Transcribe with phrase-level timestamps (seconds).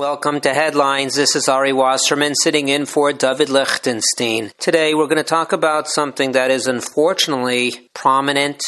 [0.00, 1.14] Welcome to Headlines.
[1.14, 4.50] This is Ari Wasserman sitting in for David Lichtenstein.
[4.58, 8.62] Today we're going to talk about something that is unfortunately prominent,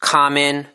[0.00, 0.68] common,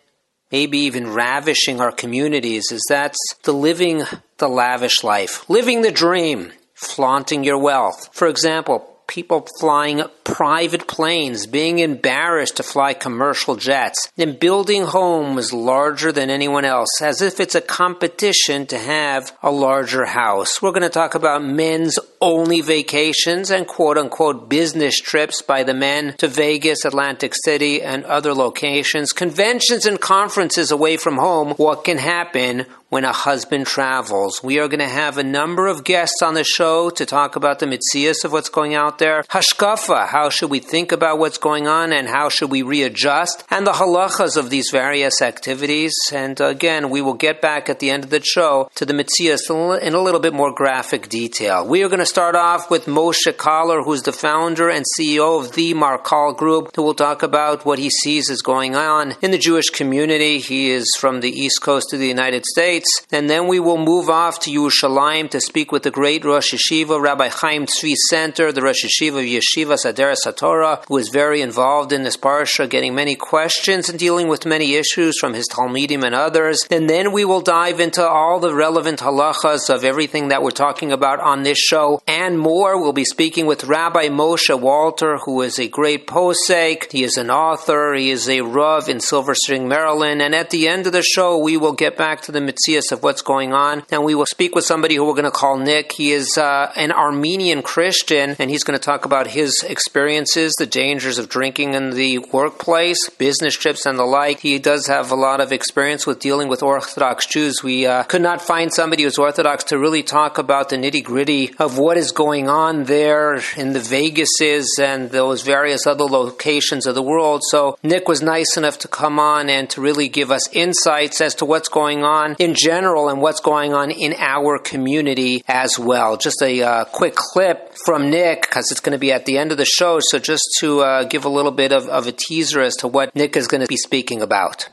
[0.52, 4.04] maybe even ravishing our communities is that's the living
[4.38, 8.12] the lavish life, living the dream, flaunting your wealth.
[8.14, 15.54] For example, people flying private planes, being embarrassed to fly commercial jets, and building homes
[15.54, 20.61] larger than anyone else, as if it's a competition to have a larger house.
[20.61, 25.73] We're going to talk about men's only vacations and quote unquote business trips by the
[25.73, 31.51] men to Vegas, Atlantic City, and other locations, conventions and conferences away from home.
[31.51, 34.42] What can happen when a husband travels.
[34.42, 37.59] We are going to have a number of guests on the show to talk about
[37.59, 39.23] the mitzias of what's going out there.
[39.23, 43.44] Hashkafa, how should we think about what's going on and how should we readjust?
[43.50, 45.94] And the halachas of these various activities.
[46.14, 49.42] And again, we will get back at the end of the show to the mitzias
[49.82, 51.68] in a little bit more graphic detail.
[51.68, 55.52] We are going to start off with Moshe Kahler, who's the founder and CEO of
[55.52, 59.38] the Markal Group, who will talk about what he sees is going on in the
[59.38, 60.40] Jewish community.
[60.40, 64.09] He is from the East Coast of the United States And then we will move
[64.09, 68.61] off to Yerushalayim to speak with the great Rosh Yeshiva, Rabbi Chaim Tzvi Senter, the
[68.61, 73.16] Rosh Yeshiva of Yeshiva Aderes HaTorah, who is very involved in this parsha, getting many
[73.16, 76.66] questions and dealing with many issues from his Talmidim and others.
[76.69, 80.91] And then we will dive into all the relevant halachas of everything that we're talking
[80.91, 82.81] about on this show and more.
[82.81, 86.91] We'll be speaking with Rabbi Moshe Walter, who is a great posek.
[86.91, 87.94] He is an author.
[87.94, 90.22] He is a Rav in Silver Spring, Maryland.
[90.22, 93.04] And at the end of the show, we will get back to the mitzvah of
[93.04, 93.84] what's going on.
[93.92, 95.92] And we will speak with somebody who we're going to call Nick.
[95.94, 100.66] He is uh, an Armenian Christian, and he's going to talk about his experiences, the
[100.66, 104.40] dangers of drinking in the workplace, business trips, and the like.
[104.40, 107.63] He does have a lot of experience with dealing with Orthodox Jews.
[107.63, 111.53] We uh, could not find somebody who's Orthodox to really talk about the nitty gritty
[111.59, 116.96] of what is going on there in the Vegases and those various other locations of
[116.96, 117.42] the world.
[117.44, 121.36] So Nick was nice enough to come on and to really give us insights as
[121.36, 126.18] to what's going on in general and what's going on in our community as well.
[126.18, 129.52] Just a uh, quick clip from Nick because it's going to be at the end
[129.52, 130.00] of the show.
[130.00, 133.16] So just to uh, give a little bit of, of a teaser as to what
[133.16, 134.70] Nick is going to be speaking about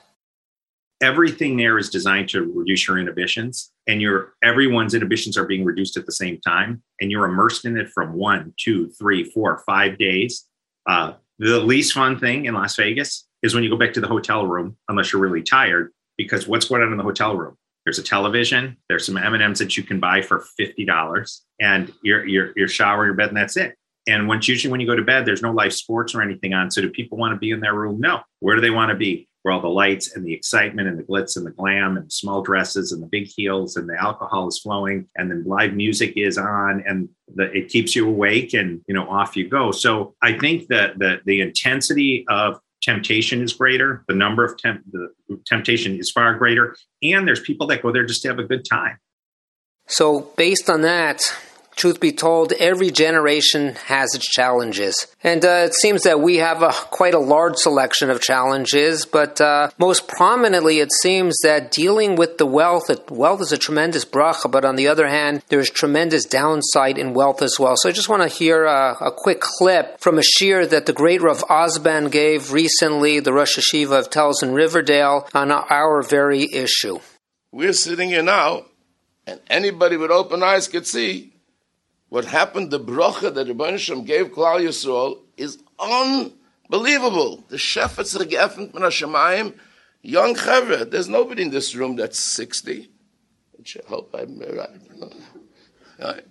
[1.02, 5.96] everything there is designed to reduce your inhibitions and your everyone's inhibitions are being reduced
[5.96, 9.98] at the same time and you're immersed in it from one two three four five
[9.98, 10.46] days
[10.88, 14.06] uh, the least fun thing in las vegas is when you go back to the
[14.06, 17.98] hotel room unless you're really tired because what's going on in the hotel room there's
[17.98, 18.76] a television.
[18.88, 22.52] There's some M and M's that you can buy for fifty dollars, and your your
[22.56, 23.76] your shower, your bed, and that's it.
[24.06, 26.70] And once usually when you go to bed, there's no live sports or anything on.
[26.70, 28.00] So do people want to be in their room?
[28.00, 28.20] No.
[28.40, 29.28] Where do they want to be?
[29.42, 32.10] Where all the lights and the excitement and the glitz and the glam and the
[32.10, 36.14] small dresses and the big heels and the alcohol is flowing and then live music
[36.16, 39.72] is on and the, it keeps you awake and you know off you go.
[39.72, 44.04] So I think that the the intensity of temptation is greater.
[44.08, 45.08] The number of temp- the
[45.46, 48.64] temptation is far greater, and there's people that go there just to have a good
[48.68, 48.98] time.
[49.86, 51.22] So, based on that,
[51.76, 55.06] truth be told, every generation has its challenges.
[55.22, 59.40] And uh, it seems that we have a, quite a large selection of challenges, but
[59.40, 64.50] uh, most prominently, it seems that dealing with the wealth, wealth is a tremendous bracha,
[64.50, 67.74] but on the other hand, there's tremendous downside in wealth as well.
[67.76, 70.92] So I just want to hear a, a quick clip from a shiur that the
[70.92, 76.52] great Rav Ausband gave recently, the Rosh Yeshiva of Telz in Riverdale, on our very
[76.52, 76.98] issue.
[77.50, 78.64] We're sitting here now,
[79.26, 81.31] and anybody with open eyes could see
[82.12, 87.42] what happened, the bracha that Rebbeinu Shem gave Klal Yisrael is unbelievable.
[87.48, 89.54] The Shefetz Regefent Min HaShemayim,
[90.02, 90.90] young chevra.
[90.90, 92.90] There's nobody in this room that's 60.
[93.58, 96.24] Uh, I hope I'm right.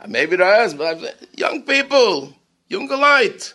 [0.00, 2.34] Uh, maybe there is, but I'm, young people,
[2.66, 3.54] younger light,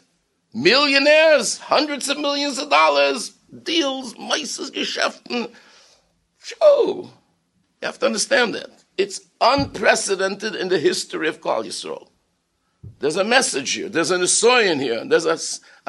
[0.54, 3.32] millionaires, hundreds of millions of dollars,
[3.64, 5.52] deals, mices, geschäften.
[6.42, 7.10] Show.
[7.82, 8.81] You have to understand that.
[9.02, 12.08] It's unprecedented in the history of Klal Yisrael.
[13.00, 13.90] There's a message here.
[13.90, 15.04] There's an Nisoyan here.
[15.04, 15.40] There's a,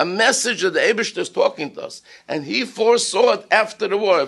[0.01, 2.01] a message that the Abish is talking to us.
[2.27, 4.25] And he foresaw it after the war.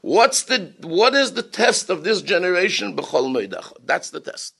[0.00, 2.96] What's the, what is the test of this generation?
[2.96, 4.54] That's the test.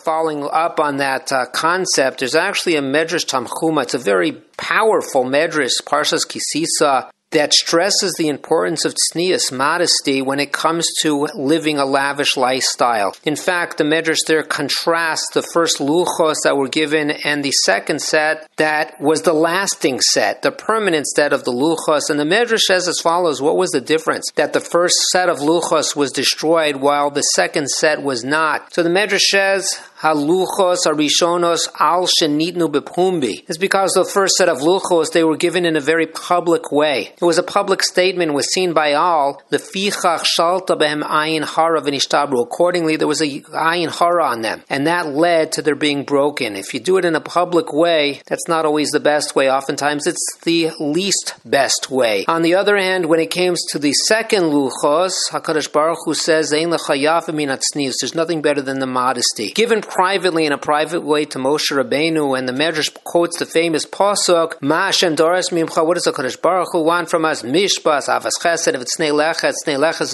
[0.00, 3.84] Following up on that uh, concept, there's actually a Medrash Tanchuma.
[3.84, 10.40] It's a very powerful Medrash, Parshas Kisisa, that stresses the importance of tznius, modesty, when
[10.40, 13.14] it comes to living a lavish lifestyle.
[13.24, 18.00] In fact, the Medrash there contrasts the first luchos that were given and the second
[18.00, 22.08] set that was the lasting set, the permanent set of the luchos.
[22.08, 24.30] And the Medrash says as follows: What was the difference?
[24.36, 28.72] That the first set of luchos was destroyed while the second set was not.
[28.72, 33.44] So the Medrash says haluchos arishonos al shenitnu bepumbi.
[33.48, 37.14] It's because the first set of luchos they were given in a very public way.
[37.20, 39.42] It was a public statement, was seen by all.
[39.50, 42.42] The fichach shalta behem ayin hara v'nishtabru.
[42.42, 46.56] Accordingly, there was a ayin hara on them, and that led to their being broken.
[46.56, 49.50] If you do it in a public way, that's not always the best way.
[49.50, 52.24] Oftentimes, it's the least best way.
[52.28, 56.50] On the other hand, when it comes to the second luchos, Hakadosh Baruch Hu says,
[56.50, 62.38] "There's nothing better than the modesty given privately in a private way to Moshe Rabbeinu,
[62.38, 66.40] and the Medrash quotes the famous pasuk, "Ma Hashem doras mimcha." What does the Kodesh
[66.40, 67.42] Baruch Hu want from us?
[67.42, 68.74] Mishpas, avas chesed.
[68.74, 69.50] If it's snei lechet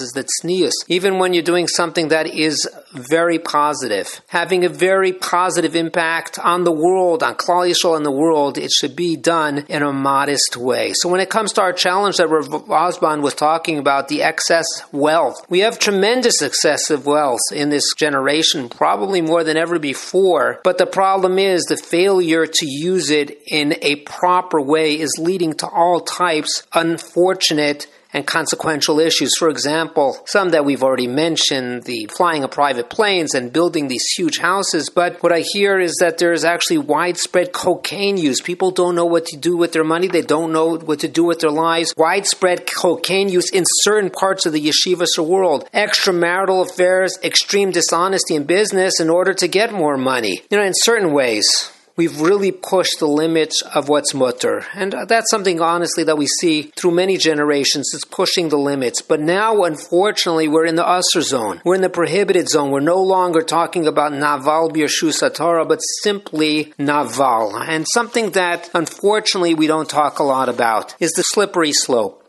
[0.01, 0.73] is the tznius.
[0.87, 6.63] Even when you're doing something that is very positive, having a very positive impact on
[6.63, 10.57] the world, on Klal Yisrael in the world, it should be done in a modest
[10.57, 10.93] way.
[10.93, 14.65] So when it comes to our challenge that Rav Ausband was talking about, the excess
[14.91, 20.59] wealth, we have tremendous excessive wealth in this generation, probably more than ever before.
[20.63, 25.53] But the problem is the failure to use it in a proper way is leading
[25.55, 29.35] to all types unfortunate and consequential issues.
[29.37, 34.05] For example, some that we've already mentioned, the flying of private planes and building these
[34.15, 34.89] huge houses.
[34.89, 38.39] But what I hear is that there is actually widespread cocaine use.
[38.41, 40.07] People don't know what to do with their money.
[40.07, 41.93] They don't know what to do with their lives.
[41.97, 45.67] Widespread cocaine use in certain parts of the yeshivas world.
[45.73, 50.41] Extramarital affairs, extreme dishonesty in business in order to get more money.
[50.49, 54.65] You know, in certain ways we've really pushed the limits of what's mutter.
[54.73, 57.91] And that's something, honestly, that we see through many generations.
[57.93, 59.01] It's pushing the limits.
[59.01, 61.61] But now, unfortunately, we're in the usher zone.
[61.63, 62.71] We're in the prohibited zone.
[62.71, 67.57] We're no longer talking about naval birshu satara, but simply naval.
[67.57, 72.22] And something that, unfortunately, we don't talk a lot about is the slippery slope.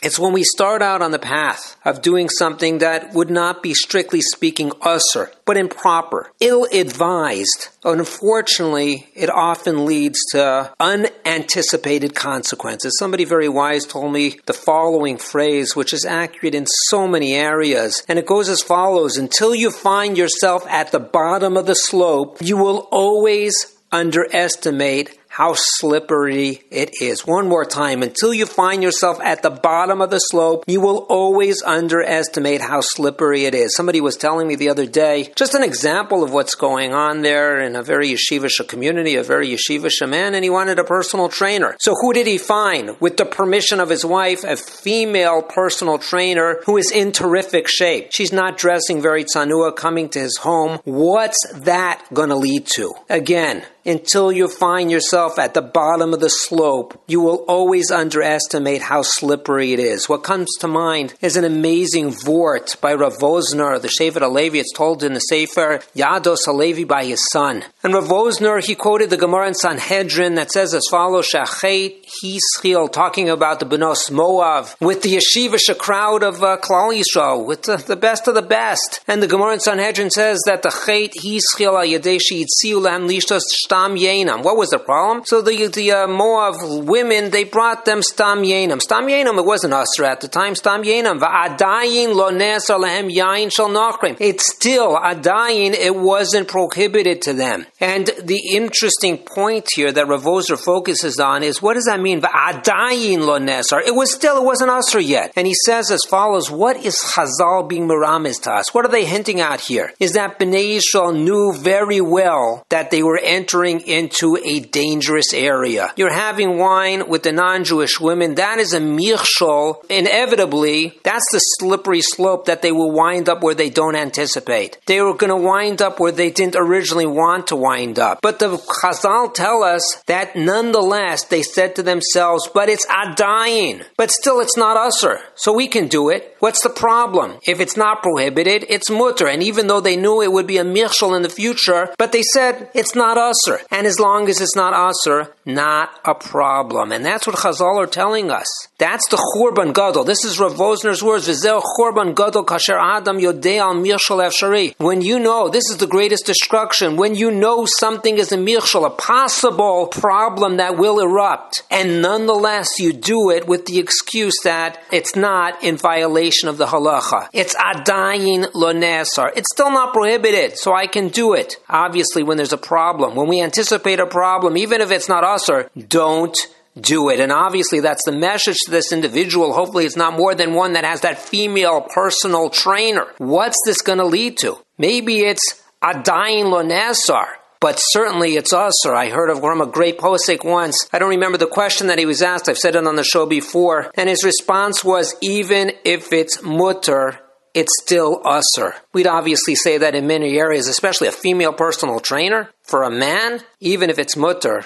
[0.00, 3.74] It's when we start out on the path of doing something that would not be
[3.74, 7.70] strictly speaking usser, but improper, ill advised.
[7.82, 12.96] Unfortunately, it often leads to unanticipated consequences.
[12.96, 18.04] Somebody very wise told me the following phrase, which is accurate in so many areas,
[18.06, 22.38] and it goes as follows Until you find yourself at the bottom of the slope,
[22.40, 27.24] you will always underestimate how slippery it is.
[27.24, 31.06] One more time, until you find yourself at the bottom of the slope, you will
[31.08, 33.76] always underestimate how slippery it is.
[33.76, 37.60] Somebody was telling me the other day, just an example of what's going on there
[37.60, 41.76] in a very yeshivish community, a very yeshivish man, and he wanted a personal trainer.
[41.78, 43.00] So who did he find?
[43.00, 48.08] With the permission of his wife, a female personal trainer who is in terrific shape.
[48.10, 50.80] She's not dressing very tsanua coming to his home.
[50.82, 52.94] What's that going to lead to?
[53.08, 58.82] Again, until you find yourself at the bottom of the slope, you will always underestimate
[58.82, 60.08] how slippery it is.
[60.08, 64.56] What comes to mind is an amazing vort by Rav the Shevet HaLevi.
[64.56, 67.64] It's told in the Sefer Yados Alevi by his son.
[67.82, 73.30] And Rav he quoted the Gemara in Sanhedrin that says as follows, Shachet Hischil, talking
[73.30, 77.96] about the Benos Moav, with the yeshivish crowd of uh, Klal Yisrael, with the, the,
[77.96, 79.00] best of the best.
[79.08, 83.42] And the Gemara in Sanhedrin says that the Chet Hischil al Yadeshi Yitziu Lahem Lishtas
[83.78, 84.42] Stam Yenam.
[84.42, 85.24] What was the problem?
[85.24, 88.82] So the, the uh, Moav women, they brought them Stam Yenam.
[88.82, 91.20] Stam Yenam, it wasn't Asra at the time, Stam Yenam.
[91.20, 94.16] Va'adayin lo neser lehem yain shal nachrim.
[94.18, 97.66] It's still, adayin, it wasn't prohibited to them.
[97.78, 102.20] And the interesting point here that Rav Ozer focuses on is what does that mean?
[102.20, 103.80] Va'adayin lo neser.
[103.86, 105.32] It was still, it wasn't Asra yet.
[105.36, 108.74] And he says as follows, what is Chazal being Miramis to us?
[108.74, 109.92] What are they hinting at here?
[110.00, 115.32] Is that Bnei Yisrael knew very well that they were entering entering into a dangerous
[115.32, 115.92] area.
[115.96, 118.36] You're having wine with the non-Jewish women.
[118.36, 119.84] That is a mirchol.
[119.90, 124.78] Inevitably, that's the slippery slope that they will wind up where they don't anticipate.
[124.86, 128.20] They were going to wind up where they didn't originally want to wind up.
[128.22, 133.84] But the Chazal tell us that nonetheless, they said to themselves, but it's adayin.
[133.96, 135.18] But still, it's not usr.
[135.34, 136.36] So we can do it.
[136.38, 137.38] What's the problem?
[137.46, 139.26] If it's not prohibited, it's mutter.
[139.26, 142.22] And even though they knew it would be a mirchol in the future, but they
[142.22, 143.47] said, it's not usr.
[143.48, 143.64] Usr.
[143.70, 146.92] And as long as it's not usr, not a problem.
[146.92, 148.46] And that's what Chazal are telling us.
[148.78, 150.04] That's the Churban Gadol.
[150.04, 151.28] This is Rav Wosner's words.
[151.28, 154.74] V'zeh Churban Gadol kasher Adam yodei al mirshal efshari.
[154.78, 156.96] When you know, this is the greatest destruction.
[156.96, 162.78] When you know something is a mirshal, a possible problem that will erupt, and nonetheless
[162.78, 167.28] you do it with the excuse that it's not in violation of the halacha.
[167.32, 169.32] It's adayin lo nesar.
[169.34, 171.56] It's still not prohibited, so I can do it.
[171.68, 175.68] Obviously, when there's a problem, when we anticipate a problem, even if it's not usr,
[175.88, 176.36] don't
[176.80, 177.20] do it.
[177.20, 179.52] And obviously, that's the message to this individual.
[179.52, 183.06] Hopefully, it's not more than one that has that female personal trainer.
[183.18, 184.58] What's this going to lead to?
[184.78, 187.26] Maybe it's adayin lo nesar.
[187.60, 190.86] But certainly it's us, or I heard of from a great posik once.
[190.92, 192.48] I don't remember the question that he was asked.
[192.48, 193.90] I've said it on the show before.
[193.96, 197.18] And his response was, even if it's mutter,
[197.54, 198.74] it's still usser.
[198.92, 202.50] We'd obviously say that in many areas, especially a female personal trainer.
[202.68, 204.62] For a man, even if it's mutter,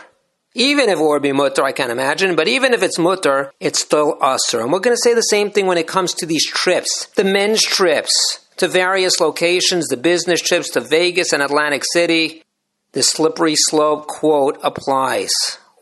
[0.55, 3.81] even if it would be mutter, I can't imagine, but even if it's mutter, it's
[3.81, 4.61] still usser.
[4.61, 7.07] And we're going to say the same thing when it comes to these trips.
[7.15, 8.13] The men's trips
[8.57, 12.43] to various locations, the business trips to Vegas and Atlantic City,
[12.91, 15.31] the slippery slope quote applies.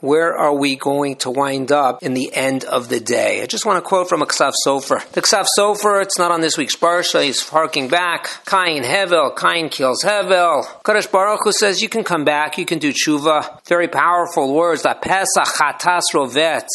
[0.01, 3.43] Where are we going to wind up in the end of the day?
[3.43, 5.07] I just want to quote from a Ksav Sofer.
[5.13, 8.47] The Ksav Sofer, it's not on this week's Parsha, he's harking back.
[8.47, 10.65] Kain Hevel, Kain kills Hevel.
[10.85, 13.63] Kadosh Baruch Hu says you can come back, you can do tshuva.
[13.67, 14.87] Very powerful words.
[14.87, 16.69] La Pesach Chatas Rovetz.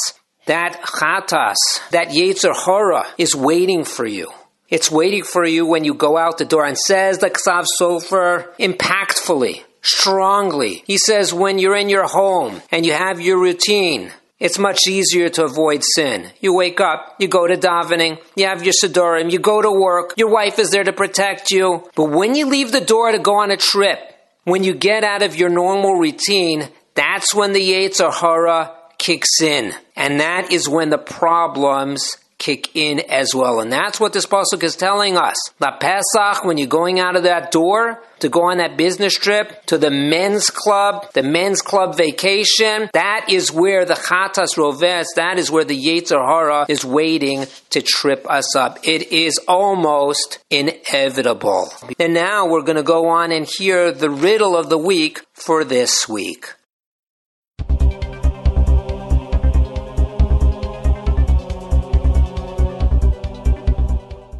[0.45, 1.55] That Chatas,
[1.89, 4.31] that Yetzer Hora is waiting for you.
[4.69, 8.55] It's waiting for you when you go out the door and says the Ksav Sofer
[8.59, 10.83] impactfully strongly.
[10.85, 15.29] He says when you're in your home and you have your routine, it's much easier
[15.29, 16.29] to avoid sin.
[16.41, 20.13] You wake up, you go to davening, you have your siddurim, you go to work,
[20.17, 21.89] your wife is there to protect you.
[21.95, 23.99] But when you leave the door to go on a trip,
[24.43, 29.73] when you get out of your normal routine, that's when the Yetzer Hara kicks in.
[29.95, 33.59] And that is when the problems kick in as well.
[33.59, 35.35] And that's what this pasuk is telling us.
[35.59, 39.65] La Pesach, when you're going out of that door to go on that business trip
[39.65, 45.37] to the men's club, the men's club vacation, that is where the Chatas Roves, that
[45.37, 48.79] is where the Yetzer Hara is waiting to trip us up.
[48.83, 51.71] It is almost inevitable.
[51.99, 55.63] And now we're going to go on and hear the riddle of the week for
[55.63, 56.53] this week.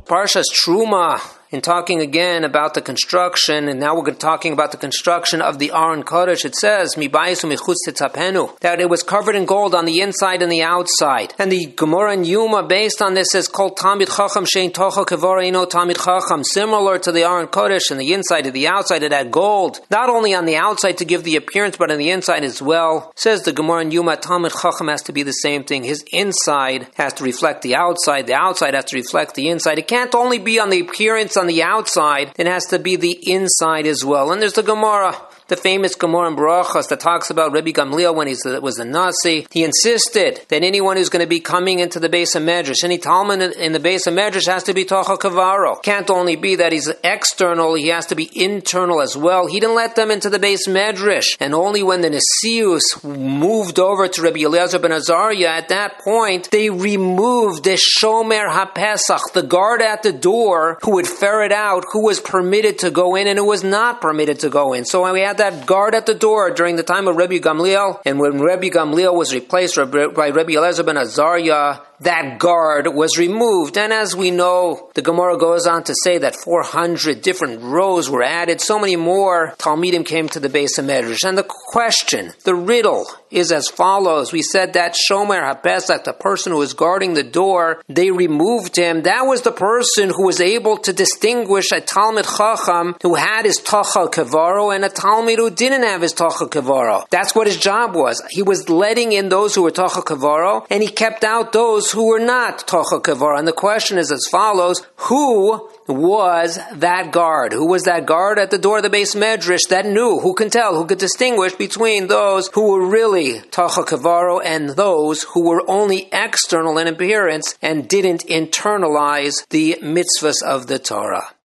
[0.06, 1.20] Parshas Truma
[1.56, 5.72] in talking again about the construction, and now we're talking about the construction of the
[5.72, 10.62] Aron Kodesh, it says, that it was covered in gold on the inside and the
[10.62, 11.34] outside.
[11.40, 15.66] And the Gemara and Yoma, based on this, is called Talmid Chacham Shein Tocha Kevorino
[15.66, 19.32] Talmid Chacham, similar to the Aron Kodesh, and the inside and the outside, it had
[19.32, 19.80] gold.
[19.90, 23.14] Not only on the outside to give the appearance, but on the inside as well.
[23.16, 25.86] Says the Gemara and Yoma, Talmid Chacham has to be the same thing.
[25.86, 29.80] His inside has to reflect the outside, the outside has to reflect the inside.
[29.80, 33.20] It can't only be on the appearance on the outside, it has to be the
[33.32, 34.32] inside as well.
[34.32, 35.16] And there's the Gemara
[35.48, 39.46] the famous Gemara in Barachas that talks about Rabbi Gamliel when he was a Nasi.
[39.52, 42.98] He insisted that anyone who's going to be coming into the beis of Medrash, any
[42.98, 45.82] Talmud in the beis of Medrash has to be Tocha Kavaro.
[45.84, 49.48] Can't only be that he's external, he has to be internal as well.
[49.48, 51.38] He didn't let them into the beis Medrash.
[51.40, 56.50] And only when the Nesius moved over to Rabbi Eliezer ben Azariah, at that point,
[56.52, 62.04] they removed the Shomer HaPesach, the guard at the door who would ferret out who
[62.04, 64.86] was permitted to go in and who was not permitted to go in.
[64.86, 68.02] So we had had that guard at the door during the time of Rabbi Gamliel,
[68.06, 73.78] and when Rabbi Gamliel was replaced by Rabbi Eliezer ben Azariah, that guard was removed.
[73.78, 78.24] And as we know, the Gemara goes on to say that 400 different rows were
[78.24, 78.62] added.
[78.62, 81.28] So many more Talmidim came to the beis of Medrash.
[81.28, 84.32] And the question, the riddle, is as follows.
[84.32, 89.04] We said that Shomer HaPesach, the person who was guarding the door, they removed him.
[89.04, 93.60] That was the person who was able to distinguish a Talmud Chacham who had his
[93.60, 97.08] Tachal Kavaro and a Talmud who didn't have his Tachal Kavaro.
[97.10, 98.22] That's what his job was.
[98.30, 102.08] He was letting in those who were Tachal Kavaro and he kept out those who
[102.08, 103.38] were not Tachal Kavaro.
[103.38, 104.86] And the question is as follows.
[104.96, 107.54] Who was that guard?
[107.54, 110.50] Who was that guard at the door of the beis medrash that knew, who can
[110.50, 115.64] tell, who could distinguish between those who were really Tacha Kavaro and those who were
[115.70, 121.36] only external in appearance and didn't internalize the mitzvahs of the Torah?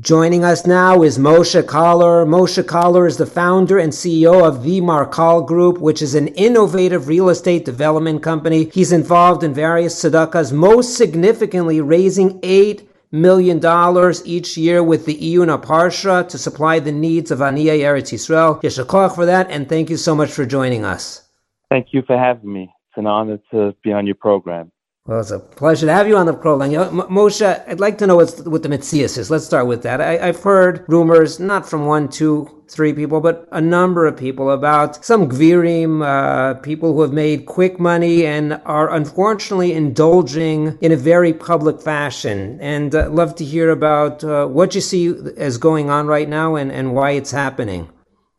[0.00, 2.24] Joining us now is Moshe Kahler.
[2.26, 7.06] Moshe Kahler is the founder and CEO of the Markal Group, which is an innovative
[7.06, 8.70] real estate development company.
[8.72, 15.16] He's involved in various tzedakahs, most significantly raising eight million dollars each year with the
[15.16, 18.62] Iyun Parsha to supply the needs of Aniyah Eretz Yisrael.
[18.62, 21.28] Yeshakach for that, and thank you so much for joining us.
[21.68, 22.72] Thank you for having me.
[22.88, 24.72] It's an honor to be on your program.
[25.06, 26.70] Well, it's a pleasure to have you on the program.
[26.70, 29.30] You know, M- Moshe, I'd like to know what's, what the Metzias is.
[29.30, 30.00] Let's start with that.
[30.00, 34.50] I, have heard rumors, not from one, two, three people, but a number of people
[34.50, 40.92] about some Gvirim, uh, people who have made quick money and are unfortunately indulging in
[40.92, 42.58] a very public fashion.
[42.60, 46.56] And uh, love to hear about uh, what you see as going on right now
[46.56, 47.88] and, and why it's happening.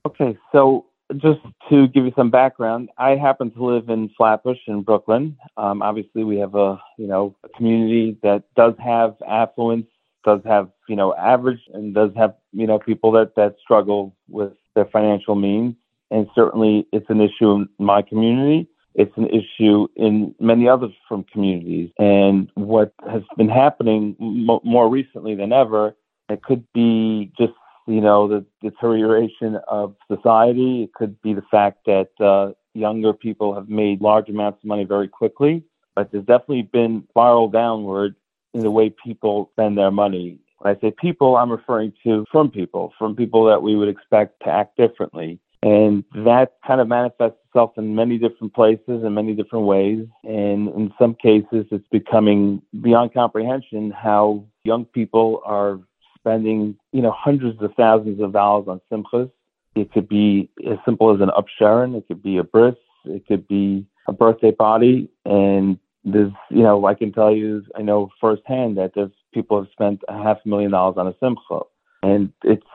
[0.06, 0.86] Okay, so
[1.18, 1.40] just
[1.70, 5.38] to give you some background, I happen to live in Flatbush in Brooklyn.
[5.58, 9.88] Um, obviously, we have a you know a community that does have affluence,
[10.24, 14.54] does have you know average, and does have you know people that that struggle with
[14.76, 15.76] their financial means.
[16.10, 18.68] And certainly, it's an issue in my community.
[18.94, 21.92] It's an issue in many other from communities.
[21.98, 25.96] And what has been happening more recently than ever,
[26.28, 27.54] it could be just
[27.88, 30.84] you know, the deterioration of society.
[30.84, 34.84] It could be the fact that uh, younger people have made large amounts of money
[34.84, 35.64] very quickly,
[35.96, 38.16] but there's definitely been spiral downward
[38.54, 40.40] in the way people spend their money.
[40.60, 44.44] When I say people, I'm referring to from people, from people that we would expect
[44.44, 45.40] to act differently.
[45.64, 50.08] And that kind of manifests itself in many different places in many different ways.
[50.24, 55.80] And in some cases, it's becoming beyond comprehension how young people are
[56.22, 59.32] spending, you know, hundreds of thousands of dollars on simchas.
[59.76, 61.98] It could be as simple as an upsharon.
[61.98, 62.76] It could be a bris.
[63.06, 65.10] It could be a birthday party.
[65.26, 69.72] And there's, you know, I can tell you, I know firsthand that there's people have
[69.72, 71.62] spent a half a million dollars on a simcha.
[72.04, 72.66] And it's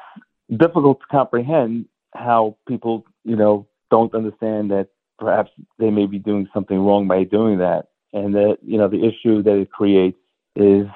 [0.56, 4.88] difficult to comprehend how people, you know, don't understand that
[5.18, 7.88] perhaps they may be doing something wrong by doing that.
[8.12, 10.18] And that, you know, the issue that it creates
[10.54, 10.86] is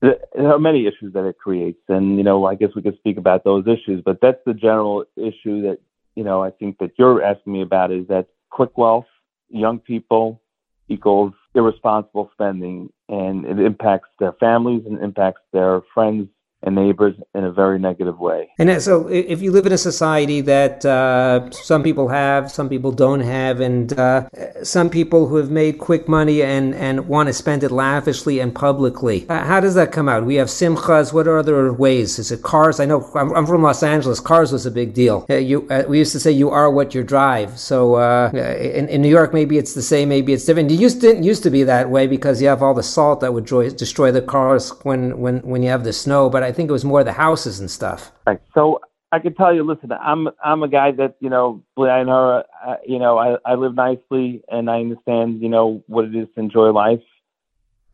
[0.00, 3.18] there are many issues that it creates, and you know, I guess we could speak
[3.18, 4.02] about those issues.
[4.04, 5.78] But that's the general issue that
[6.14, 9.06] you know I think that you're asking me about is that quick wealth,
[9.48, 10.40] young people
[10.88, 16.28] equals irresponsible spending, and it impacts their families and impacts their friends
[16.62, 18.50] and neighbors in a very negative way.
[18.58, 22.92] And so, if you live in a society that uh, some people have, some people
[22.92, 24.28] don't have, and uh,
[24.62, 28.54] some people who have made quick money and, and want to spend it lavishly and
[28.54, 30.24] publicly, uh, how does that come out?
[30.24, 31.12] We have simchas.
[31.12, 32.18] What are other ways?
[32.18, 32.80] Is it cars?
[32.80, 34.20] I know I'm, I'm from Los Angeles.
[34.20, 35.26] Cars was a big deal.
[35.30, 37.58] Uh, you, uh, we used to say you are what you drive.
[37.58, 40.70] So uh, in, in, New York, maybe it's the same, maybe it's different.
[40.70, 43.32] It used didn't used to be that way because you have all the salt that
[43.32, 43.46] would
[43.76, 46.28] destroy, the cars when, when, when you have the snow.
[46.28, 48.10] But I think it was more the houses and stuff.
[48.26, 48.40] Right.
[48.54, 48.80] So
[49.12, 52.74] I can tell you, listen, I'm I'm a guy that you know, I know, uh,
[52.84, 56.40] you know, I, I live nicely and I understand, you know, what it is to
[56.40, 57.02] enjoy life.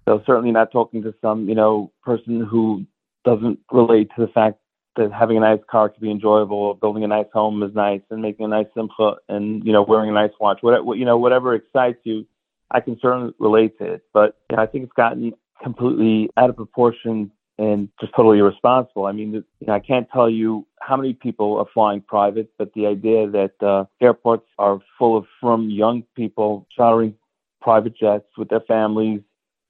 [0.09, 2.87] So certainly not talking to some, you know, person who
[3.27, 4.59] doesn't relate to the fact
[4.97, 8.23] that having a nice car can be enjoyable, building a nice home is nice, and
[8.23, 11.55] making a nice simcha, and you know, wearing a nice watch, whatever you know, whatever
[11.55, 12.27] excites you,
[12.71, 14.03] I can certainly relate to it.
[14.14, 19.07] But you know, I think it's gotten completely out of proportion and just totally irresponsible.
[19.07, 22.73] I mean, you know, I can't tell you how many people are flying private, but
[22.75, 27.14] the idea that uh, airports are full of from young people chartering
[27.61, 29.21] private jets with their families,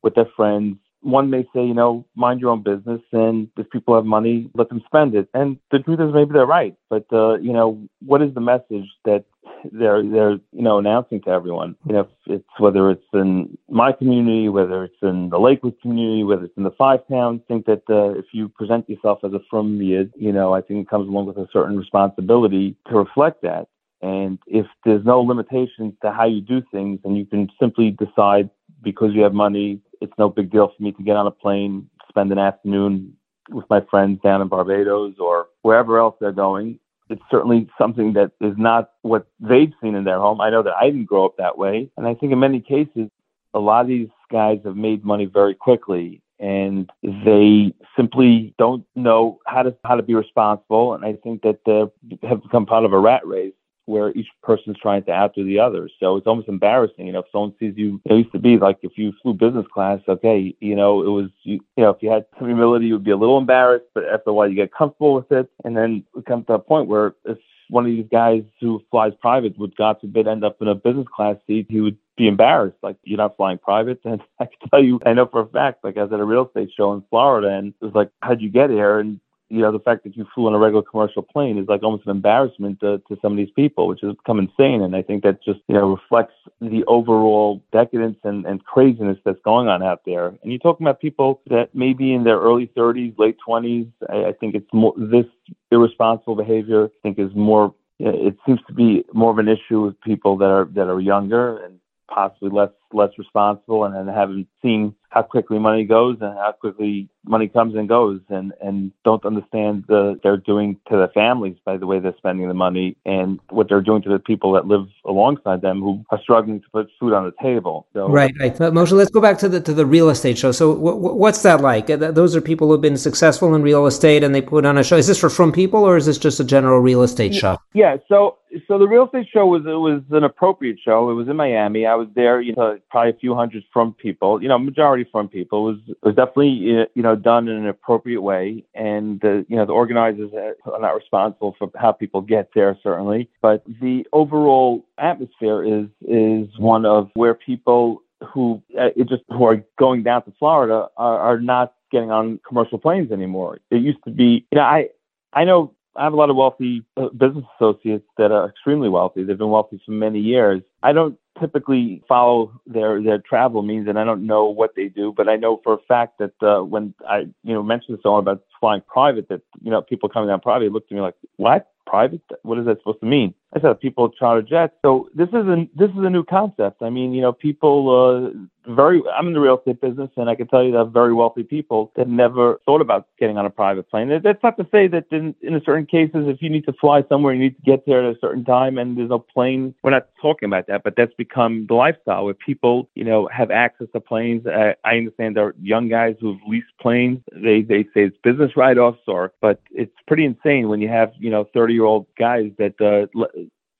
[0.02, 0.76] with their friends.
[1.02, 4.68] One may say, you know, mind your own business, and if people have money, let
[4.68, 5.28] them spend it.
[5.34, 6.74] And the truth is, maybe they're right.
[6.90, 9.24] But uh, you know, what is the message that
[9.72, 11.76] they're they're you know announcing to everyone.
[11.86, 16.24] You know, if it's whether it's in my community, whether it's in the Lakewood community,
[16.24, 17.40] whether it's in the five towns.
[17.48, 20.80] Think that uh, if you present yourself as a from yid, you know, I think
[20.80, 23.68] it comes along with a certain responsibility to reflect that.
[24.02, 28.50] And if there's no limitations to how you do things, and you can simply decide
[28.82, 31.88] because you have money, it's no big deal for me to get on a plane,
[32.08, 33.16] spend an afternoon
[33.50, 38.32] with my friends down in Barbados or wherever else they're going it's certainly something that
[38.40, 40.40] is not what they've seen in their home.
[40.40, 41.90] I know that I didn't grow up that way.
[41.96, 43.10] And I think in many cases,
[43.54, 49.40] a lot of these guys have made money very quickly and they simply don't know
[49.46, 52.92] how to how to be responsible and I think that they have become part of
[52.92, 53.54] a rat race
[53.86, 55.88] where each person's trying to outdo the other.
[55.98, 57.06] So it's almost embarrassing.
[57.06, 59.66] You know, if someone sees you, it used to be like if you flew business
[59.72, 62.94] class, okay, you know, it was, you, you know, if you had some humility, you
[62.94, 65.48] would be a little embarrassed, but after a while you get comfortable with it.
[65.64, 69.12] And then we come to a point where if one of these guys who flies
[69.20, 72.78] private would, God forbid, end up in a business class seat, he would be embarrassed.
[72.82, 74.00] Like, you're not flying private?
[74.04, 76.24] And I can tell you, I know for a fact, like I was at a
[76.24, 78.98] real estate show in Florida and it was like, how'd you get here?
[78.98, 81.82] And you know, the fact that you flew on a regular commercial plane is like
[81.82, 84.82] almost an embarrassment to, to some of these people, which has become insane.
[84.82, 89.40] And I think that just, you know, reflects the overall decadence and, and craziness that's
[89.44, 90.26] going on out there.
[90.26, 93.90] And you're talking about people that maybe in their early 30s, late 20s.
[94.08, 95.26] I, I think it's more, this
[95.70, 100.00] irresponsible behavior, I think is more, it seems to be more of an issue with
[100.00, 101.78] people that are, that are younger and
[102.08, 107.08] possibly less less responsible and, and haven't seen how quickly money goes and how quickly
[107.24, 111.76] money comes and goes and and don't understand the they're doing to their families by
[111.78, 114.86] the way they're spending the money and what they're doing to the people that live
[115.06, 117.86] alongside them who are struggling to put food on the table.
[117.94, 118.56] So, right, right.
[118.56, 120.52] But Moshe, let's go back to the to the real estate show.
[120.52, 121.88] So w- w- what's that like?
[121.88, 124.84] Uh, those are people who've been successful in real estate and they put on a
[124.84, 124.96] show.
[124.96, 127.56] Is this for from people or is this just a general real estate show?
[127.72, 127.96] Yeah.
[128.08, 128.36] So
[128.68, 131.10] so the real estate show was it was an appropriate show.
[131.10, 131.86] It was in Miami.
[131.86, 134.42] I was there, you know, probably a few hundred from people.
[134.42, 135.64] You know, majority from people.
[135.64, 139.72] Was was definitely you know done in an appropriate way, and the you know the
[139.72, 145.86] organizers are not responsible for how people get there certainly, but the overall atmosphere is
[146.02, 151.18] is one of where people who uh, just who are going down to Florida are,
[151.18, 153.58] are not getting on commercial planes anymore.
[153.70, 154.88] It used to be, you know, I
[155.32, 159.24] I know I have a lot of wealthy uh, business associates that are extremely wealthy.
[159.24, 160.62] They've been wealthy for many years.
[160.82, 165.12] I don't typically follow their their travel means, and I don't know what they do,
[165.16, 168.20] but I know for a fact that uh, when I you know mentioned to someone
[168.20, 171.70] about flying private, that you know people coming down private looked at me like, "What
[171.86, 172.20] private?
[172.42, 175.68] What is that supposed to mean?" I said, "People charter jets." So this is a
[175.74, 176.82] this is a new concept.
[176.82, 180.34] I mean, you know, people uh, very I'm in the real estate business, and I
[180.34, 183.88] can tell you that very wealthy people that never thought about getting on a private
[183.90, 184.08] plane.
[184.22, 187.32] That's not to say that in, in certain cases, if you need to fly somewhere,
[187.34, 189.74] you need to get there at a certain time, and there's no plane.
[189.82, 193.50] We're not talking about that, but that's become the lifestyle where people, you know, have
[193.50, 194.46] access to planes.
[194.46, 197.20] I, I understand there are young guys who've leased planes.
[197.32, 201.30] They they say it's business write-offs, or but it's pretty insane when you have you
[201.30, 203.06] know 30 year old guys that uh,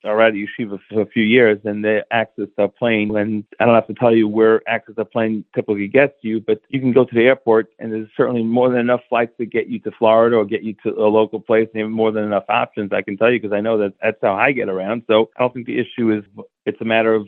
[0.03, 3.75] are at yeshiva for a few years and they access a plane and I don't
[3.75, 7.03] have to tell you where access a plane typically gets you, but you can go
[7.03, 10.37] to the airport and there's certainly more than enough flights to get you to Florida
[10.37, 12.93] or get you to a local place and more than enough options.
[12.93, 15.03] I can tell you because I know that that's how I get around.
[15.07, 16.23] So I don't think the issue is
[16.65, 17.27] it's a matter of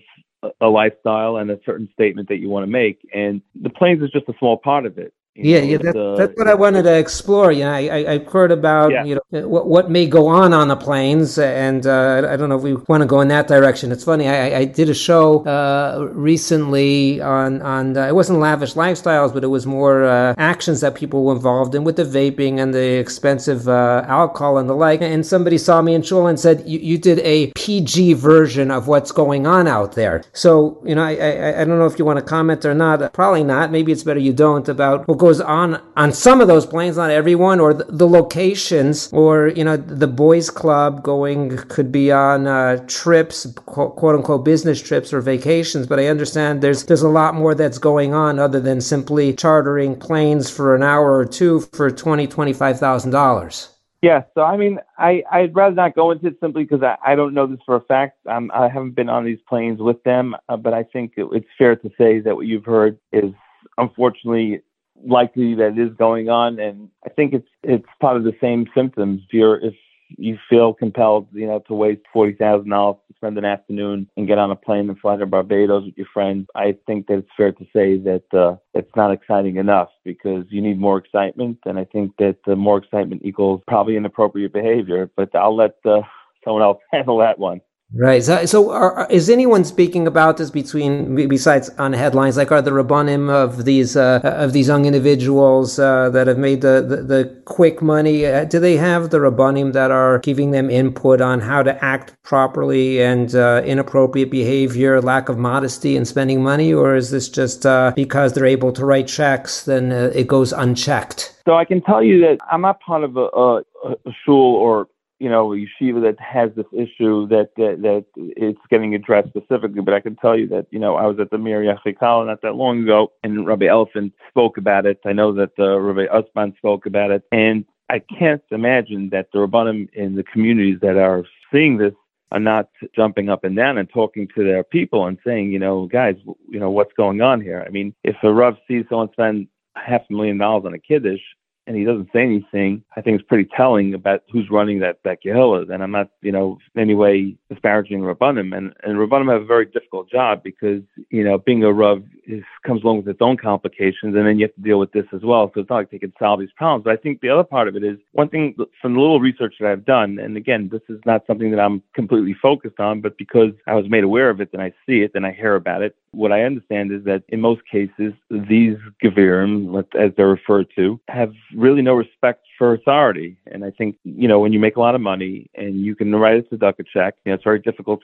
[0.62, 3.00] a lifestyle and a certain statement that you want to make.
[3.14, 5.14] And the planes is just a small part of it.
[5.42, 7.52] Yeah, know, yeah, that, uh, that's what I wanted to explore.
[7.52, 9.04] You know, I, I heard about yeah.
[9.06, 12.58] you know what what may go on on the planes, and uh, I don't know
[12.58, 13.92] if we want to go in that direction.
[13.92, 14.28] It's funny.
[14.28, 19.44] I, I did a show uh, recently on on uh, it wasn't lavish lifestyles, but
[19.44, 22.98] it was more uh, actions that people were involved in with the vaping and the
[23.00, 25.02] expensive uh, alcohol and the like.
[25.02, 28.88] And somebody saw me in shul and said, "You, you did a PG version of
[28.88, 32.06] what's going on out there." So you know, I, I I don't know if you
[32.06, 33.14] want to comment or not.
[33.14, 33.72] Probably not.
[33.72, 37.12] Maybe it's better you don't about what goes on on some of those planes, not
[37.12, 42.48] everyone, or the, the locations, or you know, the boys' club going could be on
[42.48, 45.86] uh, trips, quote unquote, business trips or vacations.
[45.86, 49.96] But I understand there's there's a lot more that's going on other than simply chartering
[49.96, 53.70] planes for an hour or two for twenty twenty five thousand dollars.
[54.02, 57.16] Yeah, so I mean, I I'd rather not go into it simply because I, I
[57.16, 58.18] don't know this for a fact.
[58.28, 61.48] Um, I haven't been on these planes with them, uh, but I think it, it's
[61.58, 63.34] fair to say that what you've heard is
[63.78, 64.62] unfortunately
[65.06, 69.22] likely that is going on, and I think it's it's part of the same symptoms.
[69.28, 69.74] If you're if
[70.18, 74.28] you feel compelled, you know, to waste forty thousand dollars to spend an afternoon and
[74.28, 77.30] get on a plane and fly to Barbados with your friends, I think that it's
[77.38, 81.78] fair to say that uh, it's not exciting enough because you need more excitement, and
[81.78, 85.10] I think that uh, more excitement equals probably inappropriate behavior.
[85.16, 86.02] But I'll let uh,
[86.44, 87.62] someone else handle that one.
[87.92, 88.24] Right.
[88.24, 92.38] So, so are, is anyone speaking about this between besides on headlines?
[92.38, 96.62] Like, are the rabbanim of these uh, of these young individuals uh, that have made
[96.62, 98.28] the, the, the quick money?
[98.28, 102.16] Uh, do they have the rabbanim that are giving them input on how to act
[102.22, 107.66] properly and uh, inappropriate behavior, lack of modesty, and spending money, or is this just
[107.66, 111.42] uh, because they're able to write checks, then uh, it goes unchecked?
[111.44, 113.64] So I can tell you that I'm not part of a, a,
[114.06, 114.88] a shul or
[115.20, 119.82] you know, yeshiva that has this issue that, that that it's getting addressed specifically.
[119.82, 122.42] But I can tell you that, you know, I was at the Mir Yachikal not
[122.42, 125.00] that long ago, and Rabbi Elefant spoke about it.
[125.06, 129.40] I know that uh, Rabbi Ausband spoke about it, and I can't imagine that the
[129.40, 131.94] Rabbanim in the communities that are seeing this
[132.32, 135.88] are not jumping up and down and talking to their people and saying, you know,
[135.88, 136.16] guys,
[136.48, 137.64] you know, what's going on here?
[137.66, 141.22] I mean, if a Rav sees someone spend half a million dollars on a kiddush,
[141.70, 145.22] and he doesn't say anything, I think it's pretty telling about who's running that that
[145.24, 145.72] Kehillah.
[145.72, 148.58] And I'm not, you know, in any way disparaging Rabbanim.
[148.58, 152.44] And and Rabbanim have a very difficult job because you know being a Rav is,
[152.66, 155.22] comes along with its own complications, and then you have to deal with this as
[155.22, 155.52] well.
[155.54, 156.86] So it's not like they can solve these problems.
[156.86, 159.54] But I think the other part of it is one thing from the little research
[159.60, 163.16] that I've done, and again, this is not something that I'm completely focused on, but
[163.20, 165.84] because I was made aware of it, and I see it, and I hear about
[165.84, 165.96] it.
[166.12, 171.34] What I understand is that in most cases, these Gevirim, as they're referred to, have
[171.56, 173.38] really no respect for authority.
[173.48, 176.14] And I think, you know, when you make a lot of money and you can
[176.16, 178.02] write a tzedakah check, you know, it's very difficult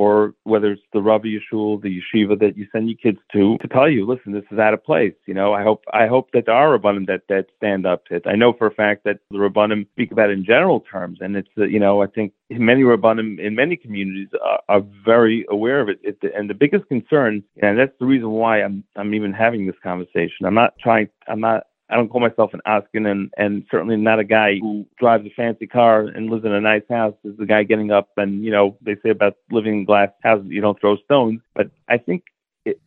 [0.00, 3.68] for whether it's the Rabbi Yeshul, the yeshiva that you send your kids to, to
[3.68, 5.12] tell you, listen, this is out of place.
[5.26, 8.14] You know, I hope I hope that there are Rabbanim that that stand up to
[8.14, 8.22] it.
[8.24, 11.36] I know for a fact that the Rabbanim speak about it in general terms, and
[11.36, 15.82] it's uh, you know I think many Rabbanim in many communities are, are very aware
[15.82, 16.00] of it.
[16.02, 16.16] it.
[16.34, 20.46] And the biggest concern, and that's the reason why I'm I'm even having this conversation.
[20.46, 21.10] I'm not trying.
[21.28, 24.86] I'm not I don't call myself an Askin, and and certainly not a guy who
[24.98, 27.14] drives a fancy car and lives in a nice house.
[27.24, 30.46] Is the guy getting up and you know they say about living in glass houses
[30.48, 31.40] you don't throw stones.
[31.54, 32.24] But I think
[32.64, 32.80] it,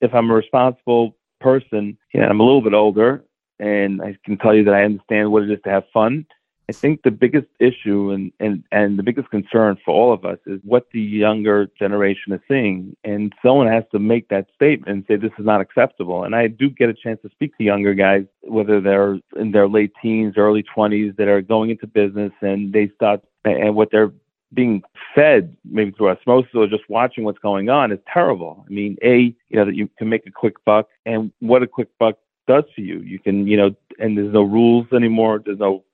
[0.00, 3.24] if I'm a responsible person, you know, I'm a little bit older,
[3.58, 6.26] and I can tell you that I understand what it is to have fun
[6.68, 10.38] I think the biggest issue and, and, and the biggest concern for all of us
[10.46, 12.96] is what the younger generation is seeing.
[13.04, 16.24] And someone has to make that statement and say this is not acceptable.
[16.24, 19.68] And I do get a chance to speak to younger guys, whether they're in their
[19.68, 24.12] late teens, early 20s, that are going into business and they start, and what they're
[24.54, 24.82] being
[25.14, 28.64] fed maybe through osmosis or just watching what's going on is terrible.
[28.66, 31.66] I mean, A, you know, that you can make a quick buck and what a
[31.66, 33.00] quick buck does for you.
[33.00, 35.42] You can, you know, and there's no rules anymore.
[35.44, 35.84] There's no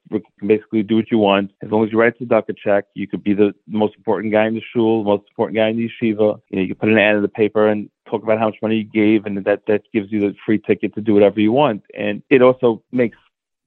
[0.44, 2.86] basically do what you want as long as you write the tzedakah check.
[2.94, 5.76] You could be the most important guy in the shul, the most important guy in
[5.76, 6.40] the yeshiva.
[6.50, 8.78] You know, you put an ad in the paper and talk about how much money
[8.78, 11.84] you gave, and that that gives you the free ticket to do whatever you want.
[11.96, 13.16] And it also makes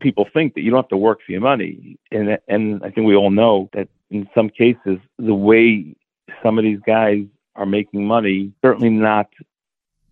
[0.02, 1.98] people think that you don't have to work for your money.
[2.12, 5.96] And and I think we all know that in some cases the way
[6.44, 7.24] some of these guys
[7.56, 9.30] are making money certainly not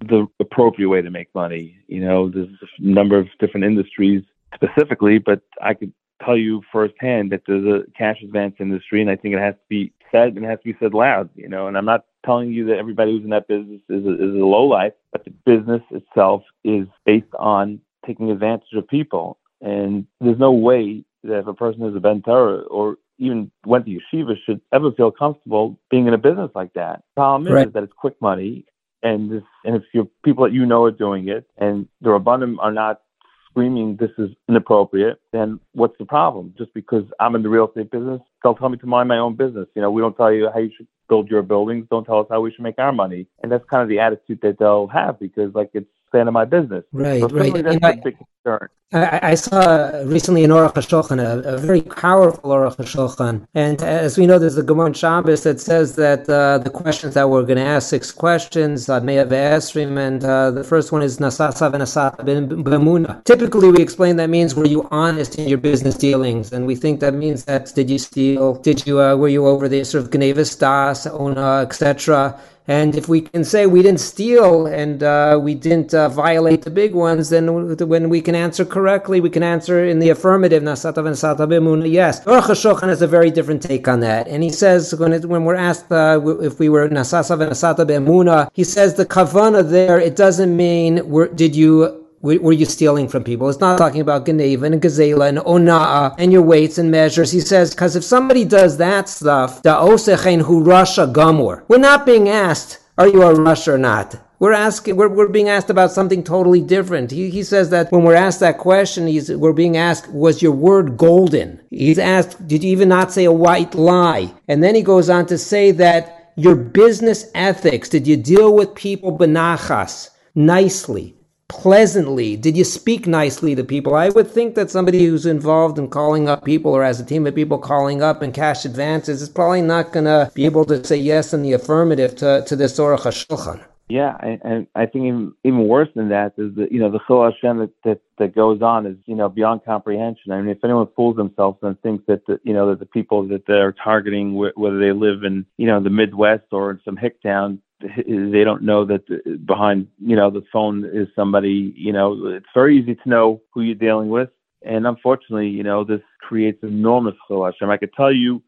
[0.01, 1.77] the appropriate way to make money.
[1.87, 7.31] You know, there's a number of different industries specifically, but I could tell you firsthand
[7.31, 10.43] that there's a cash advance industry, and I think it has to be said and
[10.43, 11.29] it has to be said loud.
[11.35, 14.13] You know, and I'm not telling you that everybody who's in that business is a,
[14.13, 19.37] is a low life, but the business itself is based on taking advantage of people,
[19.61, 23.91] and there's no way that if a person is a ben or even went to
[23.91, 27.03] yeshiva should ever feel comfortable being in a business like that.
[27.15, 27.67] The problem right.
[27.67, 28.65] is that it's quick money
[29.03, 32.57] and this, and if your people that you know are doing it, and the rabbanim
[32.59, 33.01] are not
[33.49, 36.53] screaming this is inappropriate, then what's the problem?
[36.57, 39.35] Just because I'm in the real estate business, they'll tell me to mind my own
[39.35, 39.67] business.
[39.75, 41.87] You know, we don't tell you how you should build your buildings.
[41.89, 43.27] Don't tell us how we should make our money.
[43.43, 46.83] And that's kind of the attitude that they'll have because like it's of my business.
[46.91, 47.53] Right, so right.
[47.53, 48.69] That's a big concern.
[48.93, 53.47] I, I, saw recently an Aruch HaShulchan, a, a, very powerful Aruch HaShulchan.
[53.53, 57.29] And as we know, there's a Gemara Shabbos that says that uh, the questions that
[57.29, 61.19] we're going to ask, six questions, uh, asked him, and uh, the first one is
[61.19, 63.23] Nasasa V'Nasata B'Emuna.
[63.23, 66.51] Typically, we explain that means were you honest in your business dealings?
[66.51, 68.55] And we think that means that did you steal?
[68.55, 72.37] Did you, uh, were you over the sort of Gnevas Das, Ona, etc.?
[72.67, 76.69] And if we can say we didn't steal and uh, we didn't uh, violate the
[76.69, 80.61] big ones, then when we can answer correctly, we can answer in the affirmative.
[80.61, 82.23] Nasatav and Satabimuna, yes.
[82.25, 84.27] Aruch HaShulchan has a very different take on that.
[84.27, 88.49] And he says, when, it, when we're asked uh, if we were Nasasav and Satabimuna,
[88.53, 91.01] he says the kavana there, it doesn't mean
[91.35, 93.49] did you were you stealing from people?
[93.49, 97.31] It's not talking about Geneva and Gazela and Ona'a and your weights and measures.
[97.31, 103.07] He says, because if somebody does that stuff, Russia gamur, we're not being asked, are
[103.07, 104.15] you a Rush or not?
[104.39, 107.11] We're asking, we're, we're being asked about something totally different.
[107.11, 110.51] He, he says that when we're asked that question, he's, we're being asked, was your
[110.51, 111.61] word golden?
[111.69, 114.33] He's asked, did you even not say a white lie?
[114.47, 118.73] And then he goes on to say that your business ethics, did you deal with
[118.73, 121.15] people benachas, nicely?
[121.51, 122.37] Pleasantly?
[122.37, 123.93] Did you speak nicely to people?
[123.93, 127.27] I would think that somebody who's involved in calling up people or has a team
[127.27, 130.81] of people calling up and cash advances is probably not going to be able to
[130.83, 133.65] say yes in the affirmative to, to this Aruch HaShulchan.
[133.89, 137.25] Yeah, and I think even, even worse than that is that you know the Chil
[137.25, 140.31] Hashem that, that, that goes on is you know beyond comprehension.
[140.31, 143.27] I mean, if anyone fools themselves and thinks that the, you know that the people
[143.27, 147.21] that they're targeting, whether they live in you know the Midwest or in some hick
[147.21, 149.03] town, they don't know that
[149.45, 153.61] behind you know the phone is somebody you know it's very easy to know who
[153.61, 154.29] you're dealing with
[154.63, 158.41] and unfortunately you know this creates enormous chilashim i could tell you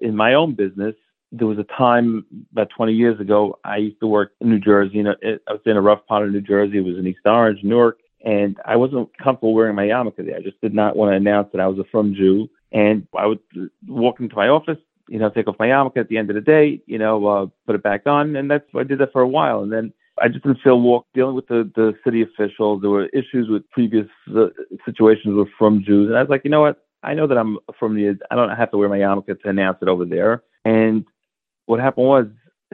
[0.00, 0.94] in my own business
[1.30, 4.96] there was a time about 20 years ago i used to work in new jersey
[4.96, 7.20] you know i was in a rough part of new jersey it was in east
[7.24, 10.36] orange newark and I wasn't comfortable wearing my yarmulke there.
[10.36, 12.48] I just did not want to announce that I was a frum Jew.
[12.70, 13.40] And I would
[13.86, 14.78] walk into my office,
[15.12, 17.46] you know, take off my yarmulke at the end of the day, you know, uh,
[17.66, 19.62] put it back on, and that's I did that for a while.
[19.62, 22.80] And then I just didn't feel walk dealing with the the city officials.
[22.80, 24.46] There were issues with previous uh,
[24.86, 26.82] situations with from Jews, and I was like, you know what?
[27.02, 28.18] I know that I'm from the.
[28.30, 30.44] I don't have to wear my yarmulke to announce it over there.
[30.64, 31.04] And
[31.66, 32.26] what happened was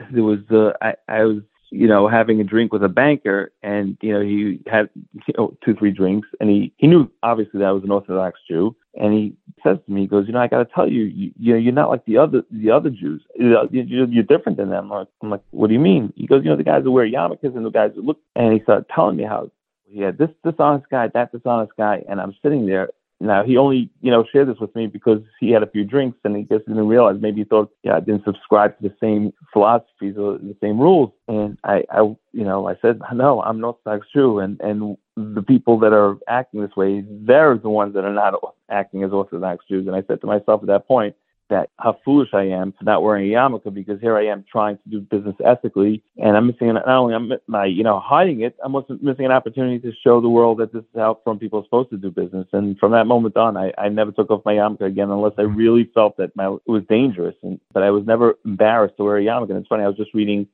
[0.09, 3.97] there was uh, I I was you know, having a drink with a banker, and
[4.01, 7.67] you know, he had you know two, three drinks, and he he knew obviously that
[7.67, 10.47] I was an Orthodox Jew, and he says to me, he goes, you know, I
[10.47, 13.21] got to tell you, you, you know, you're not like the other the other Jews.
[13.35, 14.91] You're, you're different than them.
[14.91, 16.13] I'm like, I'm like, what do you mean?
[16.15, 18.53] He goes, you know, the guys who wear yarmulkes and the guys who look, and
[18.53, 19.51] he started telling me how
[19.85, 23.89] he had this dishonest guy, that dishonest guy, and I'm sitting there now he only,
[24.01, 26.65] you know, shared this with me because he had a few drinks and he just
[26.65, 30.55] didn't realize maybe he thought, yeah, I didn't subscribe to the same philosophies or the
[30.61, 31.11] same rules.
[31.27, 32.01] And I, I,
[32.31, 36.17] you know, I said, no, I'm not Orthodox Jew, and and the people that are
[36.27, 38.35] acting this way, they're the ones that are not
[38.69, 39.85] acting as Orthodox Jews.
[39.85, 41.15] And I said to myself at that point,
[41.49, 44.77] that how foolish I am for not wearing a yarmulke because here I am trying
[44.77, 48.55] to do business ethically, and I'm missing not only I'm my you know hiding it,
[48.63, 51.59] I'm also missing an opportunity to show the world that this is how frum people
[51.59, 52.47] are supposed to do business.
[52.53, 55.43] And from that moment on, I, I never took off my yarmulke again unless I
[55.43, 57.35] really felt that my it was dangerous.
[57.43, 59.49] And but I was never embarrassed to wear a yarmulke.
[59.49, 60.47] And it's funny, I was just reading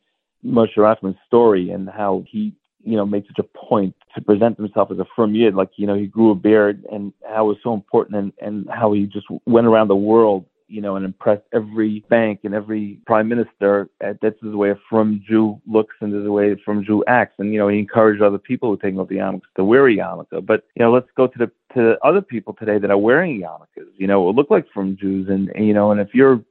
[0.46, 2.56] Moshe Rasman's story and how he
[2.86, 5.88] you know, made such a point to present himself as a frum yid, like, you
[5.88, 9.08] know, he grew a beard and how it was so important and, and how he
[9.08, 13.90] just went around the world you know, and impress every bank and every prime minister.
[14.04, 16.84] Uh, That's the way a frum Jew looks and this is the way a frum
[16.84, 17.36] Jew acts.
[17.40, 19.96] And, you know, he encouraged other people who take off the yarmulkes to wear a
[19.96, 20.46] yarmulke.
[20.46, 23.86] But, you know, let's go to the to other people today that are wearing yarmulkes,
[23.98, 25.30] you know, look like frum Jews.
[25.30, 26.42] And, and, you know, and if you're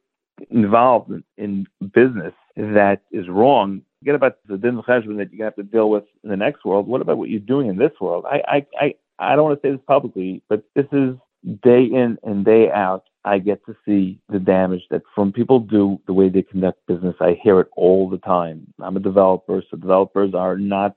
[0.50, 5.44] involved in, in business that is wrong, forget about the din that you're going to
[5.44, 6.86] have to deal with in the next world.
[6.86, 8.26] What about what you're doing in this world?
[8.26, 11.14] I, I, I, I don't want to say this publicly, but this is
[11.62, 15.98] day in and day out I get to see the damage that frum people do
[16.06, 17.16] the way they conduct business.
[17.20, 18.66] I hear it all the time.
[18.82, 20.96] I'm a developer, so developers are not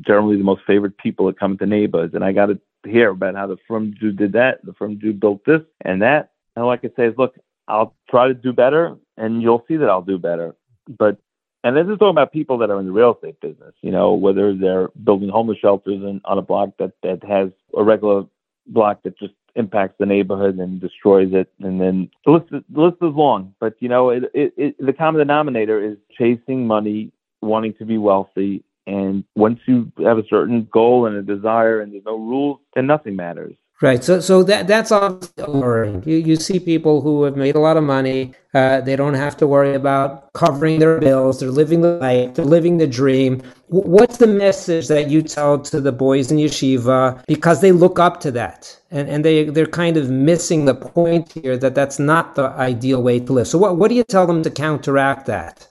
[0.00, 2.10] generally the most favorite people that come to neighbors.
[2.14, 5.12] And I got to hear about how the frum Jew did that, the frum Jew
[5.12, 6.32] built this and that.
[6.56, 7.36] And all I can say is, look,
[7.68, 10.56] I'll try to do better, and you'll see that I'll do better.
[10.88, 11.18] But
[11.62, 14.14] and this is talking about people that are in the real estate business, you know,
[14.14, 18.24] whether they're building homeless shelters in, on a block that, that has a regular
[18.66, 21.52] block that just impacts the neighborhood and destroys it.
[21.60, 24.76] And then the list, is, the list is long, but you know, it, it, it,
[24.78, 28.64] the common denominator is chasing money, wanting to be wealthy.
[28.86, 32.86] And once you have a certain goal and a desire and there's no rules, then
[32.86, 33.54] nothing matters.
[33.80, 34.02] Right.
[34.02, 36.02] So, so that that's alluring.
[36.04, 38.34] You you see people who have made a lot of money.
[38.52, 41.38] Uh, they don't have to worry about covering their bills.
[41.38, 42.34] They're living the life.
[42.34, 43.40] They're living the dream.
[43.70, 48.00] W- what's the message that you tell to the boys in yeshiva because they look
[48.00, 52.00] up to that and and they they're kind of missing the point here that that's
[52.00, 53.46] not the ideal way to live.
[53.46, 55.68] So, what what do you tell them to counteract that?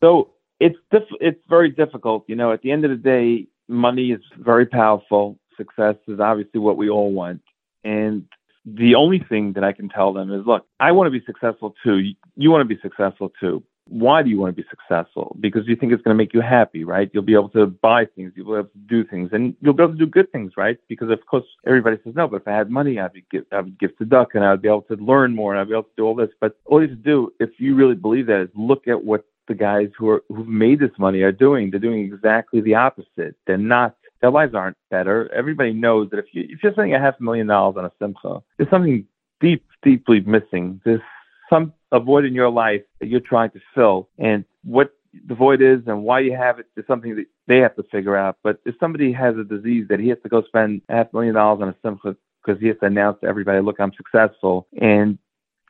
[0.00, 2.24] So it's diff- it's very difficult.
[2.26, 6.60] You know, at the end of the day, money is very powerful success is obviously
[6.60, 7.40] what we all want.
[7.84, 8.24] And
[8.64, 11.74] the only thing that I can tell them is look, I want to be successful
[11.84, 12.00] too.
[12.36, 13.62] You want to be successful too.
[13.86, 15.36] Why do you want to be successful?
[15.38, 17.10] Because you think it's going to make you happy, right?
[17.12, 19.82] You'll be able to buy things, you'll be able to do things, and you'll be
[19.82, 20.78] able to do good things, right?
[20.88, 23.78] Because of course everybody says no, but if I had money, I'd give, I would
[23.78, 25.90] give to duck, and I'd be able to learn more, and I'd be able to
[25.98, 26.30] do all this.
[26.40, 29.26] But all you have to do, if you really believe that, is look at what
[29.48, 31.70] the guys who are who've made this money are doing.
[31.70, 33.36] They're doing exactly the opposite.
[33.46, 33.94] They're not
[34.24, 35.30] their lives aren't better.
[35.34, 38.42] Everybody knows that if you if you're spending a half million dollars on a simcha,
[38.56, 39.06] there's something
[39.38, 40.80] deep, deeply missing.
[40.82, 41.02] There's
[41.50, 44.94] some a void in your life that you're trying to fill, and what
[45.28, 48.16] the void is and why you have it is something that they have to figure
[48.16, 48.38] out.
[48.42, 51.60] But if somebody has a disease that he has to go spend half million dollars
[51.60, 55.18] on a simcha because he has to announce to everybody, look, I'm successful, and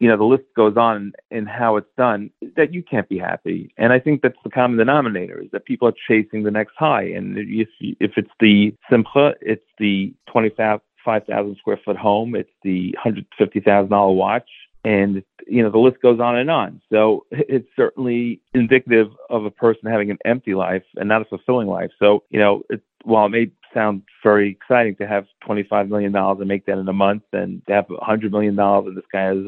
[0.00, 3.72] you know, the list goes on in how it's done, that you can't be happy.
[3.78, 7.04] And I think that's the common denominator is that people are chasing the next high.
[7.04, 14.14] And if, if it's the Simcha, it's the 25,000 square foot home, it's the $150,000
[14.16, 14.48] watch,
[14.84, 16.82] and, you know, the list goes on and on.
[16.92, 21.68] So it's certainly indicative of a person having an empty life and not a fulfilling
[21.68, 21.90] life.
[21.98, 26.46] So, you know, it, while it may sound very exciting to have $25 million and
[26.46, 29.38] make that in a month and to have $100 million and this guy has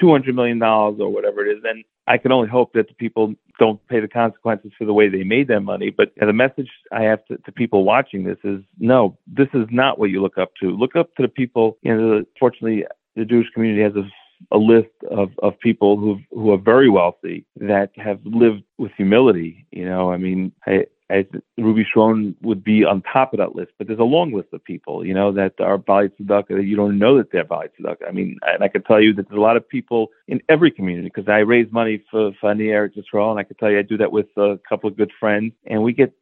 [0.00, 3.86] $200 million or whatever it is, then I can only hope that the people don't
[3.88, 5.90] pay the consequences for the way they made their money.
[5.90, 9.98] But the message I have to, to people watching this is no, this is not
[9.98, 10.70] what you look up to.
[10.70, 11.78] Look up to the people.
[11.82, 12.84] You know, fortunately,
[13.16, 14.08] the Jewish community has a
[14.50, 19.66] a list of, of people who who are very wealthy that have lived with humility.
[19.70, 21.26] You know, I mean, I, I,
[21.58, 24.62] Ruby Schron would be on top of that list, but there's a long list of
[24.62, 28.08] people, you know, that are Baalei Tzedakah that you don't know that they're Baalei Tzedakah.
[28.08, 30.70] I mean, and I can tell you that there's a lot of people in every
[30.70, 33.82] community because I raise money for for Eretz Yisrael, and I can tell you I
[33.82, 36.12] do that with a couple of good friends, and we get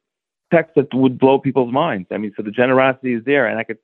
[0.50, 2.08] texts that would blow people's minds.
[2.10, 3.78] I mean, so the generosity is there, and I could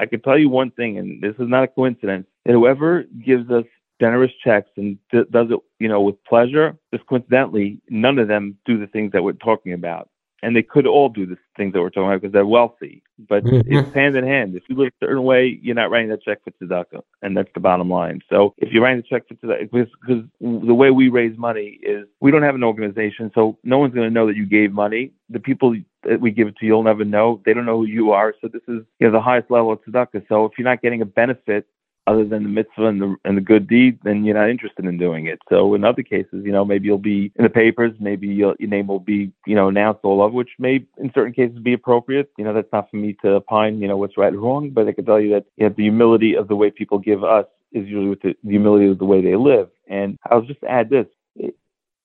[0.00, 2.26] I could tell you one thing, and this is not a coincidence.
[2.44, 3.64] That whoever gives us
[4.00, 8.58] generous checks and d- does it, you know, with pleasure, just coincidentally, none of them
[8.64, 10.08] do the things that we're talking about
[10.42, 13.02] and they could all do the things that we're talking about because they're wealthy.
[13.28, 13.72] But mm-hmm.
[13.72, 14.56] it's hand in hand.
[14.56, 17.50] If you live a certain way, you're not writing that check for tzedakah, and that's
[17.54, 18.20] the bottom line.
[18.28, 22.06] So if you're writing the check for tzedakah, because the way we raise money is
[22.20, 25.12] we don't have an organization, so no one's going to know that you gave money.
[25.30, 27.40] The people that we give it to, you'll never know.
[27.46, 28.34] They don't know who you are.
[28.40, 30.26] So this is you know the highest level of tzedakah.
[30.28, 31.66] So if you're not getting a benefit
[32.06, 34.98] other than the mitzvah and the and the good deed, then you're not interested in
[34.98, 35.38] doing it.
[35.48, 38.88] So in other cases, you know, maybe you'll be in the papers, maybe your name
[38.88, 42.30] will be, you know, announced all over, which may in certain cases be appropriate.
[42.36, 44.88] You know, that's not for me to opine, you know, what's right or wrong, but
[44.88, 47.46] I can tell you that you know, the humility of the way people give us
[47.72, 49.68] is usually with the, the humility of the way they live.
[49.88, 51.06] And I'll just add this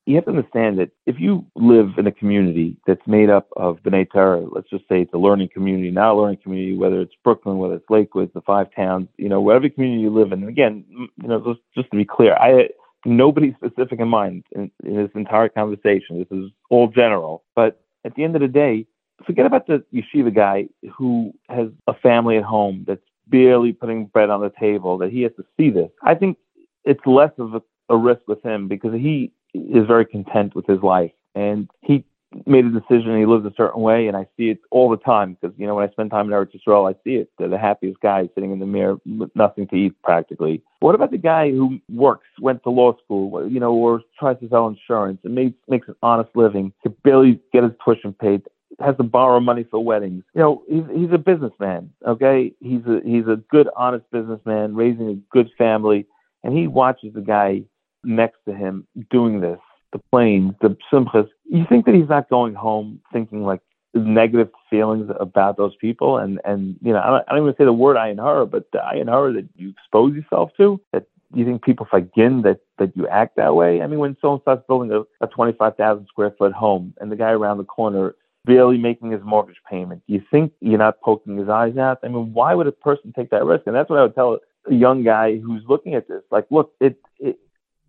[0.08, 3.78] you have to understand that if you live in a community that's made up of
[3.84, 7.14] B'nai Torah, let's just say it's a learning community, not a learning community, whether it's
[7.24, 10.40] Brooklyn, whether it's Lakewood, the five towns, you know, whatever community you live in.
[10.40, 12.70] And again, you know, just, just to be clear, I
[13.06, 16.20] nobody specific in mind in, in this entire conversation.
[16.20, 17.44] This is all general.
[17.56, 18.86] But at the end of the day,
[19.26, 24.30] forget about the yeshiva guy who has a family at home that's barely putting bread
[24.30, 25.90] on the table, that he has to see this.
[26.04, 26.38] I think
[26.86, 30.82] it's less of a, a risk with him because he is very content with his
[30.82, 31.12] life.
[31.36, 32.06] And he
[32.46, 34.08] made a decision he lives a certain way.
[34.08, 36.32] And I see it all the time because, you know, when I spend time in
[36.32, 37.30] Eretz Yisrael, I see it.
[37.38, 40.62] They're the happiest guy sitting in the Mir with nothing to eat practically.
[40.80, 44.50] What about the guy who works, went to law school, you know, or tries to
[44.50, 48.44] sell insurance and makes, makes an honest living, can barely get his tuition paid,
[48.80, 50.24] has to borrow money for weddings.
[50.34, 51.92] You know, he's he's a businessman.
[52.06, 56.06] Okay, he's a he's a good, honest businessman, raising a good family,
[56.44, 57.64] and he watches the guy
[58.08, 59.60] next to him doing this,
[59.92, 63.62] the planes, the simchas, you think that he's not going home thinking like
[63.94, 67.66] negative feelings about those people and and you know I don't, I don't even say
[67.66, 71.46] the word ayin hara, but the ayin hara that you expose yourself to that you
[71.46, 73.82] think people forget that that you act that way.
[73.82, 77.12] I mean, when someone starts building a, a twenty five thousand square foot home and
[77.12, 81.38] the guy around the corner barely making his mortgage payment, you think you're not poking
[81.38, 82.00] his eyes out?
[82.04, 83.64] I mean, why would a person take that risk?
[83.68, 84.40] And that's what I would tell
[84.70, 86.22] a young guy who's looking at this.
[86.32, 87.38] Like, look, it, it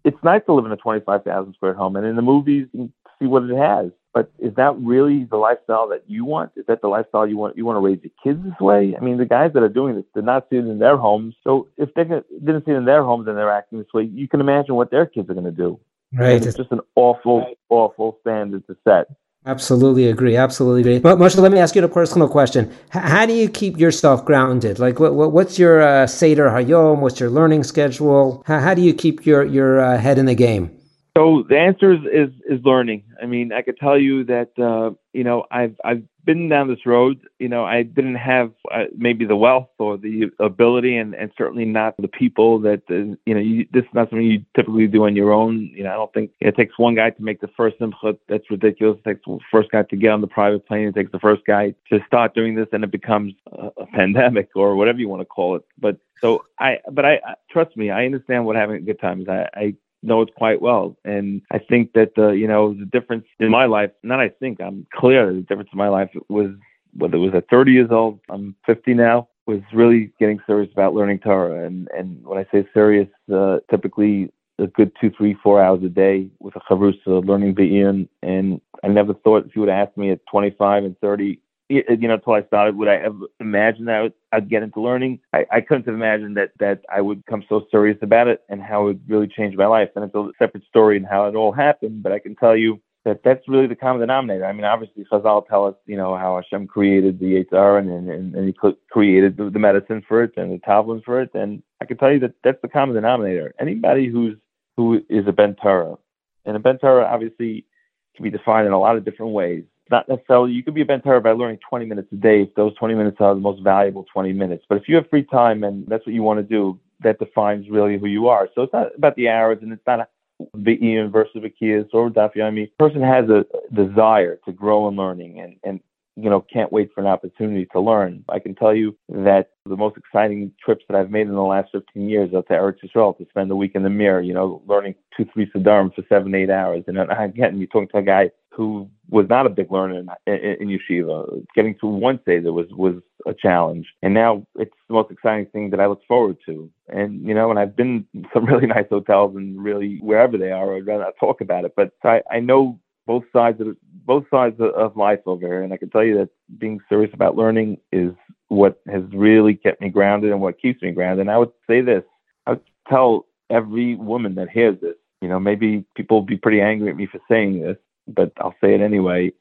[0.09, 3.27] it's nice to live in a 25,000 square home, and in the movies you see
[3.27, 3.91] what it has.
[4.15, 6.53] But is that really the lifestyle that you want?
[6.57, 7.57] Is that the lifestyle you want?
[7.57, 8.97] You want to raise your kids this way?
[8.97, 11.35] I mean, the guys that are doing this did not see it in their homes.
[11.45, 14.27] So if they didn't see it in their homes and they're acting this way, you
[14.27, 15.79] can imagine what their kids are going to do.
[16.13, 16.37] Right.
[16.37, 19.09] And it's just an awful, awful standard to set.
[19.47, 20.37] Absolutely agree.
[20.37, 20.99] Absolutely agree.
[20.99, 22.71] But Moshe, let me ask you a personal question.
[22.95, 24.79] H- how do you keep yourself grounded?
[24.79, 26.99] Like, what, what, what's your uh, Seder Hayom?
[27.01, 28.43] What's your learning schedule?
[28.47, 30.78] How, how do you keep your, your uh, head in the game?
[31.19, 33.03] So the answer is, is, is learning.
[33.21, 36.87] I mean, I could tell you that uh, you know I've I've been down this
[36.87, 37.19] road.
[37.41, 41.65] You know, I didn't have uh, maybe the wealth or the ability, and, and certainly
[41.65, 43.41] not the people that uh, you know.
[43.41, 45.73] You, this is not something you typically do on your own.
[45.75, 48.17] You know, I don't think it takes one guy to make the first simcha.
[48.29, 48.99] That's ridiculous.
[48.99, 50.87] It takes the first guy to get on the private plane.
[50.87, 54.51] It takes the first guy to start doing this, and it becomes a, a pandemic
[54.55, 55.65] or whatever you want to call it.
[55.81, 59.29] But so I, but I trust me, I understand what having a good time is.
[59.29, 59.75] I, I
[60.09, 60.97] know it quite well.
[61.05, 64.61] And I think that the you know the difference in my life, not I think
[64.61, 66.51] I'm clear the difference in my life was
[66.95, 70.95] whether it was at 30 years old, I'm 50 now, was really getting serious about
[70.95, 71.65] learning Torah.
[71.65, 75.89] And and when I say serious, uh, typically a good two, three, four hours a
[75.89, 78.09] day with a chavrusa learning Be'in.
[78.23, 81.41] And I never thought if you would ask me at 25 and 30
[81.71, 84.63] Uh, you know, until I started, would I ever imagine that I would, I'd get
[84.63, 85.21] into learning?
[85.33, 88.63] I, I couldn't have imagined that that I would come so serious about it and
[88.63, 89.91] how it really change my life.
[89.95, 92.81] And it's a separate story and how it all happened, but I can tell you
[93.05, 94.45] that that's really the common denominator.
[94.45, 98.35] I mean, obviously, Chazal tell us, you know, how Hashem created the Yitzhar and, and,
[98.35, 98.55] and He
[98.91, 101.31] created the, the medicine for it and the tablets for it.
[101.35, 103.55] And I can tell you that that's the common denominator.
[103.61, 104.37] Anybody who's
[104.77, 105.97] who is a Ben Torah,
[106.45, 107.67] and a Ben Torah obviously
[108.15, 110.85] can be defined in a lot of different ways not necessarily you could be a
[110.85, 114.07] Ben by learning 20 minutes a day if those 20 minutes are the most valuable
[114.13, 114.65] 20 minutes.
[114.69, 117.69] But if you have free time and that's what you want to do, that defines
[117.71, 118.49] really who you are.
[118.55, 120.09] So it's not about the hours and it's not
[120.55, 122.71] the iyun versus bekiyus or Daf Yomi.
[122.79, 125.81] person has a desire to grow in learning and, and
[126.21, 128.25] you know, can't wait for an opportunity to learn.
[128.29, 131.71] I can tell you that the most exciting trips that I've made in the last
[131.71, 134.61] 15 years are to Eretz Yisrael to spend a week in the Mir, you know,
[134.67, 136.83] learning two, three sedarim for seven, eight hours.
[136.89, 140.09] And then again, you're talking to a guy who was not a big learner in,
[140.27, 141.47] in, in yeshiva.
[141.55, 143.87] Getting to one Seder was, was a challenge.
[144.03, 146.69] And now it's the most exciting thing that I look forward to.
[146.89, 148.05] And, you know, and I've been
[148.35, 151.75] some really nice hotels and really wherever they are, I'd rather not talk about it.
[151.77, 155.77] But I, I know both sides of both sides of life over here, and I
[155.77, 158.13] can tell you that being serious about learning is
[158.49, 161.21] what has really kept me grounded and what keeps me grounded.
[161.21, 162.03] And I would say this:
[162.47, 164.97] I would tell every woman that hears this.
[165.23, 167.77] You know, maybe people will be pretty angry at me for saying this,
[168.09, 169.33] but I'll say it anyway.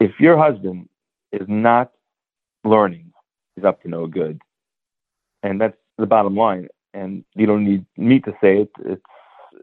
[0.00, 0.88] If your husband
[1.32, 1.92] is not
[2.64, 3.12] learning,
[3.54, 4.40] he's up to no good,
[5.42, 6.68] and that's the bottom line.
[6.94, 9.02] And you don't need me to say it; it's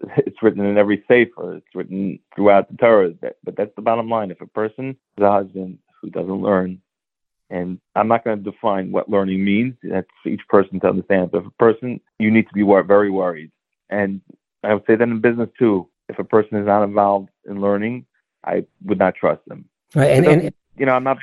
[0.17, 1.57] it's written in every sefer.
[1.57, 3.13] It's written throughout the Torah.
[3.43, 4.31] But that's the bottom line.
[4.31, 6.81] If a person is a husband who doesn't learn,
[7.49, 9.75] and I'm not going to define what learning means.
[9.83, 11.31] That's each person to understand.
[11.31, 13.51] But if a person, you need to be very worried.
[13.89, 14.21] And
[14.63, 15.89] I would say that in business too.
[16.09, 18.05] If a person is not involved in learning,
[18.43, 19.65] I would not trust them.
[19.95, 21.17] Right, and, and you know, I'm not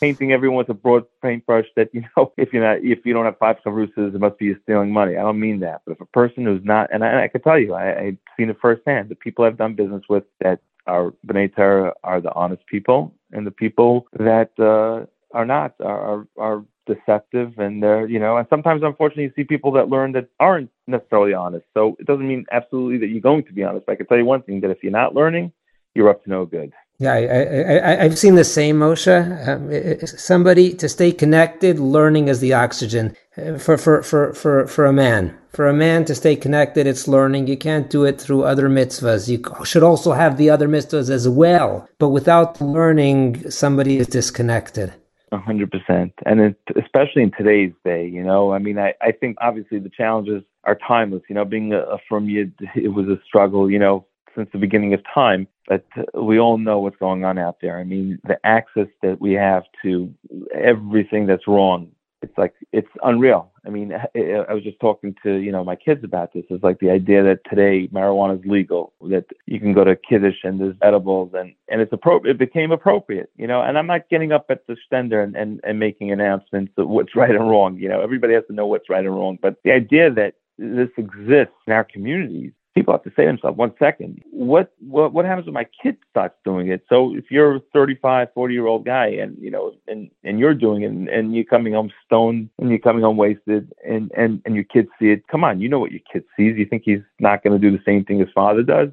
[0.00, 3.24] painting everyone with a broad paintbrush that you know if you're not if you don't
[3.24, 6.00] have five chavrusas it must be you're stealing money i don't mean that but if
[6.00, 8.58] a person who's not and i, and I can tell you I, i've seen it
[8.60, 13.14] firsthand the people i've done business with that are b'nai Torah are the honest people
[13.32, 18.46] and the people that uh, are not are, are deceptive and they're you know and
[18.48, 22.44] sometimes unfortunately you see people that learn that aren't necessarily honest so it doesn't mean
[22.52, 24.70] absolutely that you're going to be honest but i can tell you one thing that
[24.70, 25.52] if you're not learning
[25.94, 29.06] you're up to no good yeah, I, have seen the same, Moshe.
[29.46, 34.86] Um, somebody to stay connected, learning is the oxygen uh, for, for, for, for, for
[34.86, 35.36] a man.
[35.52, 37.48] For a man to stay connected, it's learning.
[37.48, 39.28] You can't do it through other mitzvahs.
[39.28, 41.86] You should also have the other mitzvahs as well.
[41.98, 44.94] But without learning, somebody is disconnected.
[45.32, 48.52] A hundred percent, and it, especially in today's day, you know.
[48.52, 51.22] I mean, I, I think obviously the challenges are timeless.
[51.28, 53.68] You know, being a, a from you, it was a struggle.
[53.68, 54.06] You know,
[54.36, 57.78] since the beginning of time, but we all know what's going on out there.
[57.78, 60.14] I mean, the access that we have to
[60.54, 61.90] everything that's wrong,
[62.22, 63.50] it's like it's unreal.
[63.66, 66.44] I mean, I was just talking to you know my kids about this.
[66.50, 70.44] It's like the idea that today marijuana is legal, that you can go to kiddush
[70.44, 72.34] and there's edibles, and and it's appropriate.
[72.34, 73.62] It became appropriate, you know.
[73.62, 77.16] And I'm not getting up at the stender and, and and making announcements of what's
[77.16, 77.76] right and wrong.
[77.78, 79.38] You know, everybody has to know what's right and wrong.
[79.42, 83.56] But the idea that this exists in our communities people have to say to themselves,
[83.56, 86.84] one second, what, what, what happens when my kid starts doing it?
[86.90, 90.54] So if you're a 35, 40 year old guy and, you know, and, and you're
[90.54, 94.42] doing it and, and you're coming home stoned and you're coming home wasted and, and,
[94.44, 96.56] and your kids see it, come on, you know what your kid sees.
[96.58, 98.90] You think he's not going to do the same thing his father does?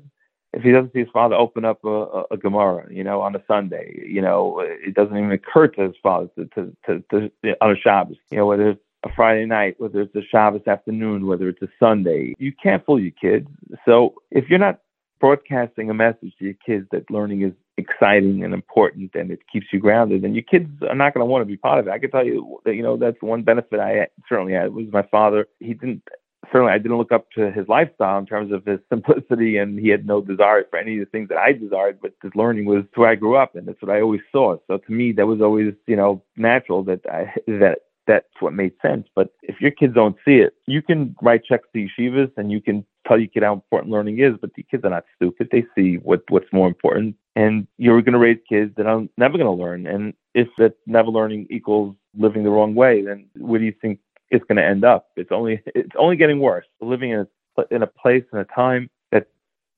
[0.54, 3.36] If he doesn't see his father open up a, a, a Gemara, you know, on
[3.36, 7.56] a Sunday, you know, it doesn't even occur to his father to, to, to, to
[7.60, 11.50] on a Shabbos, you know, whether a Friday night, whether it's a Shabbos afternoon, whether
[11.50, 12.34] it's a Sunday.
[12.38, 13.48] You can't fool your kids.
[13.86, 14.80] So if you're not
[15.20, 19.68] broadcasting a message to your kids that learning is exciting and important and it keeps
[19.72, 21.92] you grounded, then your kids are not going to want to be part of it.
[21.92, 25.04] I can tell you that, you know, that's one benefit I certainly had was my
[25.04, 25.48] father.
[25.60, 26.04] He didn't
[26.52, 29.90] certainly I didn't look up to his lifestyle in terms of his simplicity, and he
[29.90, 32.00] had no desire for any of the things that I desired.
[32.02, 34.58] But his learning was where I grew up, and that's what I always saw.
[34.68, 38.74] So to me, that was always you know natural that I that that's what made
[38.82, 39.08] sense.
[39.16, 42.62] But if your kids don't see it, you can write checks to yeshivas and you
[42.62, 45.50] can tell your kid how important learning is, but the kids are not stupid.
[45.52, 47.16] They see what what's more important.
[47.36, 49.88] And you're going to raise kids that are never going to learn.
[49.88, 54.00] And if that never learning equals living the wrong way, then where do you think
[54.30, 55.08] it's going to end up?
[55.16, 56.66] It's only it's only getting worse.
[56.82, 57.28] Living in
[57.58, 59.28] a in a place and a time that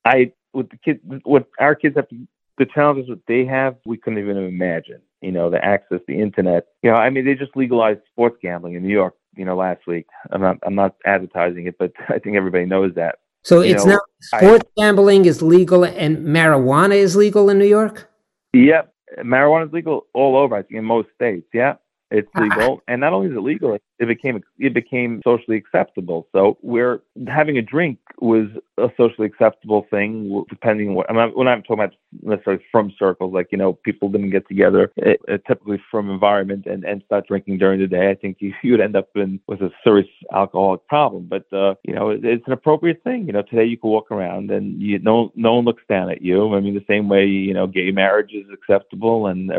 [0.05, 3.97] I with the kids what our kids have to the challenges that they have we
[3.97, 6.67] couldn't even imagine you know, the access, the internet.
[6.83, 9.87] You know, I mean, they just legalized sports gambling in New York, you know, last
[9.87, 10.05] week.
[10.31, 13.15] I'm not, I'm not advertising it, but I think everybody knows that.
[13.43, 17.57] So you it's know, now sports I, gambling is legal and marijuana is legal in
[17.59, 18.09] New York.
[18.53, 20.55] Yep, marijuana is legal all over.
[20.55, 21.47] I think in most states.
[21.53, 21.75] Yeah,
[22.15, 26.27] it's legal, and not only is it legal, it became it became socially acceptable.
[26.31, 28.47] So where having a drink was
[28.77, 31.09] a socially acceptable thing, depending on what.
[31.09, 34.47] I'm not, when I'm talking about necessarily frum circles, like you know, people didn't get
[34.47, 38.09] together, it, it, typically frum environment and, and start drinking during the day.
[38.09, 41.27] I think you, you'd end up in with a serious alcoholic problem.
[41.29, 43.27] But uh, you know, it, it's an appropriate thing.
[43.27, 46.21] You know, today you can walk around and you no no one looks down at
[46.21, 46.55] you.
[46.55, 49.51] I mean, the same way you know, gay marriage is acceptable and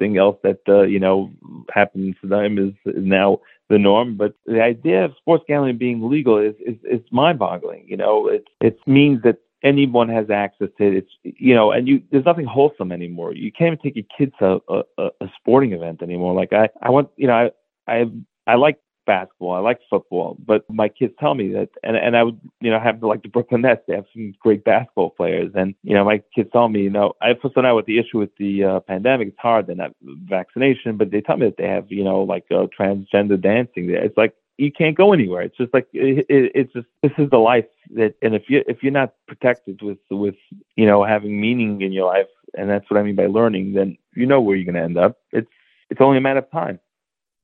[0.00, 1.30] everything else that uh, you know
[1.72, 3.38] happens to them is, is now
[3.68, 4.16] the norm.
[4.16, 7.86] But the idea of sports gambling being legal is is, is mind-boggling.
[7.88, 10.94] You know, it it means that anyone has access to it.
[10.94, 13.34] It's you know, and you there's nothing wholesome anymore.
[13.34, 16.34] You can't even take your kids to a, a, a sporting event anymore.
[16.34, 17.50] Like I, I want you know, I
[17.92, 18.04] I
[18.46, 18.78] I like
[19.10, 22.70] basketball, I like football, but my kids tell me that, and and I would you
[22.70, 23.82] know have like the Brooklyn Nets.
[23.86, 27.14] They have some great basketball players, and you know my kids tell me, you know,
[27.20, 29.66] I first now with the issue with the uh, pandemic, it's hard.
[29.66, 29.96] They're not
[30.36, 33.90] vaccination, but they tell me that they have you know like uh, transgender dancing.
[33.90, 35.42] It's like you can't go anywhere.
[35.42, 38.62] It's just like it, it, it's just this is the life that, and if you
[38.68, 40.36] if you're not protected with with
[40.76, 43.96] you know having meaning in your life, and that's what I mean by learning, then
[44.14, 45.18] you know where you're going to end up.
[45.32, 45.50] It's
[45.90, 46.78] it's only a matter of time.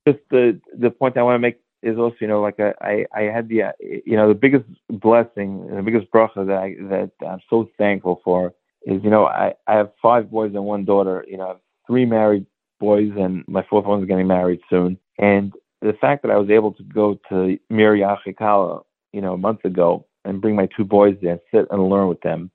[0.07, 3.07] Just the the point I want to make is also you know like I I,
[3.15, 7.11] I had the uh, you know the biggest blessing the biggest bracha that I that
[7.27, 8.55] I'm so thankful for
[8.87, 11.25] is you know I I have five boys and one daughter.
[11.29, 12.47] You know, I have three married
[12.79, 15.53] boys and my fourth one's getting married soon, and
[15.83, 18.83] the fact that I was able to go to Mir Yachikala,
[19.13, 22.09] you know, a month ago and bring my two boys there and sit and learn
[22.09, 22.51] with them,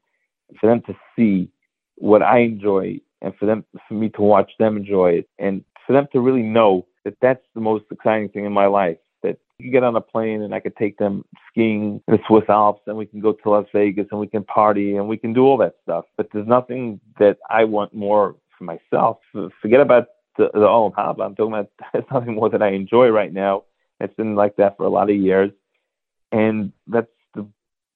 [0.60, 1.50] for them to see
[1.96, 5.94] what I enjoy and for them, for me to watch them enjoy it and for
[5.94, 8.98] them to really know that that's the most exciting thing in my life.
[9.24, 12.50] That you get on a plane and I could take them skiing in the Swiss
[12.50, 15.34] Alps and we can go to Las Vegas and we can party and we can
[15.34, 16.06] do all that stuff.
[16.18, 19.18] But there's nothing that I want more for myself.
[19.62, 21.26] Forget about the, the Olam Haba.
[21.26, 23.64] I'm talking about it's nothing more that I enjoy right now.
[24.00, 25.52] It's been like that for a lot of years,
[26.32, 27.46] and that's the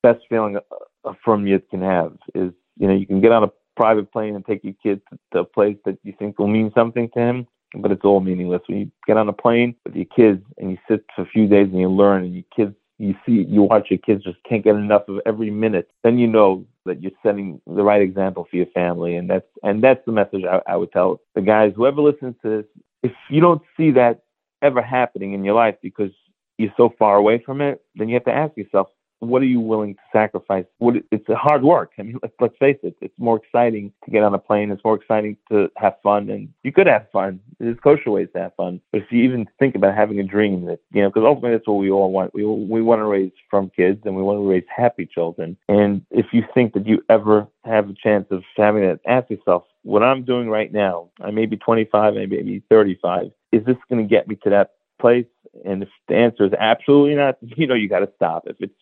[0.03, 0.59] best feeling uh,
[1.03, 2.13] a, a firm youth can have.
[2.35, 5.19] Is you know you can get on a private plane and take your kid to,
[5.33, 7.47] to a place that you think will mean something to him,
[7.81, 8.61] but it's all meaningless.
[8.67, 11.47] When you get on a plane with your kids and you sit for a few
[11.47, 14.63] days and you learn, and your kids you see you watch your kids just can't
[14.63, 18.55] get enough of every minute then you know that you're setting the right example for
[18.55, 22.01] your family and that's and that's the message I, I would tell the guys whoever
[22.01, 22.65] listens to this
[23.03, 24.23] if you don't see that
[24.61, 26.11] ever happening in your life because
[26.57, 28.87] you're so far away from it then you have to ask yourself
[29.19, 30.65] what are you willing to sacrifice?
[30.77, 31.91] What it's a hard work.
[31.97, 32.95] I mean, let's, let's face it.
[33.01, 34.71] It's more exciting to get on a plane.
[34.71, 37.39] It's more exciting to have fun, and you could have fun.
[37.59, 38.81] There's kosher ways to have fun.
[38.91, 41.67] But if you even think about having a dream that you know, because ultimately that's
[41.67, 42.33] what we all want.
[42.33, 45.57] We we want to raise frum kids, and we want to raise happy children.
[45.67, 49.63] And if you think that you ever have a chance of having that, ask yourself,
[49.85, 51.09] what I'm doing right now.
[51.21, 53.31] I may be 25, I may be 35.
[53.51, 55.27] Is this going to get me to that place?
[55.63, 58.43] And if the answer is absolutely not, you know, you got to stop.
[58.47, 58.73] If it's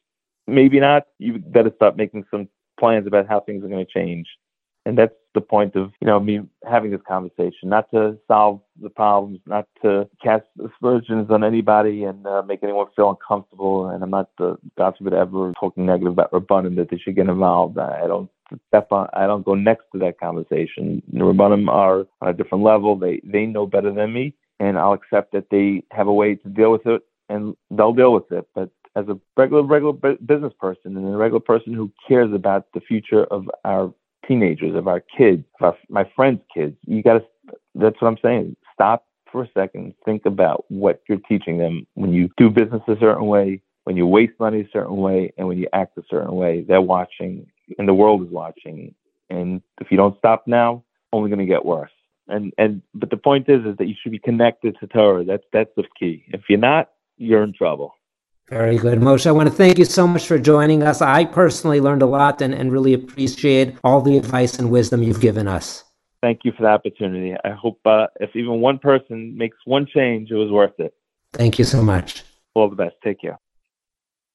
[0.48, 1.04] maybe not.
[1.20, 4.28] You better start making some plans about how things are going to change.
[4.86, 8.90] And that's the point of, you know, me having this conversation, not to solve the
[8.90, 13.88] problems, not to cast aspersions on anybody and uh, make anyone feel uncomfortable.
[13.88, 17.78] And I'm not, uh, God ever talking negative about Rabbanim that they should get involved.
[17.78, 18.30] I don't
[18.68, 21.02] step on, I don't go next to that conversation.
[21.12, 21.24] The
[21.70, 22.98] are on a different level.
[22.98, 24.36] They, they know better than me.
[24.60, 28.14] And I'll accept that they have a way to deal with it and they'll deal
[28.14, 28.48] with it.
[28.54, 32.82] But as a regular regular business person and a regular person who cares about the
[32.82, 33.94] future of our
[34.28, 36.76] teenagers, of our kids, of our, my friends' kids.
[36.86, 37.26] You got to.
[37.76, 38.56] That's what I'm saying.
[38.74, 39.94] Stop for a second.
[40.06, 44.06] Think about what you're teaching them when you do business a certain way, when you
[44.06, 46.62] waste money a certain way, and when you act a certain way.
[46.62, 48.94] They're watching, and the world is watching.
[49.30, 51.92] And if you don't stop now, only going to get worse.
[52.28, 55.26] And and but the point is, is that you should be connected to Torah.
[55.26, 56.24] That's that's the key.
[56.28, 57.96] If you're not, you're in trouble.
[58.54, 59.26] Very good, Moshe.
[59.26, 61.02] I want to thank you so much for joining us.
[61.02, 65.22] I personally learned a lot and, and really appreciate all the advice and wisdom you've
[65.22, 65.84] given us.
[66.22, 67.34] Thank you for the opportunity.
[67.44, 70.94] I hope uh, if even one person makes one change, it was worth it.
[71.32, 72.22] Thank you so much.
[72.54, 72.94] All the best.
[73.04, 73.40] Take care.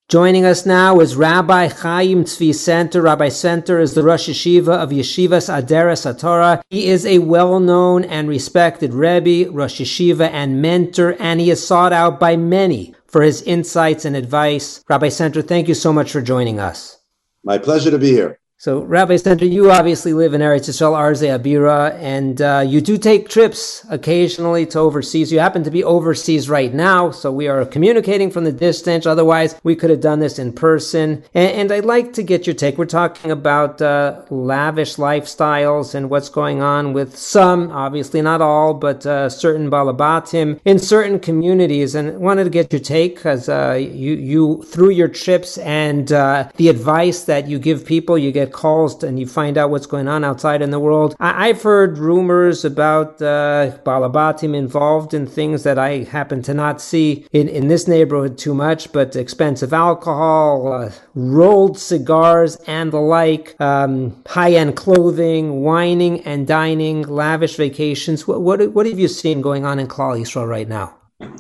[0.08, 3.02] Joining us now is Rabbi Chaim Tzvi Senter.
[3.02, 6.62] Rabbi Senter is the Rosh Yeshiva of Yeshivas Aderes HaTorah.
[6.70, 11.92] He is a well-known and respected Rebbe, Rosh Yeshiva, and mentor, and he is sought
[11.92, 14.82] out by many for his insights and advice.
[14.88, 16.96] Rabbi Senter, thank you so much for joining us.
[17.44, 18.40] My pleasure to be here.
[18.60, 22.98] So, Rabbi Senter, you obviously live in Eretz Yisrael, Arze Abira, and uh, you do
[22.98, 25.30] take trips occasionally to overseas.
[25.30, 29.06] You happen to be overseas right now, so we are communicating from the distance.
[29.06, 31.22] Otherwise, we could have done this in person.
[31.34, 32.78] And, and I'd like to get your take.
[32.78, 38.74] We're talking about uh, lavish lifestyles and what's going on with some, obviously not all,
[38.74, 41.94] but uh, certain balabatim in certain communities.
[41.94, 46.50] And wanted to get your take because uh, you, you, through your trips and uh,
[46.56, 49.86] the advice that you give people, you get get calls and you find out what's
[49.86, 51.14] going on outside in the world.
[51.20, 56.80] I- have heard rumors about uh, Balabatim involved in things that I happen to not
[56.80, 63.00] see in, in this neighborhood too much, but expensive alcohol, uh, rolled cigars, and the
[63.00, 68.28] like, um, high end clothing, wining and dining, lavish vacations.
[68.28, 70.94] What, what, what have you seen going on in Klal Yisrael right now?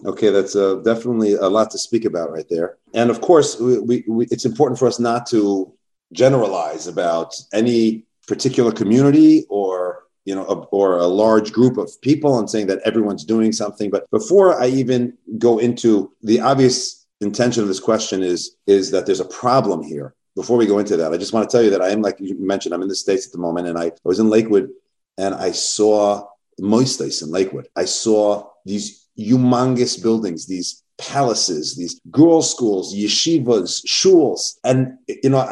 [0.04, 2.78] Okay, that's uh, definitely a lot to speak about right there.
[2.94, 5.72] And of course, we, we, we, it's important for us not to
[6.12, 12.38] generalize about any particular community or you know, a, or a large group of people
[12.38, 13.88] and saying that everyone's doing something.
[13.88, 19.06] But before I even go into the obvious intention of this question is is that
[19.06, 20.14] there's a problem here.
[20.36, 22.16] Before we go into that, I just want to tell you that I am, like
[22.20, 24.68] you mentioned, I'm in the States at the moment, and I, I was in Lakewood
[25.16, 26.28] and I saw
[26.60, 27.68] mosdos in Lakewood.
[27.74, 34.58] I saw these humongous buildings, these palaces, these girls' schools, yeshivas, shuls.
[34.64, 35.48] And, you know,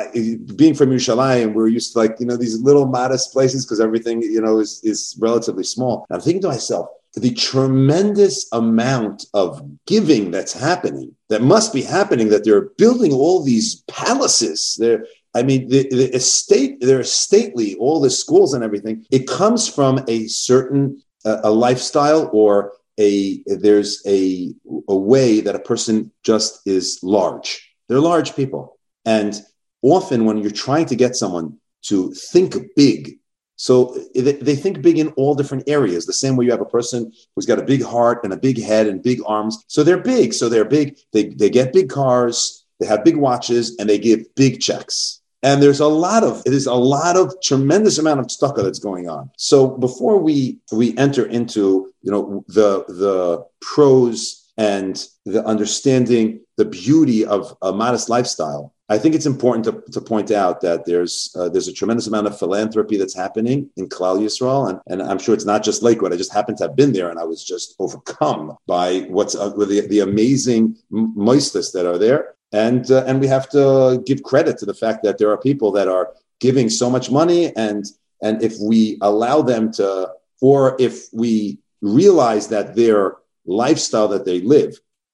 [0.57, 4.22] being from Yerushalayim, we're used to like, you know, these little modest places because everything,
[4.22, 6.05] you know, is, is relatively small.
[6.09, 11.82] And I'm thinking to myself, the tremendous amount of giving that's happening, that must be
[11.82, 14.76] happening, that they're building all these palaces.
[14.78, 19.07] They're, I mean, the, the estate, they're stately, all the schools and everything.
[19.11, 24.55] It comes from a certain uh, a lifestyle or a there's a
[24.88, 27.74] a way that a person just is large.
[27.88, 29.40] They're large people, and
[29.82, 33.18] often when you're trying to get someone to think big,
[33.57, 36.05] so they think big in all different areas.
[36.05, 38.62] The same way you have a person who's got a big heart and a big
[38.62, 39.64] head and big arms.
[39.66, 40.34] So they're big.
[40.34, 40.99] So they're big.
[41.12, 42.64] They they get big cars.
[42.80, 45.22] They have big watches and they give big checks.
[45.47, 49.09] And there's a lot of there's a lot of tremendous amount of stucco that's going
[49.09, 49.30] on.
[49.36, 56.64] So before we we enter into you know the the pros and the understanding the
[56.64, 61.32] beauty of a modest lifestyle, I think it's important to, to point out that there's
[61.38, 65.18] uh, there's a tremendous amount of philanthropy that's happening in Klal Yisrael, and, and I'm
[65.18, 66.12] sure it's not just Lakewood.
[66.12, 69.51] I just happened to have been there, and I was just overcome by what's uh,
[69.51, 74.57] the, the amazing mosdos that are there and uh, and we have to give credit
[74.59, 77.84] to the fact that there are people that are giving so much money and
[78.22, 84.40] and if we allow them to or if we realize that their lifestyle that they
[84.40, 84.72] live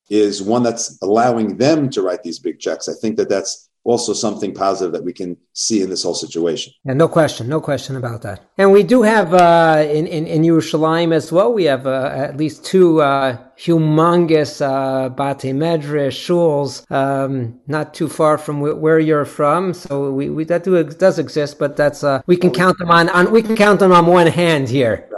[0.09, 4.13] is one that's allowing them to write these big checks i think that that's also
[4.13, 6.73] something positive that we can see in this whole situation.
[6.85, 8.41] Yeah, no question, no question about that.
[8.57, 11.53] And we do have uh, in, in in Yerushalayim as well.
[11.53, 18.09] We have uh, at least two uh, humongous uh, Bate Medrash shuls, um, not too
[18.09, 19.75] far from where you're from.
[19.75, 23.09] So we, we that do does exist, but that's uh, we can count them on,
[23.09, 25.09] on we can count them on one hand here.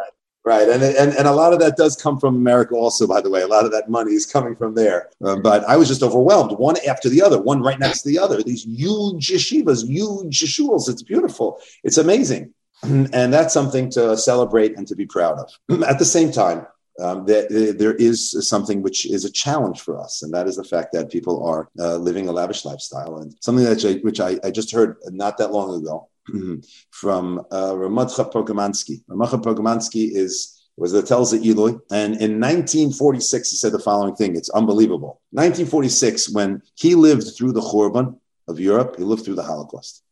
[0.46, 3.06] Right, and, and and a lot of that does come from America, also.
[3.06, 5.08] By the way, a lot of that money is coming from there.
[5.24, 8.18] Um, but I was just overwhelmed, one after the other, one right next to the
[8.18, 8.42] other.
[8.42, 10.90] These huge yeshivas, huge yeshuas.
[10.90, 11.60] It's beautiful.
[11.82, 15.82] It's amazing, and that's something to celebrate and to be proud of.
[15.88, 16.66] At the same time,
[17.00, 20.64] um, there, there is something which is a challenge for us, and that is the
[20.64, 24.38] fact that people are uh, living a lavish lifestyle, and something that I, which I,
[24.44, 26.10] I just heard not that long ago
[26.90, 29.04] from uh, Ramatcha Pogramansky.
[29.06, 34.34] Ramatcha Pogramansky is was the Telzer Illui, and in 1946 he said the following thing.
[34.34, 35.20] It's unbelievable.
[35.30, 38.18] 1946, when he lived through the Churban
[38.48, 40.02] of Europe, he lived through the Holocaust,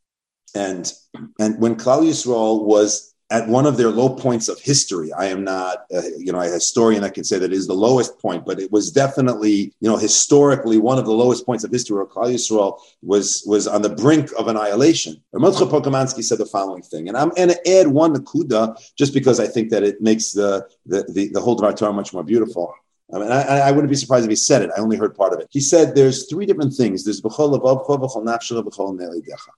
[0.55, 0.93] and
[1.41, 5.11] and when Klal Yisrael was at one of their low points of history.
[5.15, 8.19] I am not, uh, you know, a historian I can say that is the lowest
[8.21, 11.97] point, but it was definitely, you know, historically one of the lowest points of history
[11.97, 15.17] where Klal Yisrael was was on the brink of annihilation.
[15.35, 19.41] Ramotcha Pogramansky said the following thing, and I'm going to add one nakuda just because
[19.41, 22.75] I think that it makes the the the, the whole Torah much more beautiful.
[23.15, 24.71] I mean, I, I, wouldn't be surprised if he said it.
[24.75, 25.49] I only heard part of it.
[25.51, 27.05] He said there's three different things.
[27.05, 28.99] There's b'chol avavcha, b'chol nafshecha, b'chol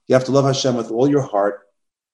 [0.07, 1.61] You have to love Hashem with all your heart,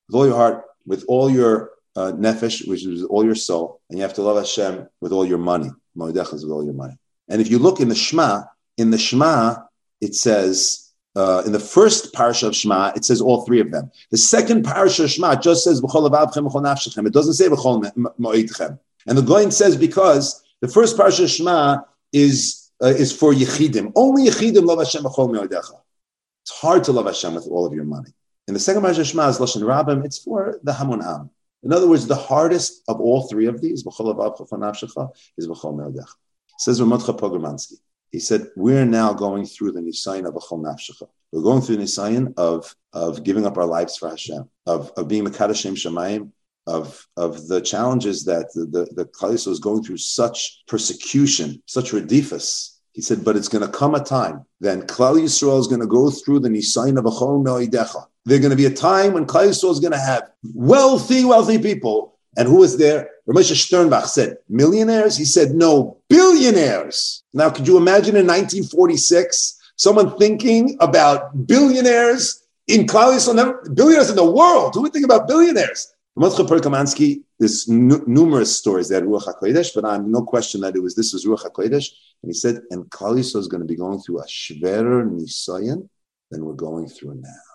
[0.07, 3.97] with all your heart, with all your uh, nefesh, which is all your soul, and
[3.97, 5.69] you have to love Hashem with all your money.
[5.97, 6.97] Moedech is with all your money.
[7.27, 8.43] And if you look in the Shema,
[8.77, 9.55] in the Shema,
[9.99, 13.91] it says, uh, in the first parasha of Shema, it says all three of them.
[14.11, 15.82] The second parasha of Shema just says.
[15.84, 17.45] It doesn't say.
[17.47, 21.79] And the Gaon says because the first parasha of Shema
[22.13, 23.91] is uh, is for yichidim.
[23.95, 25.05] Only yichidim love Hashem.
[25.05, 28.11] It's hard to love Hashem with all of your money.
[28.52, 31.30] In the second Parashat Shema is Lashon Rabim, it's for the Hamun Am.
[31.64, 36.10] In other words, the hardest of all three of these, B'chol Avav, is B'chol Me'odech.
[36.58, 37.76] Says Ramotcha Pogramansky.
[38.10, 41.08] He said, we're now going through the Nisayan of B'chol Nafshecha.
[41.32, 45.08] We're going through the Nisayan of, of giving up our lives for Hashem, of, of
[45.08, 46.32] being Mekadashim Shemayim,
[46.68, 52.80] of, of the challenges that the, the, the is going through such persecution, such redifus,
[52.91, 55.88] he said, but it's going to come a time then Klal Yisrael is going to
[55.88, 58.08] go through the Nisayin of Achol Me'idecha.
[58.26, 62.17] There's going to be a time when Yisrael is going to have wealthy, wealthy people.
[62.38, 63.09] And who was there?
[63.28, 65.17] Ramesh Sternbuch said, millionaires?
[65.17, 67.24] He said, no, billionaires.
[67.34, 74.32] Now, could you imagine in 1946, someone thinking about billionaires in Klal billionaires in the
[74.32, 74.76] world?
[74.76, 75.93] Who would think about billionaires?
[76.15, 80.80] Mordechai Pogramansky, there's n- numerous stories that Ruach HaKodesh, but I'm no question that it
[80.82, 81.89] was this was Ruach HaKodesh.
[82.22, 85.89] And he said, and Klal is going to be going through a Shverer Nisayan
[86.30, 87.51] than we're going through now.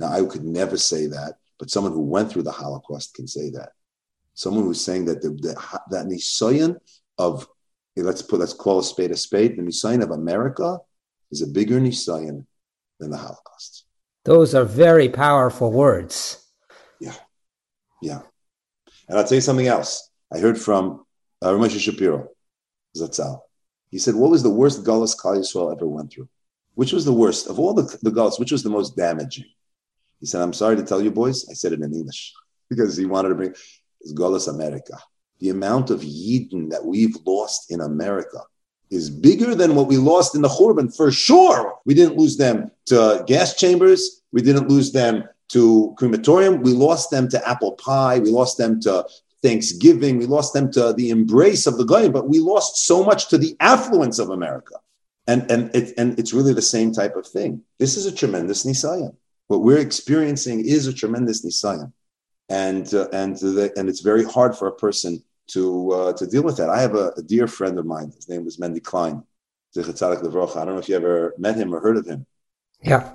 [0.00, 3.50] Now, I could never say that, but someone who went through the Holocaust can say
[3.50, 3.72] that.
[4.32, 5.54] Someone who's saying that the, the
[5.90, 6.78] that nisayan
[7.18, 7.46] of
[7.96, 9.58] let's put let's call a spade a spade.
[9.58, 10.78] The nisayan of America
[11.30, 12.46] is a bigger nisayan
[12.98, 13.84] than the Holocaust.
[14.24, 16.46] Those are very powerful words.
[16.98, 17.16] Yeah,
[18.00, 18.22] yeah.
[19.06, 20.08] And I'll tell you something else.
[20.32, 21.04] I heard from
[21.42, 22.28] uh, Ramesh Shapiro,
[22.96, 23.40] Zatzal.
[23.90, 26.30] He said, "What was the worst gullus Klal Yisrael ever went through?
[26.74, 28.40] Which was the worst of all the, the gullus?
[28.40, 29.44] Which was the most damaging?"
[30.20, 31.48] He said, "I'm sorry to tell you, boys.
[31.50, 32.32] I said it in English
[32.68, 33.54] because he wanted to bring
[34.02, 34.98] is Gullus America.
[35.40, 38.42] The amount of Yidden that we've lost in America
[38.90, 41.74] is bigger than what we lost in the Churban for sure.
[41.84, 44.22] We didn't lose them to gas chambers.
[44.32, 46.62] We didn't lose them to crematorium.
[46.62, 48.18] We lost them to apple pie.
[48.18, 49.06] We lost them to
[49.42, 50.18] Thanksgiving.
[50.18, 53.38] We lost them to the embrace of the Goyim, but we lost so much to
[53.38, 54.74] the affluence of America.
[55.26, 57.62] And, and, it, and it's really the same type of thing.
[57.78, 59.14] This is a tremendous Nisayan.
[59.50, 61.92] What we're experiencing is a tremendous Nisayan.
[62.48, 66.44] And, uh, and, the, and it's very hard for a person to, uh, to deal
[66.44, 66.68] with that.
[66.68, 68.12] I have a, a, dear friend of mine.
[68.14, 69.24] His name was Mendy Klein.
[69.74, 70.58] The Chetarik Lebracha.
[70.58, 72.26] I don't know if you ever met him or heard of him.
[72.80, 73.12] Yeah.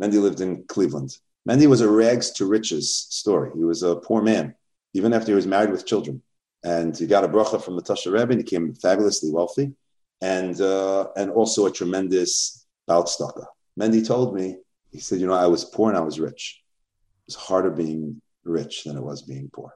[0.00, 1.18] Mendy lived in Cleveland.
[1.48, 3.50] Mendy was a rags to riches story.
[3.56, 4.54] He was a poor man
[4.94, 6.22] even after he was married with children.
[6.62, 9.72] And he got a bracha from the Tosher Rebbe and he became fabulously wealthy
[10.20, 13.46] and, uh, and also a tremendous Baltstaka.
[13.76, 14.58] Mendy told me,
[14.96, 16.62] he said, you know, I was poor and I was rich.
[17.26, 19.74] It was harder being rich than it was being poor.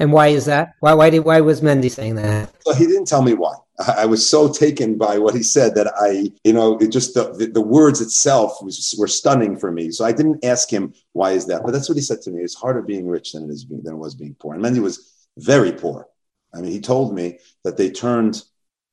[0.00, 0.74] And why is that?
[0.80, 2.52] Why why did why was Mendy saying that?
[2.66, 3.54] Well, he didn't tell me why.
[3.96, 7.32] I was so taken by what he said that I, you know, it just the,
[7.32, 9.90] the, the, words itself was, were stunning for me.
[9.90, 12.42] So I didn't ask him why is that, but that's what he said to me.
[12.42, 14.54] It's harder being rich than it is being, than it was being poor.
[14.54, 16.08] And Mendy was very poor.
[16.54, 18.42] I mean, he told me that they turned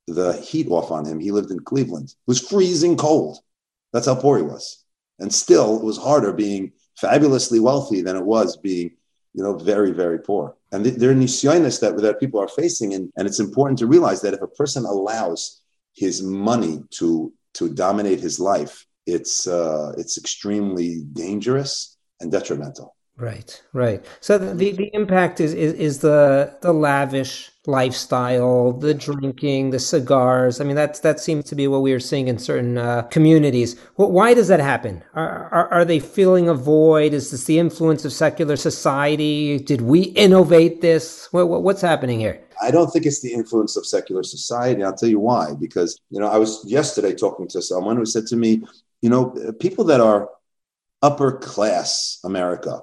[0.08, 1.20] the heat off on him.
[1.20, 2.08] He lived in Cleveland.
[2.08, 3.40] It was freezing cold.
[3.92, 4.86] That's how poor he was.
[5.20, 8.92] And still, it was harder being fabulously wealthy than it was being
[9.38, 10.56] you know, very, very poor.
[10.72, 12.96] And there are nisyonis that, that people are facing.
[12.96, 15.62] And, and it's important to realize that if a person allows
[15.96, 22.96] his money to, to dominate his life, it's, uh, it's extremely dangerous and detrimental.
[23.16, 24.04] Right, right.
[24.22, 30.60] So the, the impact is, is, is the, the lavish lifestyle, the drinking, the cigars.
[30.60, 33.76] I mean, that's that seems to be what we are seeing in certain uh, communities.
[33.98, 35.04] Well, why does that happen?
[35.14, 37.14] Are, are, are they feeling a void?
[37.14, 39.60] Is this the influence of secular society?
[39.60, 41.28] Did we innovate this?
[41.32, 42.42] What, what, what's happening here?
[42.62, 44.84] I don't think it's the influence of secular society.
[44.84, 45.54] I'll tell you why.
[45.60, 48.64] Because you know, I was yesterday talking to someone who said to me,
[49.02, 50.30] you know, people that are
[51.02, 52.82] upper class America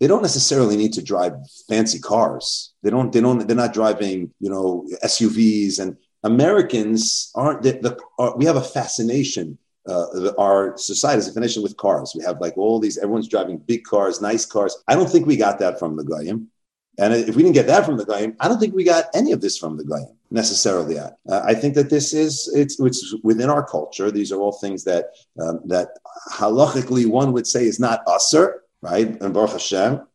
[0.00, 1.34] they don't necessarily need to drive
[1.68, 2.72] fancy cars.
[2.82, 3.12] They don't.
[3.12, 3.46] They don't.
[3.46, 5.80] They're not driving, you know, SUVs.
[5.80, 7.62] And Americans aren't.
[7.62, 9.58] The, the are, we have a fascination.
[9.88, 12.12] Uh, our society is a fascination with cars.
[12.16, 12.98] We have like all these.
[12.98, 14.76] Everyone's driving big cars, nice cars.
[14.86, 16.48] I don't think we got that from the Goyim.
[16.98, 19.32] And if we didn't get that from the Goyim, I don't think we got any
[19.32, 20.98] of this from the Goyim necessarily.
[20.98, 24.10] Uh, I think that this is it's, it's within our culture.
[24.10, 25.06] These are all things that
[25.40, 25.90] um, that
[26.32, 29.20] halachically one would say is not assur, right?
[29.20, 30.06] And Baruch Hashem.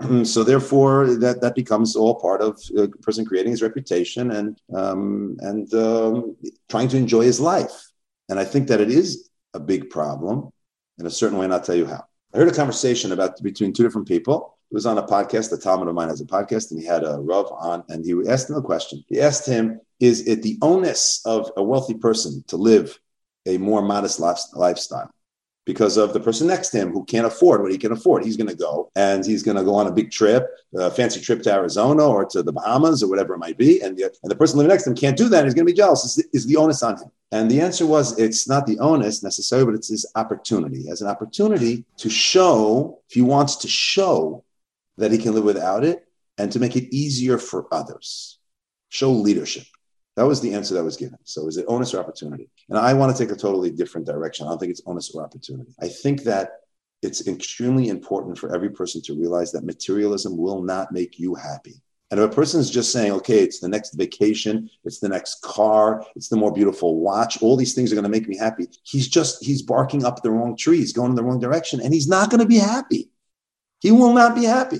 [0.24, 5.38] So therefore, that, that becomes all part of a person creating his reputation and um,
[5.40, 6.36] and um,
[6.68, 7.72] trying to enjoy his life.
[8.28, 10.50] And I think that it is a big problem
[10.98, 12.04] in a certain way, and I'll tell you how.
[12.34, 14.58] I heard a conversation about between two different people.
[14.70, 15.48] It was on a podcast.
[15.48, 18.14] The Talmid of mine has a podcast, and he had a Rav on, and he
[18.28, 19.02] asked him a question.
[19.08, 22.98] He asked him, "Is it the onus of a wealthy person to live
[23.46, 25.10] a more modest lifestyle?"
[25.66, 28.24] Because of the person next to him who can't afford what he can afford.
[28.24, 31.20] He's going to go and he's going to go on a big trip, a fancy
[31.20, 33.82] trip to Arizona or to the Bahamas or whatever it might be.
[33.82, 35.44] And the, and the person living next to him can't do that.
[35.44, 36.18] He's going to be jealous.
[36.32, 37.10] Is the, onus on him?
[37.32, 40.86] And the answer was it's not the onus necessarily, but it's his opportunity.
[40.86, 44.44] Has an opportunity to show, if he wants to show
[44.98, 46.06] that he can live without it
[46.38, 48.38] and to make it easier for others.
[48.88, 49.64] Show leadership.
[50.16, 51.18] That was the answer that was given.
[51.24, 52.48] So is it onus or opportunity?
[52.68, 54.46] And I want to take a totally different direction.
[54.46, 55.74] I don't think it's onus or opportunity.
[55.80, 56.52] I think that
[57.02, 61.82] it's extremely important for every person to realize that materialism will not make you happy.
[62.10, 65.42] And if a person is just saying, okay, it's the next vacation, it's the next
[65.42, 68.68] car, it's the more beautiful watch, all these things are going to make me happy,
[68.84, 70.78] he's just, he's barking up the wrong tree.
[70.78, 73.10] He's going in the wrong direction and he's not going to be happy.
[73.80, 74.78] He will not be happy.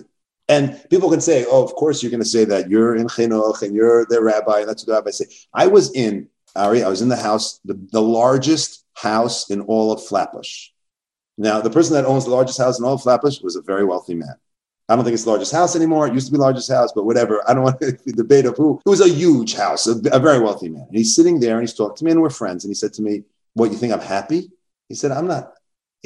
[0.49, 3.63] And people can say, oh, of course you're going to say that you're in chinuch
[3.63, 4.61] and you're the rabbi.
[4.61, 5.27] And that's what the rabbi say.
[5.53, 9.93] I was in, Ari, I was in the house, the, the largest house in all
[9.93, 10.69] of Flatbush.
[11.37, 13.85] Now, the person that owns the largest house in all of Flatbush was a very
[13.85, 14.37] wealthy man.
[14.89, 16.07] I don't think it's the largest house anymore.
[16.07, 17.43] It used to be the largest house, but whatever.
[17.49, 18.81] I don't want to debate of who.
[18.87, 20.87] It was a huge house, a, a very wealthy man.
[20.89, 22.65] And he's sitting there and he's talking to me and we're friends.
[22.65, 23.25] And he said to me,
[23.55, 24.51] what, you think I'm happy?
[24.89, 25.53] He said, I'm not.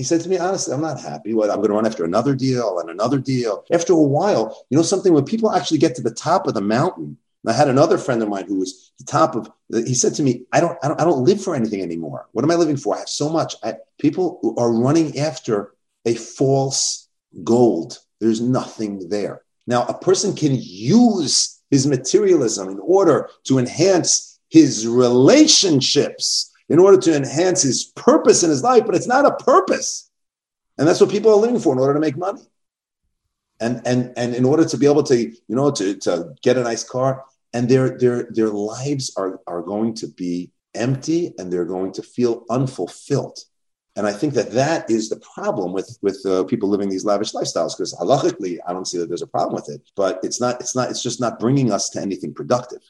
[0.01, 1.35] He said to me, honestly, I'm not happy.
[1.35, 3.67] What I'm going to run after another deal and another deal.
[3.71, 6.63] After a while, you know something, when people actually get to the top of the
[6.63, 9.51] mountain, I had another friend of mine who was the top of.
[9.69, 12.29] He said to me, "I don't, I don't, I don't live for anything anymore.
[12.33, 12.95] What am I living for?
[12.95, 13.55] I have so much.
[13.63, 15.75] I, people are running after
[16.07, 17.09] a false
[17.45, 17.99] gold.
[18.21, 19.43] There's nothing there.
[19.67, 26.97] Now, a person can use his materialism in order to enhance his relationships, in order
[26.97, 30.11] to enhance his purpose in his life, but it's not a purpose,
[30.79, 32.41] and that's what people are living for in order to make money."
[33.61, 36.63] and and and in order to be able to you know to, to get a
[36.63, 37.25] nice car.
[37.53, 42.03] And their their their lives are are going to be empty and they're going to
[42.03, 43.39] feel unfulfilled.
[43.97, 47.33] And i think that that is the problem with with uh, people living these lavish
[47.33, 49.83] lifestyles because halachically i don't see that there's a problem with it.
[49.97, 52.83] But it's not it's not it's just not bringing us to anything productive.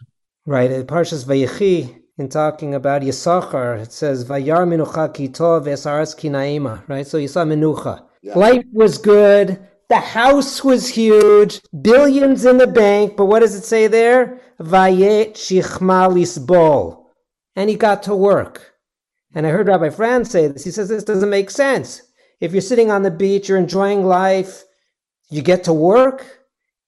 [0.46, 0.70] Right.
[0.86, 7.06] Parshas vayechi in talking about Yisachar, it says Vayar Menucha Kitov Esaras Kinaima, right?
[7.06, 8.04] So you saw Menucha.
[8.22, 8.38] Yeah.
[8.38, 9.58] Life was good,
[9.88, 14.40] the house was huge, billions in the bank, but what does it say there?
[14.60, 17.10] Vayet shichmalis bol.
[17.56, 18.74] And he got to work.
[19.34, 20.64] And I heard Rabbi Franz say this.
[20.64, 22.02] He says this doesn't make sense.
[22.40, 24.64] If you're sitting on the beach, you're enjoying life,
[25.30, 26.39] you get to work.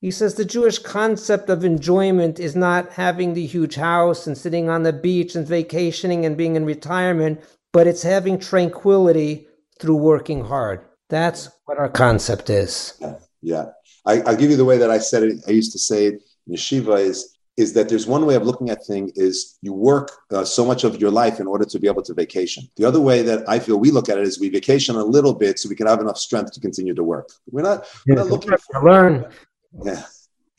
[0.03, 4.68] He says the Jewish concept of enjoyment is not having the huge house and sitting
[4.68, 7.40] on the beach and vacationing and being in retirement,
[7.72, 9.46] but it's having tranquility
[9.78, 10.80] through working hard.
[11.09, 12.94] That's what our concept is.
[13.00, 13.66] Yeah, yeah.
[14.05, 15.38] I, will give you the way that I said it.
[15.46, 18.70] I used to say it in yeshiva is is that there's one way of looking
[18.70, 21.86] at things is you work uh, so much of your life in order to be
[21.86, 22.64] able to vacation.
[22.76, 25.34] The other way that I feel we look at it is we vacation a little
[25.34, 27.28] bit so we can have enough strength to continue to work.
[27.50, 29.26] We're not, we're not looking for learn.
[29.84, 30.04] Yeah,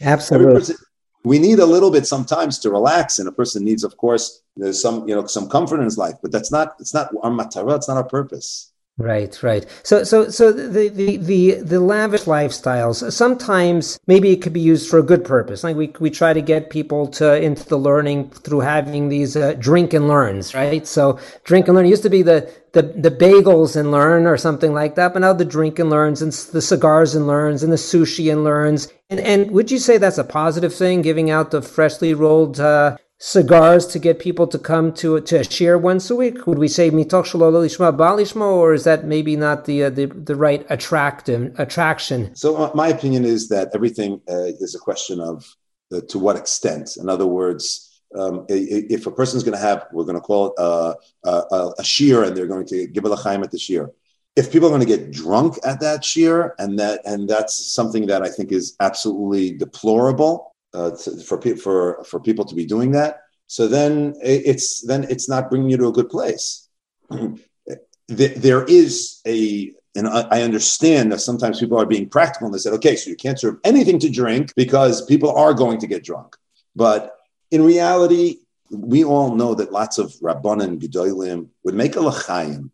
[0.01, 0.75] absolutely.
[1.23, 4.81] We need a little bit sometimes to relax, and a person needs, of course, there's
[4.81, 7.77] some you know some comfort in his life, but that's not it's not our matara,
[7.77, 8.72] it's not our purpose.
[8.99, 9.65] Right, right.
[9.81, 14.87] So, so, so the, the, the, the lavish lifestyles, sometimes maybe it could be used
[14.87, 15.63] for a good purpose.
[15.63, 19.53] Like we, we try to get people to, into the learning through having these uh,
[19.53, 20.85] drink and learns, right?
[20.85, 24.37] So drink and learn it used to be the, the, the bagels and learn or
[24.37, 27.71] something like that, but now the drink and learns and the cigars and learns and
[27.73, 28.93] the sushi and learns.
[29.09, 32.97] And, and would you say that's a positive thing, giving out the freshly rolled, uh,
[33.25, 36.45] cigars to get people to come to to share once a week?
[36.45, 40.35] Would we say mitoch lishma balishma, or is that maybe not the uh, the, the
[40.35, 42.35] right attractive attraction?
[42.35, 45.55] So uh, my opinion is that everything uh, is a question of
[45.93, 46.97] uh, to what extent.
[46.97, 47.89] In other words.
[48.15, 50.93] Um, if a person is going to have, we're going to call it uh,
[51.25, 53.87] a, a shiur, and they're going to give a lachaim at the shiur.
[54.35, 58.05] If people are going to get drunk at that shiur, and that and that's something
[58.05, 60.91] that I think is absolutely deplorable, uh,
[61.25, 63.21] for for for people to be doing that.
[63.47, 66.67] So then it's then it's not bringing you to a good place.
[68.07, 72.73] there is a and I understand that sometimes people are being practical and they said,
[72.73, 76.35] okay, so you can't serve anything to drink because people are going to get drunk.
[76.75, 77.15] But
[77.51, 78.37] in reality,
[78.71, 82.71] we all know that lots of Rabbanan Gedolim would make a lachayim.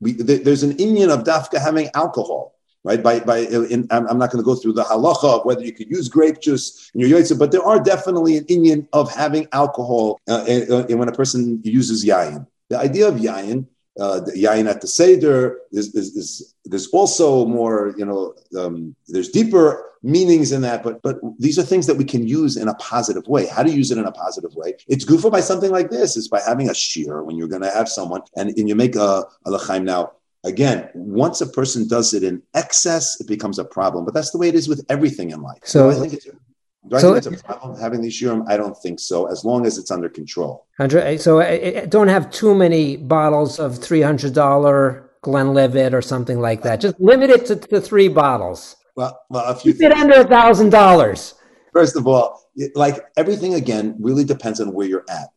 [0.00, 3.02] there's an inyan of dafka having alcohol right?
[3.02, 5.90] By by, in, I'm not going to go through the halacha of whether you could
[5.90, 10.20] use grape juice in your yotze, but there are definitely an inyan of having alcohol
[10.28, 12.46] uh, uh, when a person uses yayin.
[12.68, 13.66] The idea of yayin,
[13.98, 19.28] uh, yayin at the seder, is, is, is, there's also more, you know, um, there's
[19.28, 22.74] deeper meanings in that, but but these are things that we can use in a
[22.74, 23.46] positive way.
[23.46, 24.74] How to use it in a positive way?
[24.86, 26.16] It's goofy by something like this.
[26.16, 28.94] It's by having a shiur when you're going to have someone, and, and you make
[28.94, 30.12] a, a lachaim now
[30.48, 34.04] again, once a person does it in excess, it becomes a problem.
[34.04, 35.60] But that's the way it is with everything in life.
[35.64, 38.44] So, do I think it's, do I so, think it's a problem having these shiurim?
[38.48, 40.66] I don't think so, as long as it's under control.
[40.80, 46.02] Eh, so eh, eh, don't have too many bottles of three hundred dollar Glenlivet or
[46.02, 46.80] something like that.
[46.80, 48.76] Just limit it to, to three bottles.
[48.96, 51.34] Well, well, if you keep it under a thousand dollars.
[51.72, 55.28] First of all, like everything again really depends on where you're at.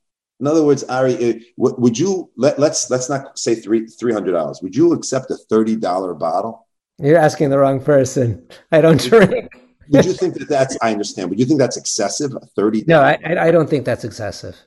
[0.41, 4.59] In other words, Ari, would you let, let's let's not say three three hundred dollars.
[4.63, 6.67] Would you accept a thirty dollar bottle?
[6.97, 8.47] You're asking the wrong person.
[8.71, 9.51] I don't drink.
[9.89, 10.75] would you think that that's?
[10.81, 11.29] I understand.
[11.29, 12.31] Would you think that's excessive?
[12.55, 12.83] Thirty?
[12.87, 14.57] No, I, I don't think that's excessive.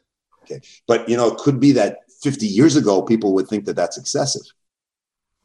[0.45, 3.75] Okay, but you know, it could be that fifty years ago people would think that
[3.75, 4.47] that's excessive.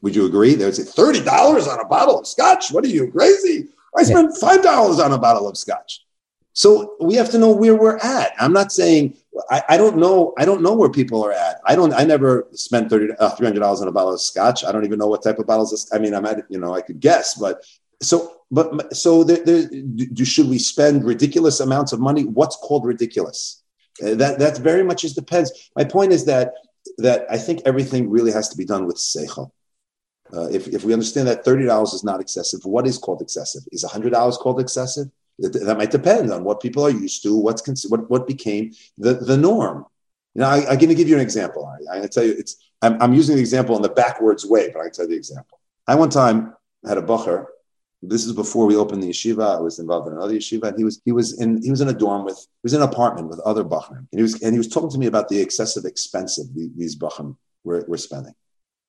[0.02, 0.54] Would you agree?
[0.54, 2.72] They would say thirty dollars on a bottle of scotch.
[2.72, 3.68] What are you crazy?
[3.98, 6.06] I spent five dollars on a bottle of scotch.
[6.54, 8.34] So we have to know where we're at.
[8.40, 9.16] I'm not saying
[9.50, 10.34] I, I, don't know.
[10.38, 11.62] I don't know where people are at.
[11.66, 11.94] I don't.
[11.94, 14.64] I never spent 30 uh, 300 dollars on a bottle of scotch.
[14.64, 15.74] I don't even know what type of bottles.
[15.74, 16.46] Of, I mean, I'm at.
[16.50, 17.64] You know, I could guess, but
[18.02, 18.36] so.
[18.52, 22.24] But so there, there, do, should we spend ridiculous amounts of money?
[22.24, 23.64] What's called ridiculous?
[24.04, 25.70] Uh, that that very much just depends.
[25.76, 26.54] My point is that
[26.98, 29.52] that I think everything really has to be done with seichel.
[30.32, 33.64] Uh, if, if we understand that $30 is not excessive, what is called excessive?
[33.72, 35.08] Is $100 called excessive?
[35.40, 39.38] That, might depend on what people are used to, what's what, what became the, the
[39.38, 39.86] norm.
[40.36, 41.72] Know, I, am going to give you an example.
[41.92, 44.80] I, to tell you, it's I'm, I'm, using the example in the backwards way, but
[44.80, 45.60] I can tell you the example.
[45.88, 46.54] I one time
[46.88, 47.46] had a bacher.
[48.02, 49.58] This is before we opened the yeshiva.
[49.58, 51.90] I was involved in another yeshiva, and he was he was in he was in
[51.90, 54.54] a dorm with he was in an apartment with other bachrim, and he was and
[54.54, 57.36] he was talking to me about the excessive expense of these bachrim
[57.66, 58.34] were, were spending.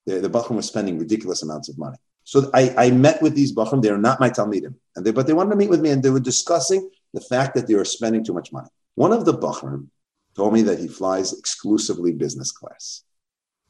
[0.05, 1.97] The, the bachrim were spending ridiculous amounts of money.
[2.23, 3.81] So I, I met with these bachrim.
[3.81, 6.09] They're not my talmidim, and they, but they wanted to meet with me, and they
[6.09, 8.69] were discussing the fact that they were spending too much money.
[8.95, 9.87] One of the bachrim
[10.35, 13.03] told me that he flies exclusively business class.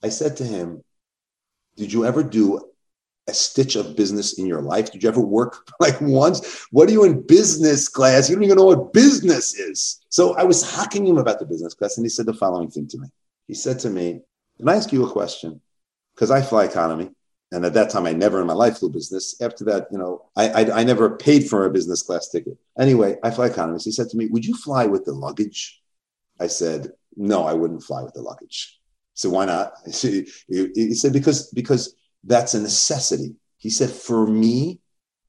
[0.04, 0.84] I said to him,
[1.78, 2.72] Did you ever do
[3.28, 4.91] a stitch of business in your life?
[4.91, 6.66] Did you ever work like once?
[6.72, 8.30] What are you in business class?
[8.30, 10.02] You don't even know what business is.
[10.10, 12.88] So I was hacking him about the business class, and he said the following thing
[12.89, 13.08] to me.
[13.47, 14.22] He said to me,
[14.58, 15.62] Can I ask you a question?
[16.16, 17.10] Because I fly economy.
[17.52, 19.39] And at that time, I never in my life flew business.
[19.41, 22.58] After that, you know, I, I, I never paid for a business class ticket.
[22.80, 23.80] Anyway, I fly economy.
[23.84, 25.82] He said to me, Would you fly with the luggage?
[26.39, 28.80] I said, No, I wouldn't fly with the luggage.
[29.14, 29.74] So why not?
[29.86, 33.36] He, said, because, because that's a necessity.
[33.58, 34.80] He said, for me,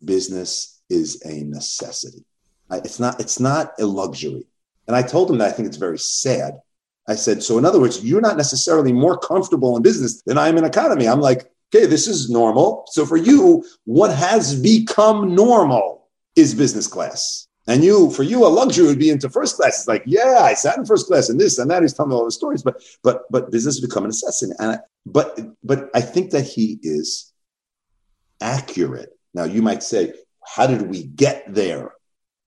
[0.05, 2.25] business is a necessity.
[2.71, 4.47] It's not, it's not a luxury.
[4.87, 6.61] And I told him that I think it's very sad.
[7.07, 10.49] I said, so in other words, you're not necessarily more comfortable in business than I
[10.49, 11.07] am in economy.
[11.07, 12.85] I'm like, okay, this is normal.
[12.89, 17.49] So for you, what has become normal is business class.
[17.69, 19.81] And you, for you, a luxury would be into first class.
[19.81, 21.83] It's like, yeah, I sat in first class and this and that.
[21.83, 24.53] He's telling me all the stories, but but but business has become a necessity.
[24.59, 27.33] And I, but but I think that he is
[28.41, 29.11] accurate.
[29.33, 30.13] Now you might say,
[30.45, 31.93] how did we get there?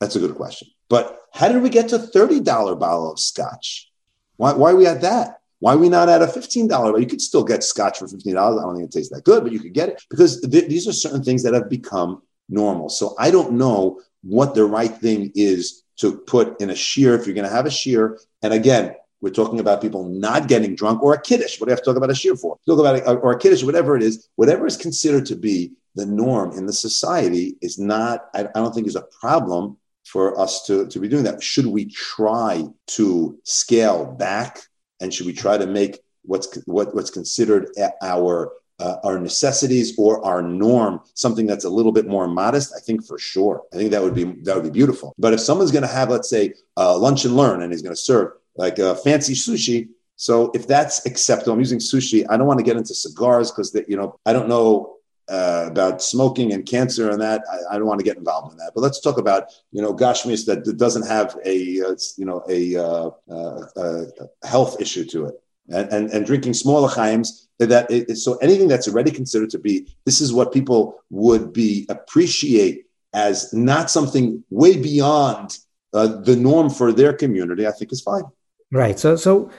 [0.02, 0.68] That's a good question.
[0.90, 3.90] But how did we get to thirty dollar bottle of scotch?
[4.36, 5.40] Why why are we at that?
[5.66, 6.92] Why are we not at a fifteen dollar?
[6.92, 8.60] But You could still get scotch for fifteen dollars.
[8.60, 10.88] I don't think it tastes that good, but you could get it because th- these
[10.88, 12.88] are certain things that have become normal.
[12.88, 17.26] So I don't know what the right thing is to put in a shiur if
[17.26, 18.20] you're going to have a shiur.
[18.44, 21.60] And again, we're talking about people not getting drunk or a kiddush.
[21.60, 22.60] What do you have to talk about a shiur for?
[22.68, 24.30] Talk about a, or a kiddush, whatever it is.
[24.36, 28.30] Whatever is considered to be the norm in the society is not.
[28.36, 31.42] I, I don't think is a problem for us to, to be doing that.
[31.42, 32.66] Should we try
[32.98, 34.60] to scale back
[35.00, 37.70] and should we try to make what's what, what's considered
[38.02, 42.74] our uh, our necessities or our norm something that's a little bit more modest?
[42.76, 43.64] I think for sure.
[43.74, 45.14] I think that would be that would be beautiful.
[45.18, 47.96] But if someone's going to have let's say uh, lunch and learn and he's going
[47.96, 52.48] to serve like a fancy sushi so if that's acceptable i'm using sushi i don't
[52.48, 54.95] want to get into cigars because you know i don't know
[55.28, 58.58] uh, about smoking and cancer and that I, I, don't want to get involved in
[58.60, 58.74] that.
[58.76, 62.76] But let's talk about you know gashmis that doesn't have a uh, you know a,
[62.76, 65.36] uh, uh, a health issue to it.
[65.68, 69.88] And, and, and drinking smaller chaims that it, so anything that's already considered to be
[70.06, 75.58] this is what people would be appreciate as not something way beyond
[75.94, 78.26] uh, the norm for their community i think is fine
[78.72, 79.50] right so so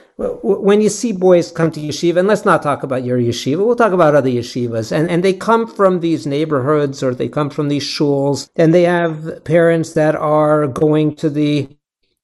[0.43, 3.75] when you see boys come to yeshiva and let's not talk about your yeshiva we'll
[3.75, 7.69] talk about other yeshivas and and they come from these neighborhoods or they come from
[7.69, 11.69] these shuls and they have parents that are going to the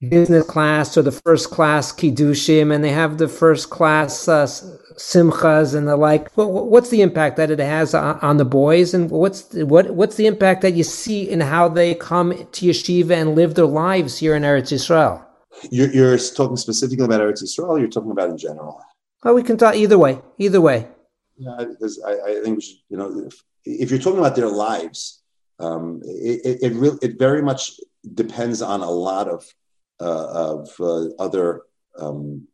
[0.09, 4.45] business class or the first class kiddushim, and they have the first class uh,
[4.97, 6.29] simchas and the like.
[6.35, 10.27] What's the impact that it has on the boys, and what's the, what what's the
[10.27, 14.35] impact that you see in how they come to yeshiva and live their lives here
[14.35, 15.23] in Eretz Yisrael?
[15.69, 18.81] You're, you're talking specifically about Eretz Yisrael, or you're talking about in general.
[19.23, 20.19] Well, we can talk either way.
[20.37, 20.87] Either way.
[21.37, 24.49] Yeah, because I, I think we should, you know, if, if you're talking about their
[24.49, 25.21] lives,
[25.59, 27.79] um, it, it, it, really, it very much
[28.13, 29.45] depends on a lot of
[29.99, 31.63] uh, of uh, other.
[31.97, 32.47] Um,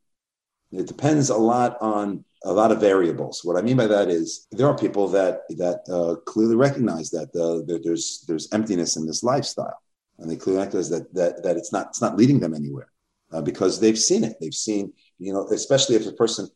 [0.72, 3.43] it depends a lot on a lot of variables.
[3.43, 7.30] What I mean by that is there are people that that uh, clearly recognize that,
[7.36, 9.82] uh, that there's there's emptiness in this lifestyle,
[10.20, 12.91] and they clearly recognize that that that it's not it's not leading them anywhere
[13.32, 14.36] uh, because they've seen it.
[14.39, 16.47] They've seen you know, especially if a person.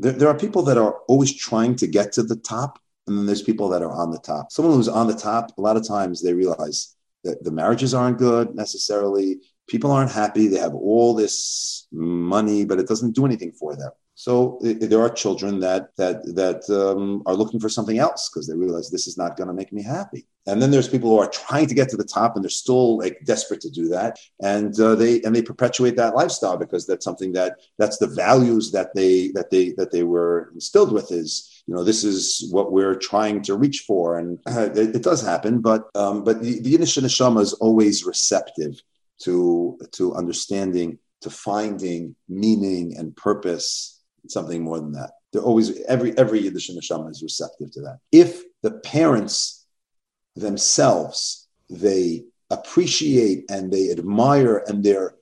[0.00, 3.26] There, there are people that are always trying to get to the top, and then
[3.26, 4.52] there's people that are on the top.
[4.52, 6.94] Someone who's on the top, a lot of times they realize
[7.24, 10.48] that the marriages aren't good necessarily people aren't happy.
[10.48, 13.90] They have all this money, but it doesn't do anything for them.
[14.18, 18.56] So there are children that that that um, are looking for something else because they
[18.56, 20.26] realize this is not going to make me happy.
[20.44, 22.98] And then there's people who are trying to get to the top and they're still
[22.98, 27.04] like desperate to do that, and uh, they and they perpetuate that lifestyle because that's
[27.04, 31.62] something that that's the values that they that they that they were instilled with is
[31.68, 35.22] you know this is what we're trying to reach for, and uh, it, it, does
[35.22, 35.60] happen.
[35.60, 38.82] But um, but the, Yiddish neshama is always receptive
[39.20, 43.97] to to understanding, to finding meaning and purpose,
[44.30, 45.12] something more than that.
[45.32, 47.98] They're always every every Yiddish neshama is receptive to that.
[48.12, 49.66] If the parents
[50.36, 55.14] themselves, they appreciate and they admire and they're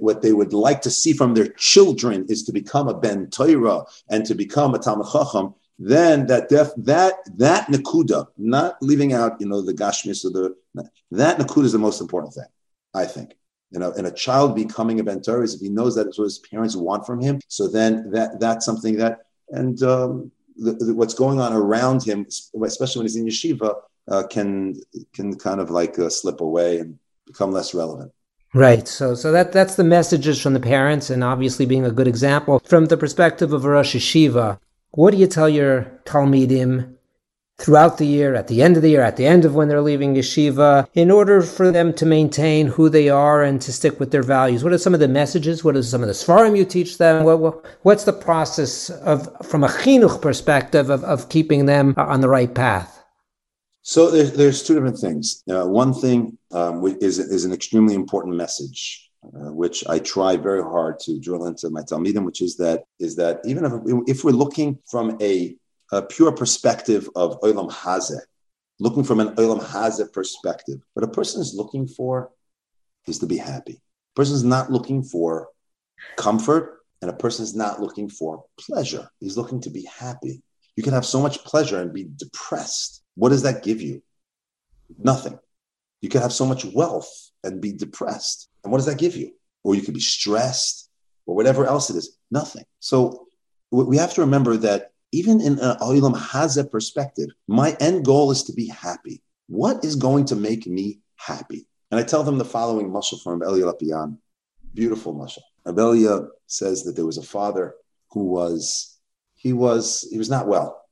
[0.00, 3.84] what they would like to see from their children is to become a ben Torah
[4.08, 9.40] and to become a Talmid Chacham, then that def, that that nakuda, not leaving out,
[9.40, 10.56] you know, the gashmis or the
[11.10, 12.46] that nakuda is the most important thing,
[12.94, 13.37] I think.
[13.70, 16.24] You know, and a child becoming a ben is if he knows that it's what
[16.24, 17.40] his parents want from him.
[17.48, 22.26] So then that that's something that and um, the, the, what's going on around him,
[22.64, 23.74] especially when he's in yeshiva,
[24.08, 24.80] uh, can
[25.12, 28.12] can kind of like uh, slip away and become less relevant.
[28.54, 28.88] Right.
[28.88, 32.60] So, so that that's the messages from the parents, and obviously being a good example
[32.64, 34.58] from the perspective of a Rosh Yeshiva.
[34.92, 36.96] What do you tell your Talmidim
[37.58, 39.82] throughout the year, at the end of the year, at the end of when they're
[39.82, 44.12] leaving yeshiva, in order for them to maintain who they are and to stick with
[44.12, 44.62] their values?
[44.62, 45.64] What are some of the messages?
[45.64, 47.24] What are some of the svarim you teach them?
[47.24, 52.20] What, what, what's the process of, from a chinuch perspective, of, of keeping them on
[52.20, 53.04] the right path?
[53.82, 55.42] So there's, there's two different things.
[55.50, 60.62] Uh, one thing um, is, is an extremely important message, uh, which I try very
[60.62, 63.72] hard to drill into my Talmidim, which is that is that even if,
[64.06, 65.56] if we're looking from a,
[65.92, 68.20] a pure perspective of Olam Hazeh,
[68.78, 72.30] looking from an Olam Hazeh perspective, what a person is looking for
[73.06, 73.80] is to be happy.
[74.14, 75.48] A person is not looking for
[76.16, 79.08] comfort, and a person is not looking for pleasure.
[79.20, 80.42] He's looking to be happy.
[80.76, 84.00] You can have so much pleasure and be depressed what does that give you?
[84.96, 85.40] Nothing.
[86.00, 87.10] You can have so much wealth
[87.42, 88.48] and be depressed.
[88.62, 89.32] And what does that give you?
[89.64, 90.88] Or you could be stressed
[91.26, 92.16] or whatever else it is.
[92.30, 92.62] Nothing.
[92.78, 93.26] So
[93.72, 98.42] we have to remember that even in an Olam Hazeh perspective, my end goal is
[98.44, 99.22] to be happy.
[99.46, 101.66] What is going to make me happy?
[101.90, 104.18] And I tell them the following mashal from Elya Lopian.
[104.74, 105.42] Beautiful mashal.
[105.66, 107.74] Abelia says that there was a father
[108.10, 108.98] who was,
[109.34, 110.82] he was, he was not well.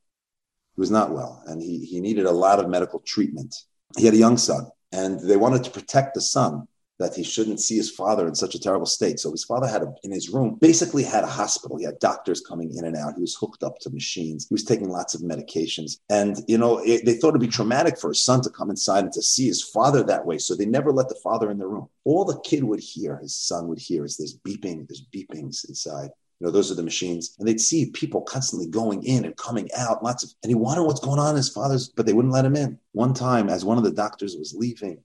[0.75, 3.55] He was not well, and he, he needed a lot of medical treatment.
[3.97, 6.69] He had a young son, and they wanted to protect the son
[6.99, 9.19] that he shouldn't see his father in such a terrible state.
[9.19, 11.77] So his father had a, in his room, basically had a hospital.
[11.77, 13.15] He had doctors coming in and out.
[13.15, 14.47] He was hooked up to machines.
[14.49, 15.99] He was taking lots of medications.
[16.09, 19.05] And, you know, it, they thought it'd be traumatic for his son to come inside
[19.05, 20.39] and to see his father that way.
[20.39, 21.89] So they never let the father in the room.
[22.05, 26.11] All the kid would hear, his son would hear, is there's beeping, there's beepings inside.
[26.41, 27.35] You know, those are the machines.
[27.39, 30.83] And they'd see people constantly going in and coming out, lots of, and he wanted
[30.83, 32.79] what's going on in his father's, but they wouldn't let him in.
[32.93, 34.99] One time, as one of the doctors was leaving,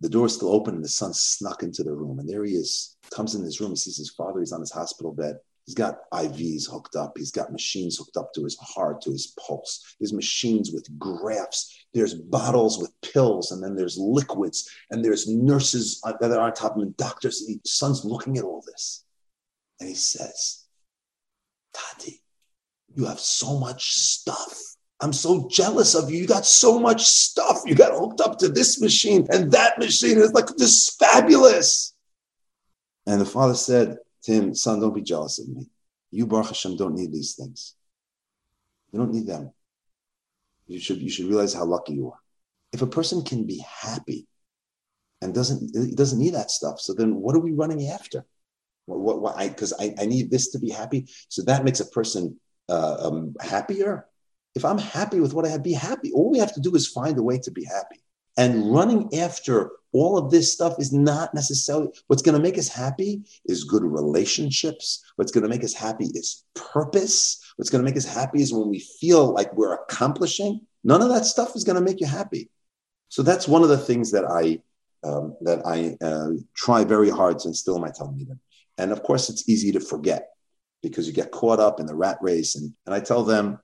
[0.00, 2.18] the door is still open and the son snuck into the room.
[2.18, 4.72] And there he is, comes in his room, he sees his father, he's on his
[4.72, 5.36] hospital bed.
[5.66, 7.12] He's got IVs hooked up.
[7.16, 9.94] He's got machines hooked up to his heart, to his pulse.
[10.00, 11.86] There's machines with grafts.
[11.94, 16.76] There's bottles with pills, and then there's liquids, and there's nurses that are on top
[16.76, 17.42] of him, doctors.
[17.42, 19.04] And son's looking at all this.
[19.78, 20.64] And he says,
[21.72, 22.20] Tati,
[22.96, 24.58] you have so much stuff.
[25.00, 26.18] I'm so jealous of you.
[26.18, 27.62] You got so much stuff.
[27.64, 30.18] You got hooked up to this machine and that machine.
[30.18, 31.94] It's like this fabulous.
[33.06, 35.70] And the father said to him, Son, don't be jealous of me.
[36.10, 37.74] You, Baruch Hashem, don't need these things.
[38.92, 39.52] You don't need them.
[40.66, 42.18] You should, you should realize how lucky you are.
[42.72, 44.26] If a person can be happy
[45.22, 48.24] and doesn't, doesn't need that stuff, so then what are we running after?
[48.86, 51.06] What, what, I because I, I need this to be happy.
[51.28, 54.06] So that makes a person uh, um, happier.
[54.54, 56.12] If I'm happy with what I have, be happy.
[56.12, 58.02] All we have to do is find a way to be happy.
[58.36, 62.68] And running after all of this stuff is not necessarily what's going to make us
[62.68, 65.04] happy is good relationships.
[65.16, 67.38] What's going to make us happy is purpose.
[67.56, 70.60] What's going to make us happy is when we feel like we're accomplishing.
[70.84, 72.50] None of that stuff is going to make you happy.
[73.08, 74.60] So that's one of the things that I
[75.02, 78.38] um, that I uh, try very hard to instill in my Talmidim.
[78.76, 80.28] And of course, it's easy to forget
[80.82, 82.54] because you get caught up in the rat race.
[82.54, 83.58] And, and I tell them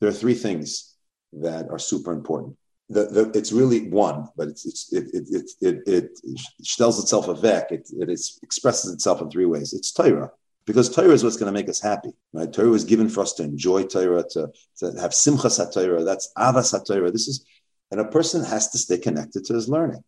[0.00, 0.94] there are three things
[1.32, 2.56] that are super important.
[2.88, 6.40] The, the, it's really one, but it's, it's, it, it, it, it, it,
[6.76, 7.72] tells itself a vec.
[7.72, 8.08] It, it
[8.42, 9.72] expresses itself in three ways.
[9.72, 10.30] It's Torah,
[10.66, 12.10] because Torah is what's going to make us happy.
[12.32, 12.52] Right?
[12.52, 16.04] Torah was given for us to enjoy Torah, to, to have simchas Torah.
[16.04, 17.10] That's avas Torah.
[17.10, 17.44] This is,
[17.90, 20.04] and a person has to stay connected to his learning.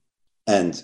[0.47, 0.81] And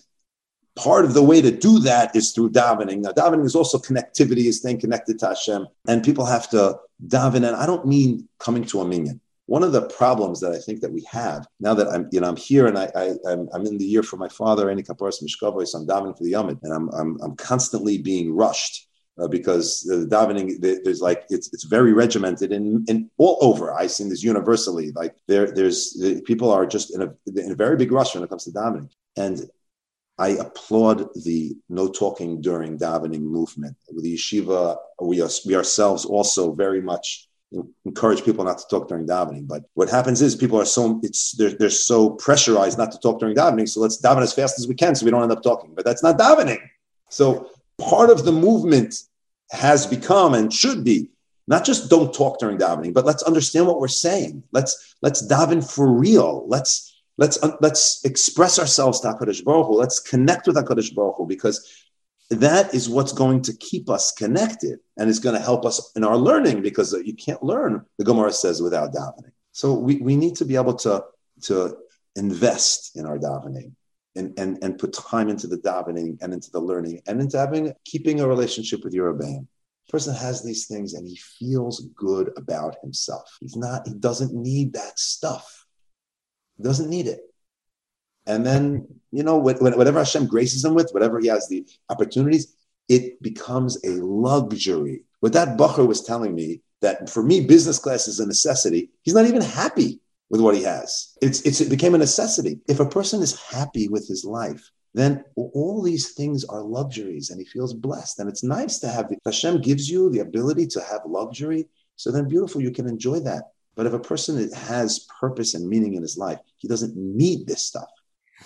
[0.76, 2.98] part of the way to do that is through davening.
[2.98, 7.46] Now, davening is also connectivity, is staying connected to Hashem, and people have to daven.
[7.46, 9.20] And I don't mean coming to a minyan.
[9.46, 12.28] One of the problems that I think that we have now that I'm, you know,
[12.28, 15.22] I'm here and I, I am I'm in the year for my father, Any Kaparas
[15.22, 18.88] Mishkavois, I'm davening for the Yamid, and I'm, I'm, I'm constantly being rushed.
[19.16, 23.72] Uh, because the davening there's like it's it's very regimented and, and all over.
[23.72, 24.90] I see this universally.
[24.90, 28.28] Like there there's people are just in a in a very big rush when it
[28.28, 29.48] comes to davening, and
[30.18, 33.76] I applaud the no talking during davening movement.
[33.88, 37.28] The yeshiva, we, we ourselves also very much
[37.84, 39.46] encourage people not to talk during davening.
[39.46, 43.18] But what happens is people are so it's they're, they're so pressurized not to talk
[43.18, 43.68] during davening.
[43.68, 45.72] So let's daven as fast as we can so we don't end up talking.
[45.74, 46.60] But that's not davening.
[47.10, 48.94] So part of the movement
[49.50, 51.10] has become and should be
[51.46, 54.42] not just don't talk during davening, but let's understand what we're saying.
[54.52, 56.46] Let's let's daven for real.
[56.48, 59.74] Let's let's uh, let's express ourselves to Hakadosh Baruch Hu.
[59.74, 61.84] Let's connect with Hakadosh Baruch Hu because
[62.30, 66.04] that is what's going to keep us connected and is going to help us in
[66.04, 69.32] our learning because you can't learn, the Gemara says, without davening.
[69.52, 71.04] So we, we need to be able to,
[71.42, 71.76] to
[72.16, 73.72] invest in our davening
[74.16, 77.72] and, and, and put time into the davening and into the learning and into having
[77.84, 79.46] keeping a relationship with your Rebbeim.
[79.90, 83.36] Person has these things and he feels good about himself.
[83.40, 85.63] He's not, he doesn't need that stuff.
[86.60, 87.20] Doesn't need it.
[88.26, 92.54] And then, you know, whatever Hashem graces him with, whatever he has the opportunities,
[92.88, 95.02] it becomes a luxury.
[95.20, 99.14] What that Bacher was telling me, that for me, business class is a necessity, he's
[99.14, 100.00] not even happy
[100.30, 101.16] with what he has.
[101.22, 102.60] It's, it's, it became a necessity.
[102.68, 107.40] If a person is happy with his life, then all these things are luxuries and
[107.40, 108.20] he feels blessed.
[108.20, 111.68] And it's nice to have, the, Hashem gives you the ability to have luxury.
[111.96, 113.44] So then beautiful, you can enjoy that.
[113.74, 117.64] But if a person has purpose and meaning in his life, he doesn't need this
[117.66, 117.88] stuff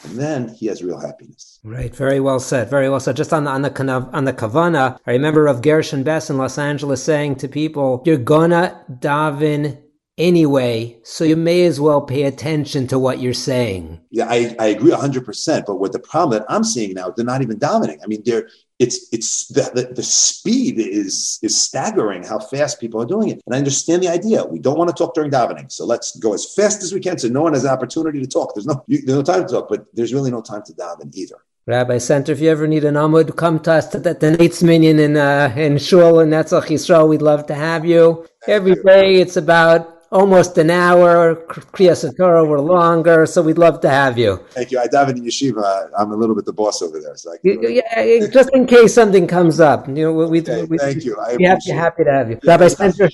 [0.04, 1.58] and then he has real happiness.
[1.64, 3.16] Right, very well said, very well said.
[3.16, 3.72] Just on the on the
[4.12, 8.16] on the kavana, I remember of Gershon Bess in Los Angeles saying to people, "You're
[8.16, 9.78] gonna daven
[10.16, 14.00] anyway, so you may as well pay attention to what you're saying.
[14.10, 15.64] Yeah, I, I agree 100%.
[15.64, 18.02] But what the problem that I'm seeing now, they're not even dominating.
[18.02, 18.48] I mean, they're
[18.78, 23.42] it's it's the, the, the, speed is is staggering how fast people are doing it.
[23.46, 24.44] And I understand the idea.
[24.44, 27.18] We don't want to talk during davening, so let's go as fast as we can
[27.18, 28.54] so no one has an opportunity to talk.
[28.54, 31.14] There's no you, there's no time to talk, but there's really no time to daven
[31.14, 31.36] either.
[31.66, 34.98] Rabbi Senter, if you ever need an Amud, come to us to the, Nates Minyan
[34.98, 37.08] in uh, in Shul in Netzach Yisrael.
[37.08, 38.26] We'd love to have you.
[38.46, 41.34] Every day it's about almost an hour.
[41.34, 44.44] Kriya Torah were longer, so we'd love to have you.
[44.50, 44.78] Thank you.
[44.78, 45.90] I dive in yeshiva.
[45.98, 47.16] I'm a little bit the boss over there.
[47.16, 49.88] So yeah, just in case something comes up.
[49.88, 51.16] You know, we, okay, we, thank you.
[51.18, 52.38] I we have to happy to have you.
[52.44, 53.10] Rabbi Senter.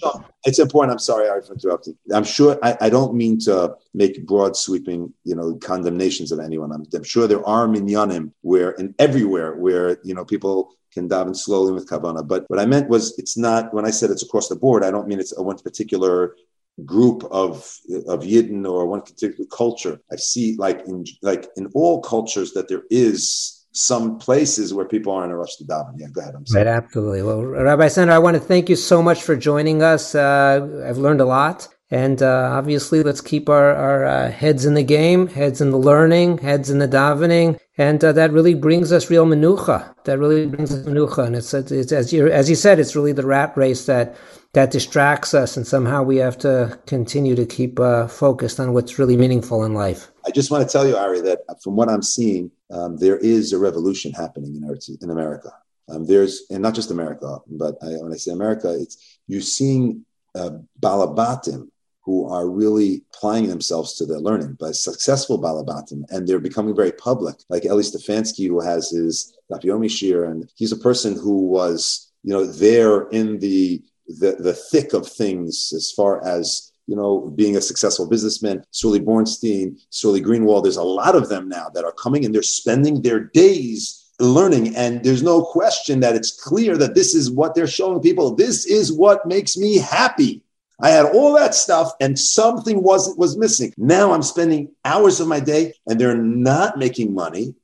[0.46, 0.92] It's important.
[0.92, 1.96] I'm sorry I interrupted.
[2.12, 6.70] I'm sure I, I, don't mean to make broad sweeping, you know, condemnations of anyone.
[6.70, 11.34] I'm, I'm sure there are minyanim where and everywhere where you know people can daven
[11.34, 12.26] slowly with kavana.
[12.26, 14.84] But what I meant was it's not when I said it's across the board.
[14.84, 16.36] I don't mean it's a one particular
[16.84, 17.78] group of
[18.08, 20.00] of Yidden or one particular culture.
[20.12, 25.12] I see like in like in all cultures that there is some places where people
[25.12, 25.94] are in a rush to daven.
[25.98, 26.34] Yeah, go ahead.
[26.36, 26.64] I'm sorry.
[26.64, 27.22] Right, absolutely.
[27.22, 30.14] Well, Rabbi Senter, I want to thank you so much for joining us.
[30.14, 31.68] Uh, I've learned a lot.
[31.90, 35.78] And uh, obviously, let's keep our, our uh, heads in the game, heads in the
[35.78, 39.94] learning, heads in the davening, and uh, that really brings us real menucha.
[40.04, 43.12] That really brings us menucha, and it's, it's as you as you said, it's really
[43.12, 44.16] the rat race that
[44.54, 48.98] that distracts us, and somehow we have to continue to keep uh, focused on what's
[48.98, 50.10] really meaningful in life.
[50.26, 53.52] I just want to tell you, Ari, that from what I'm seeing, um, there is
[53.52, 55.50] a revolution happening in, in America.
[55.88, 60.06] Um, there's, and not just America, but I, when I say America, it's you're seeing
[60.34, 60.50] uh,
[60.80, 61.68] balabatim
[62.02, 66.92] who are really applying themselves to their learning, but successful balabatim, and they're becoming very
[66.92, 67.34] public.
[67.48, 72.12] Like Eli Stefansky, who has his Daf Yomi Shiur, and he's a person who was,
[72.22, 77.32] you know, there in the the, the thick of things as far as you know,
[77.34, 81.84] being a successful businessman, Sully Bornstein, Sully Greenwald, there's a lot of them now that
[81.84, 84.76] are coming and they're spending their days learning.
[84.76, 88.34] And there's no question that it's clear that this is what they're showing people.
[88.34, 90.42] This is what makes me happy.
[90.80, 93.72] I had all that stuff and something was was missing.
[93.76, 97.54] Now I'm spending hours of my day and they're not making money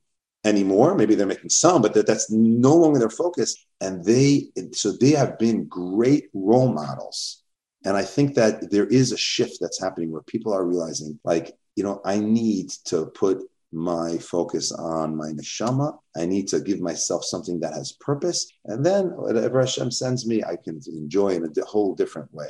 [0.43, 0.95] anymore.
[0.95, 3.55] Maybe they're making some, but that, that's no longer their focus.
[3.79, 7.43] And they, so they have been great role models.
[7.83, 11.57] And I think that there is a shift that's happening where people are realizing, like,
[11.75, 15.97] you know, I need to put my focus on my neshama.
[16.15, 18.51] I need to give myself something that has purpose.
[18.65, 22.49] And then whatever Hashem sends me, I can enjoy in a whole different way.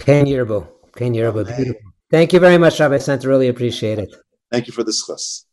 [0.00, 0.68] Ken Yerbo.
[0.94, 1.50] Ken Yerbo.
[1.50, 1.92] Oh, beautiful.
[2.10, 3.26] Thank you very much, Rabbi Senter.
[3.26, 4.14] Really appreciate it.
[4.50, 5.45] Thank you for this class.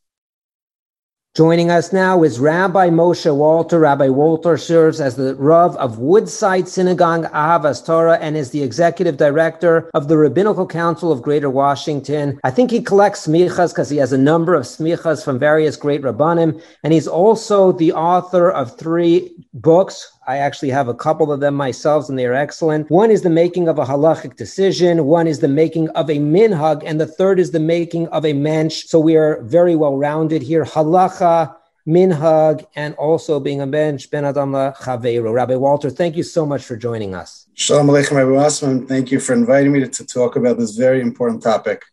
[1.35, 3.79] Joining us now is Rabbi Moshe Walter.
[3.79, 9.17] Rabbi Walter serves as the Rav of Woodside Synagogue, Ahavas Torah, and is the executive
[9.17, 12.39] director of the Rabbinical Council of Greater Washington.
[12.43, 16.03] I think he collects smichas because he has a number of smichas from various great
[16.03, 20.12] rabbanim, and he's also the author of three books.
[20.25, 22.89] I actually have a couple of them myself, and they are excellent.
[22.89, 25.05] One is the making of a halachic decision.
[25.05, 28.33] One is the making of a minhag, and the third is the making of a
[28.33, 28.85] mensch.
[28.85, 30.63] So we are very well rounded here.
[30.63, 31.55] Halacha
[31.87, 35.33] minhag, and also being a bench ben adam chaveru.
[35.33, 37.47] Rabbi Walter, thank you so much for joining us.
[37.55, 38.87] Shalom aleichem, Rabbi Wasserman.
[38.87, 41.83] Thank you for inviting me to, to talk about this very important topic.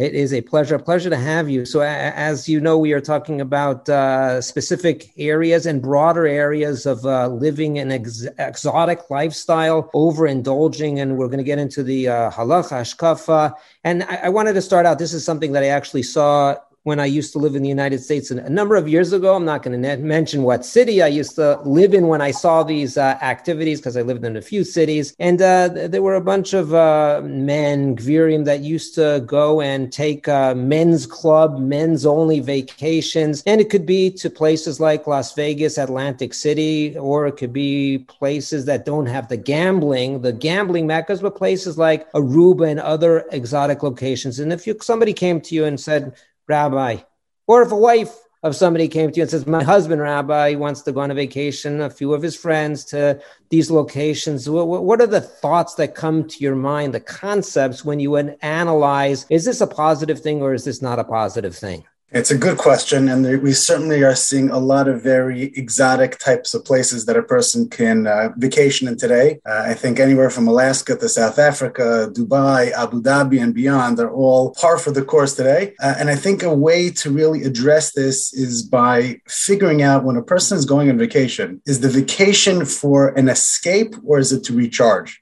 [0.00, 1.66] It is a pleasure, a pleasure to have you.
[1.66, 7.04] So, as you know, we are talking about uh, specific areas and broader areas of
[7.04, 12.30] uh, living an ex- exotic lifestyle, overindulging, and we're going to get into the uh,
[12.30, 13.52] halacha, hashkafa.
[13.84, 14.98] And I-, I wanted to start out.
[14.98, 18.00] This is something that I actually saw when I used to live in the United
[18.00, 19.36] States a number of years ago.
[19.36, 22.62] I'm not going to mention what city I used to live in when I saw
[22.62, 25.14] these uh, activities because I lived in a few cities.
[25.18, 29.92] And uh, there were a bunch of uh, men, Gvirim, that used to go and
[29.92, 33.42] take uh, men's club, men's only vacations.
[33.46, 37.98] And it could be to places like Las Vegas, Atlantic City, or it could be
[38.08, 43.26] places that don't have the gambling, the gambling meccas, but places like Aruba and other
[43.32, 44.38] exotic locations.
[44.40, 46.14] And if you, somebody came to you and said,
[46.50, 46.98] Rabbi.
[47.46, 50.82] Or if a wife of somebody came to you and says, My husband, Rabbi, wants
[50.82, 53.20] to go on a vacation, a few of his friends to
[53.50, 54.48] these locations.
[54.48, 59.44] What, are the thoughts that come to your mind, the concepts when you analyze is
[59.44, 61.84] this a positive thing or is this not a positive thing?
[62.12, 66.54] It's a good question, and we certainly are seeing a lot of very exotic types
[66.54, 69.38] of places that a person can uh, vacation in today.
[69.46, 74.10] Uh, I think anywhere from Alaska to South Africa, Dubai, Abu Dhabi, and beyond are
[74.10, 75.72] all par for the course today.
[75.80, 80.16] Uh, and I think a way to really address this is by figuring out when
[80.16, 84.42] a person is going on vacation, is the vacation for an escape or is it
[84.46, 85.19] to recharge?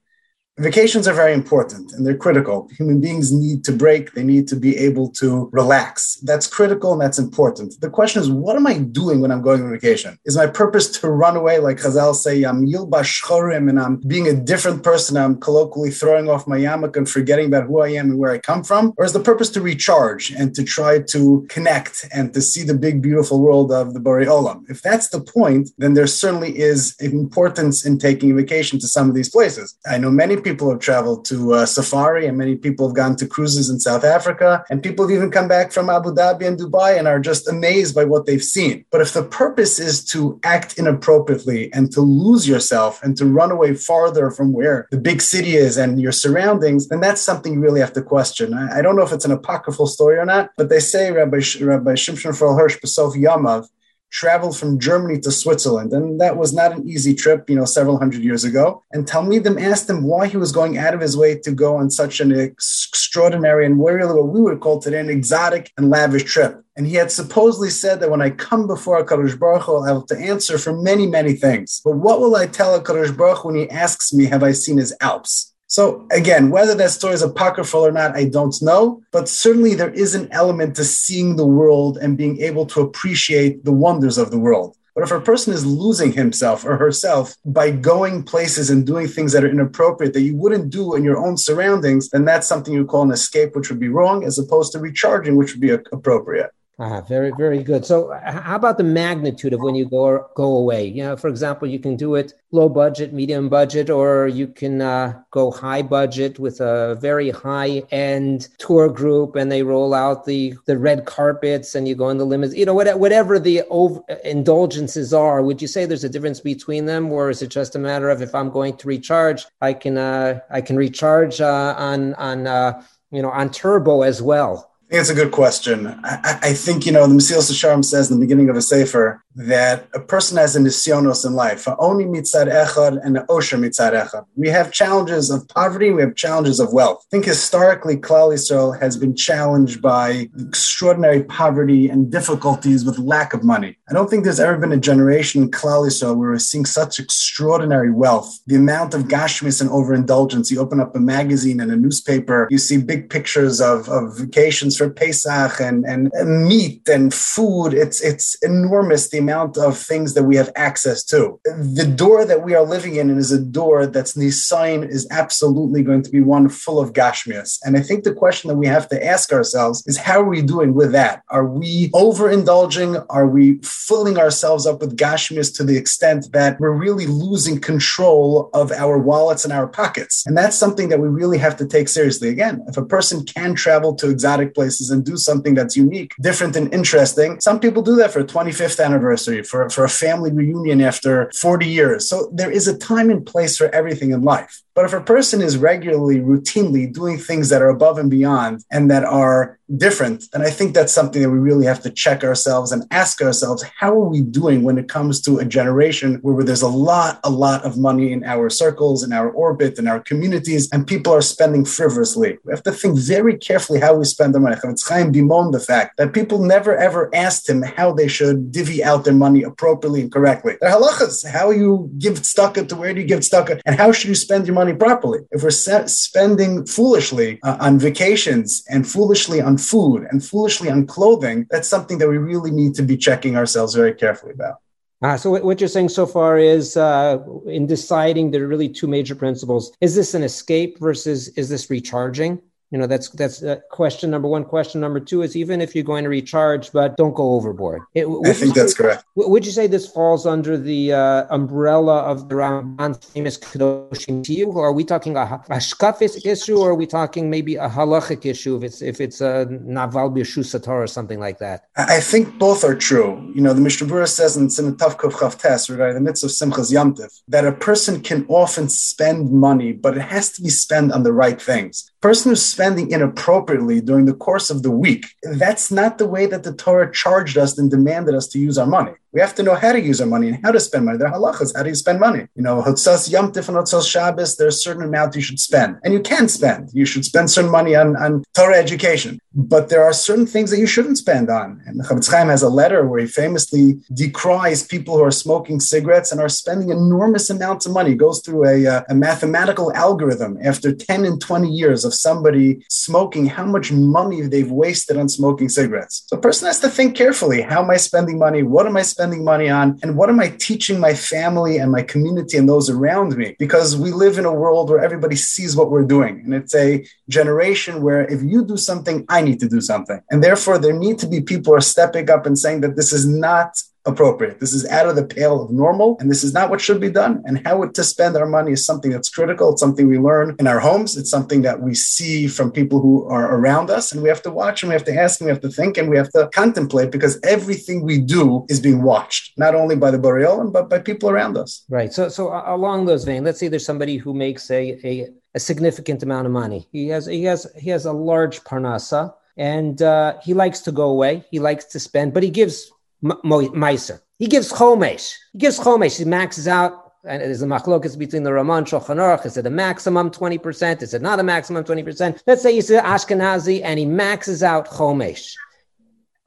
[0.59, 2.69] Vacations are very important and they're critical.
[2.77, 6.17] Human beings need to break, they need to be able to relax.
[6.25, 7.81] That's critical and that's important.
[7.81, 10.19] The question is, what am I doing when I'm going on vacation?
[10.25, 13.23] Is my purpose to run away, like Chazal say, I'm yilbash
[13.57, 17.69] and I'm being a different person, I'm colloquially throwing off my yarmulke and forgetting about
[17.69, 18.95] who I am and where I come from?
[18.97, 22.75] Or is the purpose to recharge and to try to connect and to see the
[22.75, 24.65] big, beautiful world of the Borei Olam?
[24.69, 29.09] If that's the point, then there certainly is importance in taking a vacation to some
[29.09, 29.79] of these places.
[29.87, 33.15] I know many people people have traveled to uh, safari, and many people have gone
[33.17, 36.59] to cruises in South Africa, and people have even come back from Abu Dhabi and
[36.59, 38.85] Dubai and are just amazed by what they've seen.
[38.91, 43.51] But if the purpose is to act inappropriately and to lose yourself and to run
[43.51, 47.61] away farther from where the big city is and your surroundings, then that's something you
[47.61, 48.55] really have to question.
[48.55, 51.41] I, I don't know if it's an apocryphal story or not, but they say Rabbi,
[51.73, 53.69] Rabbi Shimshon Raphael Hirsch, Besof Yamav,
[54.11, 55.93] traveled from Germany to Switzerland.
[55.93, 58.83] And that was not an easy trip, you know, several hundred years ago.
[58.93, 61.91] And Talmidim asked him why he was going out of his way to go on
[61.91, 66.63] such an extraordinary and really what we would call today an exotic and lavish trip.
[66.77, 70.01] And he had supposedly said that when I come before HaKadosh Baruch Hu, I will
[70.01, 71.81] have to answer for many, many things.
[71.85, 74.79] But what will I tell HaKadosh Baruch Hu when he asks me, have I seen
[74.79, 75.55] his Alps?
[75.69, 79.03] So again, whether that story is apocryphal or not, I don't know.
[79.13, 83.65] But certainly there is an element to seeing the world and being able to appreciate
[83.65, 84.77] the wonders of the world.
[84.95, 89.31] But if a person is losing himself or herself by going places and doing things
[89.33, 92.85] that are inappropriate that you wouldn't do in your own surroundings, then that's something you
[92.85, 96.51] call an escape, which would be wrong, as opposed to recharging, which would be appropriate.
[96.81, 97.85] Ah, very, very good.
[97.85, 100.87] So, how about the magnitude of when you go go away?
[100.87, 104.81] You know, for example, you can do it low budget, medium budget, or you can
[104.81, 110.25] uh, go high budget with a very high end tour group, and they roll out
[110.25, 112.55] the the red carpets, and you go in the limits.
[112.55, 115.43] You know, whatever the over, indulgences are.
[115.43, 118.23] Would you say there's a difference between them, or is it just a matter of
[118.23, 122.85] if I'm going to recharge, I can uh, I can recharge uh, on on uh,
[123.11, 124.68] you know on turbo as well?
[124.91, 125.87] It's a good question.
[126.03, 129.23] I, I think, you know, the Mesilas Yesharim says in the beginning of a Sefer
[129.37, 134.25] that a person has a nisyonos in life, only mitzad echad and osher mitzad echad.
[134.35, 137.05] We have challenges of poverty, we have challenges of wealth.
[137.07, 143.35] I think historically, Klal Yisrael has been challenged by extraordinary poverty and difficulties with lack
[143.35, 143.77] of money.
[143.91, 146.99] I don't think there's ever been a generation in Klal Yisrael where we're seeing such
[146.99, 148.41] extraordinary wealth.
[148.47, 150.51] The amount of gashmis and overindulgence.
[150.51, 154.78] You open up a magazine and a newspaper, you see big pictures of, of vacations
[154.79, 156.11] for Pesach and, and
[156.49, 157.75] meat and food.
[157.75, 161.39] It's it's enormous the amount of things that we have access to.
[161.45, 166.03] The door that we are living in is a door that's sign is absolutely going
[166.03, 167.59] to be one full of gashmias.
[167.65, 170.43] And I think the question that we have to ask ourselves is how are we
[170.43, 171.23] doing with that?
[171.29, 173.05] Are we overindulging?
[173.11, 178.51] Are we filling ourselves up with gashmias to the extent that we're really losing control
[178.55, 180.25] of our wallets and our pockets?
[180.27, 182.29] And that's something that we really have to take seriously.
[182.29, 186.13] Again, if a person can travel to exotic places places and do something that's unique,
[186.21, 187.41] different, and interesting.
[187.41, 191.67] Some people do that for a 25th anniversary, for, for a family reunion after 40
[191.67, 192.09] years.
[192.09, 194.63] So there is a time and place for everything in life.
[194.79, 198.89] But if a person is regularly, routinely doing things that are above and beyond and
[198.93, 202.73] that are different, then I think that's something that we really have to check ourselves
[202.73, 206.63] and ask ourselves, how are we doing when it comes to a generation where there's
[206.63, 210.71] a lot, a lot of money in our circles, in our orbit, in our communities,
[210.73, 212.39] and people are spending frivolously?
[212.45, 214.57] We have to think very carefully how we spend our money.
[214.63, 218.83] It's Chaim bemoaned the fact that people never ever asked him how they should divvy
[218.83, 220.55] out their money appropriately and correctly.
[220.63, 224.09] Are halachas, how you give tzedakah to where do you give tzedakah, and how should
[224.09, 225.21] you spend your money properly?
[225.31, 231.47] If we're spending foolishly uh, on vacations and foolishly on food and foolishly on clothing,
[231.51, 234.57] that's something that we really need to be checking ourselves very carefully about.
[235.01, 238.89] Uh, so what you're saying so far is uh, in deciding there are really two
[238.89, 239.73] major principles.
[239.81, 242.41] Is this an escape versus is this recharging?
[242.71, 244.45] You know, that's that's uh, question number one.
[244.45, 247.81] Question number two is even if you're going to recharge, but don't go overboard.
[247.95, 249.05] It, I think that's say, correct.
[249.17, 254.53] Would you say this falls under the uh, umbrella of the Ramban's famous Kedoshim you,
[254.53, 258.27] Or are we talking a, a shkafis issue, or are we talking maybe a halachic
[258.27, 261.65] issue if it's if it's a naval b'shu satar or something like that?
[261.77, 263.33] I think both are true.
[263.35, 267.47] You know, the Mishnah says in Simitavkov Chavtes regarding the mitzvah of Simchas Yamtiv that
[267.47, 271.41] a person can often spend money, but it has to be spent on the right
[271.41, 276.27] things person who's spending inappropriately during the course of the week, that's not the way
[276.27, 278.95] that the Torah charged us and demanded us to use our money.
[279.19, 280.97] We have to know how to use our money and how to spend money.
[280.97, 281.51] There are halachas.
[281.57, 282.29] How do you spend money?
[282.37, 285.77] You know, Hotzas Yom Tif and Hotzas Shabbos, there's a certain amount you should spend.
[285.83, 286.71] And you can spend.
[286.73, 289.19] You should spend certain money on, on Torah education.
[289.35, 291.61] But there are certain things that you shouldn't spend on.
[291.67, 296.13] And Chofetz Chaim has a letter where he famously decries people who are smoking cigarettes
[296.13, 297.91] and are spending enormous amounts of money.
[297.91, 302.65] He goes through a, uh, a mathematical algorithm after 10 and 20 years of somebody
[302.69, 306.05] smoking, how much money they've wasted on smoking cigarettes.
[306.07, 307.43] So a person has to think carefully.
[307.43, 308.43] How am I spending money?
[308.43, 309.79] What am I spending spending money on?
[309.83, 313.37] And what am I teaching my family and my community and those around me?
[313.39, 316.21] Because we live in a world where everybody sees what we're doing.
[316.25, 320.01] And it's a generation where if you do something, I need to do something.
[320.11, 323.07] And therefore, there need to be people are stepping up and saying that this is
[323.07, 323.51] not
[323.89, 324.39] appropriate.
[324.39, 326.91] This is out of the pale of normal, and this is not what should be
[326.91, 327.23] done.
[327.25, 329.53] And how to spend our money is something that's critical.
[329.53, 330.97] It's something we learn in our homes.
[330.97, 334.31] It's something that we see from people who are around us, and we have to
[334.31, 336.29] watch and we have to ask and we have to think and we have to
[336.35, 340.69] contemplate because everything we do is being watched, not only by the Borei Olam, but
[340.69, 341.65] by people around us.
[341.69, 341.93] Right.
[341.93, 346.03] So, so along those veins, let's say there's somebody who makes a, a, a significant
[346.03, 346.69] amount of money.
[346.73, 350.91] He has he has he has a large parnasa and uh, he likes to go
[350.91, 351.25] away.
[351.31, 352.71] He likes to spend, but he gives
[353.03, 354.01] Meiser.
[354.19, 355.15] He gives Chomesh.
[355.33, 355.99] He gives Chomesh.
[355.99, 356.93] He maxes out.
[357.05, 359.25] And there's a machlokas between the Raman Shulchan Aruch.
[359.25, 360.83] Is it a maximum 20%?
[360.83, 362.23] Is it not a maximum 20%?
[362.27, 365.33] Let's say he's Ashkenazi and he maxes out Chomesh.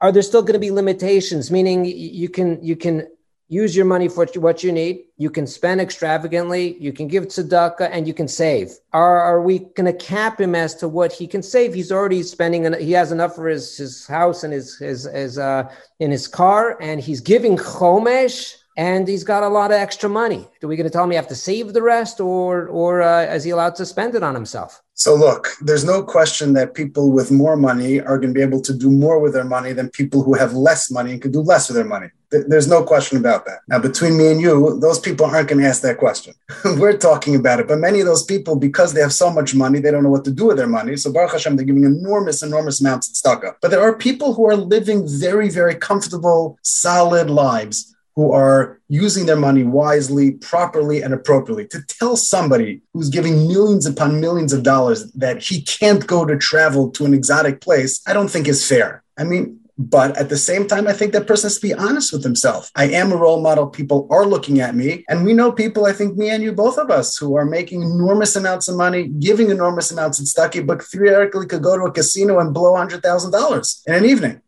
[0.00, 1.50] Are there still going to be limitations?
[1.50, 3.06] Meaning you can you can
[3.52, 5.04] use your money for what you need.
[5.18, 8.70] You can spend extravagantly, you can give tzedakah, and you can save.
[8.94, 11.74] Are, are we going to cap him as to what he can save?
[11.74, 15.70] He's already spending, he has enough for his, his house and his, his, his uh,
[16.00, 20.48] in his car, and he's giving chomesh, and he's got a lot of extra money.
[20.62, 23.34] Are we going to tell him he have to save the rest, or, or uh,
[23.34, 24.82] is he allowed to spend it on himself?
[24.94, 28.60] So, look, there's no question that people with more money are going to be able
[28.60, 31.40] to do more with their money than people who have less money and can do
[31.40, 32.08] less with their money.
[32.30, 33.60] There's no question about that.
[33.68, 36.34] Now, between me and you, those people aren't going to ask that question.
[36.64, 37.68] We're talking about it.
[37.68, 40.24] But many of those people, because they have so much money, they don't know what
[40.26, 40.96] to do with their money.
[40.96, 43.56] So, Baruch Hashem, they're giving enormous, enormous amounts of tzedakah.
[43.62, 49.26] But there are people who are living very, very comfortable, solid lives who are using
[49.26, 51.66] their money wisely, properly, and appropriately.
[51.68, 56.36] To tell somebody who's giving millions upon millions of dollars that he can't go to
[56.36, 59.02] travel to an exotic place, I don't think is fair.
[59.18, 62.12] I mean, but at the same time, I think that person has to be honest
[62.12, 62.70] with himself.
[62.76, 63.66] I am a role model.
[63.66, 65.04] People are looking at me.
[65.08, 67.82] And we know people, I think me and you, both of us, who are making
[67.82, 71.92] enormous amounts of money, giving enormous amounts of stucky, but theoretically could go to a
[71.92, 74.41] casino and blow $100,000 in an evening.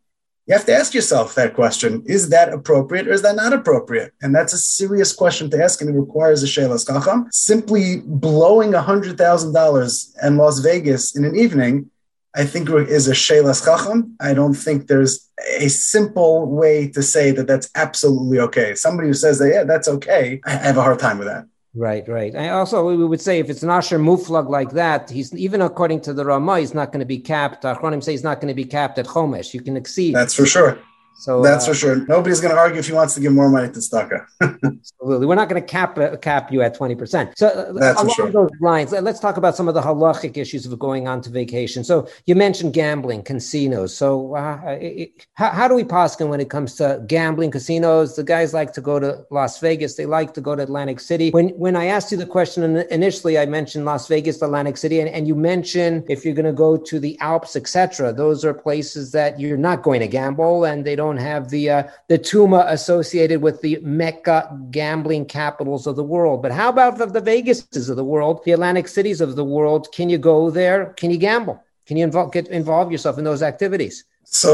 [0.47, 2.03] You have to ask yourself that question.
[2.07, 4.13] Is that appropriate or is that not appropriate?
[4.21, 7.29] And that's a serious question to ask, and it requires a Shelas Chacham.
[7.33, 11.91] Simply blowing $100,000 in Las Vegas in an evening
[12.35, 14.17] I think is a shelas chacham.
[14.21, 18.75] I don't think there's a simple way to say that that's absolutely okay.
[18.75, 21.47] Somebody who says that, yeah, that's okay, I have a hard time with that.
[21.77, 22.33] Right, right.
[22.35, 26.03] And also, we would say if it's an Asher Muflag like that, he's even according
[26.03, 27.65] to the Rama, he's not going to be capped.
[27.65, 29.53] Achronim say he's not going to be capped at Chomesh.
[29.53, 30.15] You can exceed.
[30.15, 30.79] That's for sure.
[31.17, 32.07] So that's uh, for sure.
[32.07, 34.27] Nobody's going to argue if he wants to give more money to Staka.
[34.43, 37.37] absolutely, we're not going to cap uh, cap you at twenty percent.
[37.39, 38.31] So uh, that's along sure.
[38.31, 41.85] those lines, let's talk about some of the halachic issues of going on to vacation.
[41.85, 43.97] So you mentioned gambling, casinos.
[43.97, 48.17] So uh, it, how, how, do we poskin when it comes to gambling, casinos?
[48.17, 49.95] The guys like to go to Las Vegas.
[49.95, 51.31] They like to go to Atlantic City.
[51.31, 55.09] When when I asked you the question initially, I mentioned Las Vegas, Atlantic City, and,
[55.09, 58.13] and you mentioned if you're going to go to the Alps, etc.
[58.13, 61.65] Those are places that you're not going to gamble, and they don't don't have the
[61.77, 61.83] uh,
[62.13, 64.39] the tuma associated with the Mecca
[64.71, 66.39] gambling capitals of the world.
[66.45, 69.83] But how about the, the Vegases of the world, the Atlantic cities of the world?
[69.97, 70.81] Can you go there?
[71.01, 71.57] Can you gamble?
[71.87, 74.05] Can you involve, get involve yourself in those activities?
[74.25, 74.51] So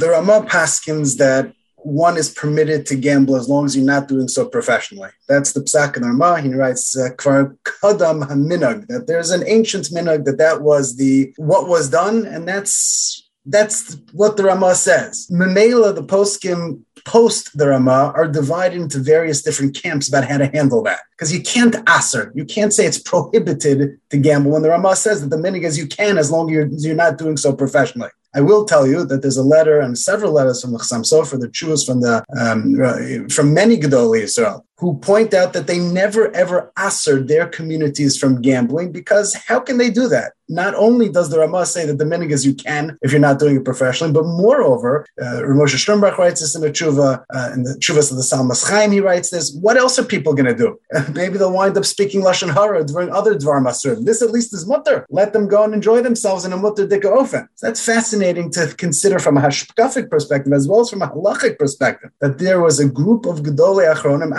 [0.00, 1.44] there are more paskins that
[1.76, 5.10] one is permitted to gamble as long as you're not doing so professionally.
[5.28, 6.40] That's the Psak and Arma.
[6.40, 11.32] He writes, uh, Kvar Kadam Haminag, that there's an ancient minag that that was the
[11.36, 15.26] what was done, and that's that's what the Rama says.
[15.30, 20.46] Memela, the poskim post the Rama, are divided into various different camps about how to
[20.46, 21.00] handle that.
[21.10, 25.20] Because you can't aser, you can't say it's prohibited to gamble when the Rama says
[25.20, 28.10] that the minig is you can as long as you're, you're not doing so professionally.
[28.34, 31.38] I will tell you that there's a letter and several letters from the Chassam Sofer,
[31.38, 36.34] the Chuvas from the um, from many Gedolei Israel, who point out that they never
[36.34, 40.32] ever answered their communities from gambling because how can they do that?
[40.48, 43.38] Not only does the Ramah say that the minig is you can if you're not
[43.38, 47.62] doing it professionally, but moreover, uh, Ramosha Sternbuch writes this in the Tshuva, uh, in
[47.62, 49.54] the Tshuvas of the Salmas Chaim, he writes this.
[49.54, 50.78] What else are people going to do?
[51.12, 54.04] Maybe they'll wind up speaking Lashon Hara during other Dvar Masur.
[54.04, 55.06] This at least is mutter.
[55.10, 57.48] Let them go and enjoy themselves in a mutter dika ofen.
[57.56, 61.58] So that's fascinating to consider from a hashkafic perspective as well as from a halachic
[61.58, 64.32] perspective, that there was a group of Gedolei Achronim,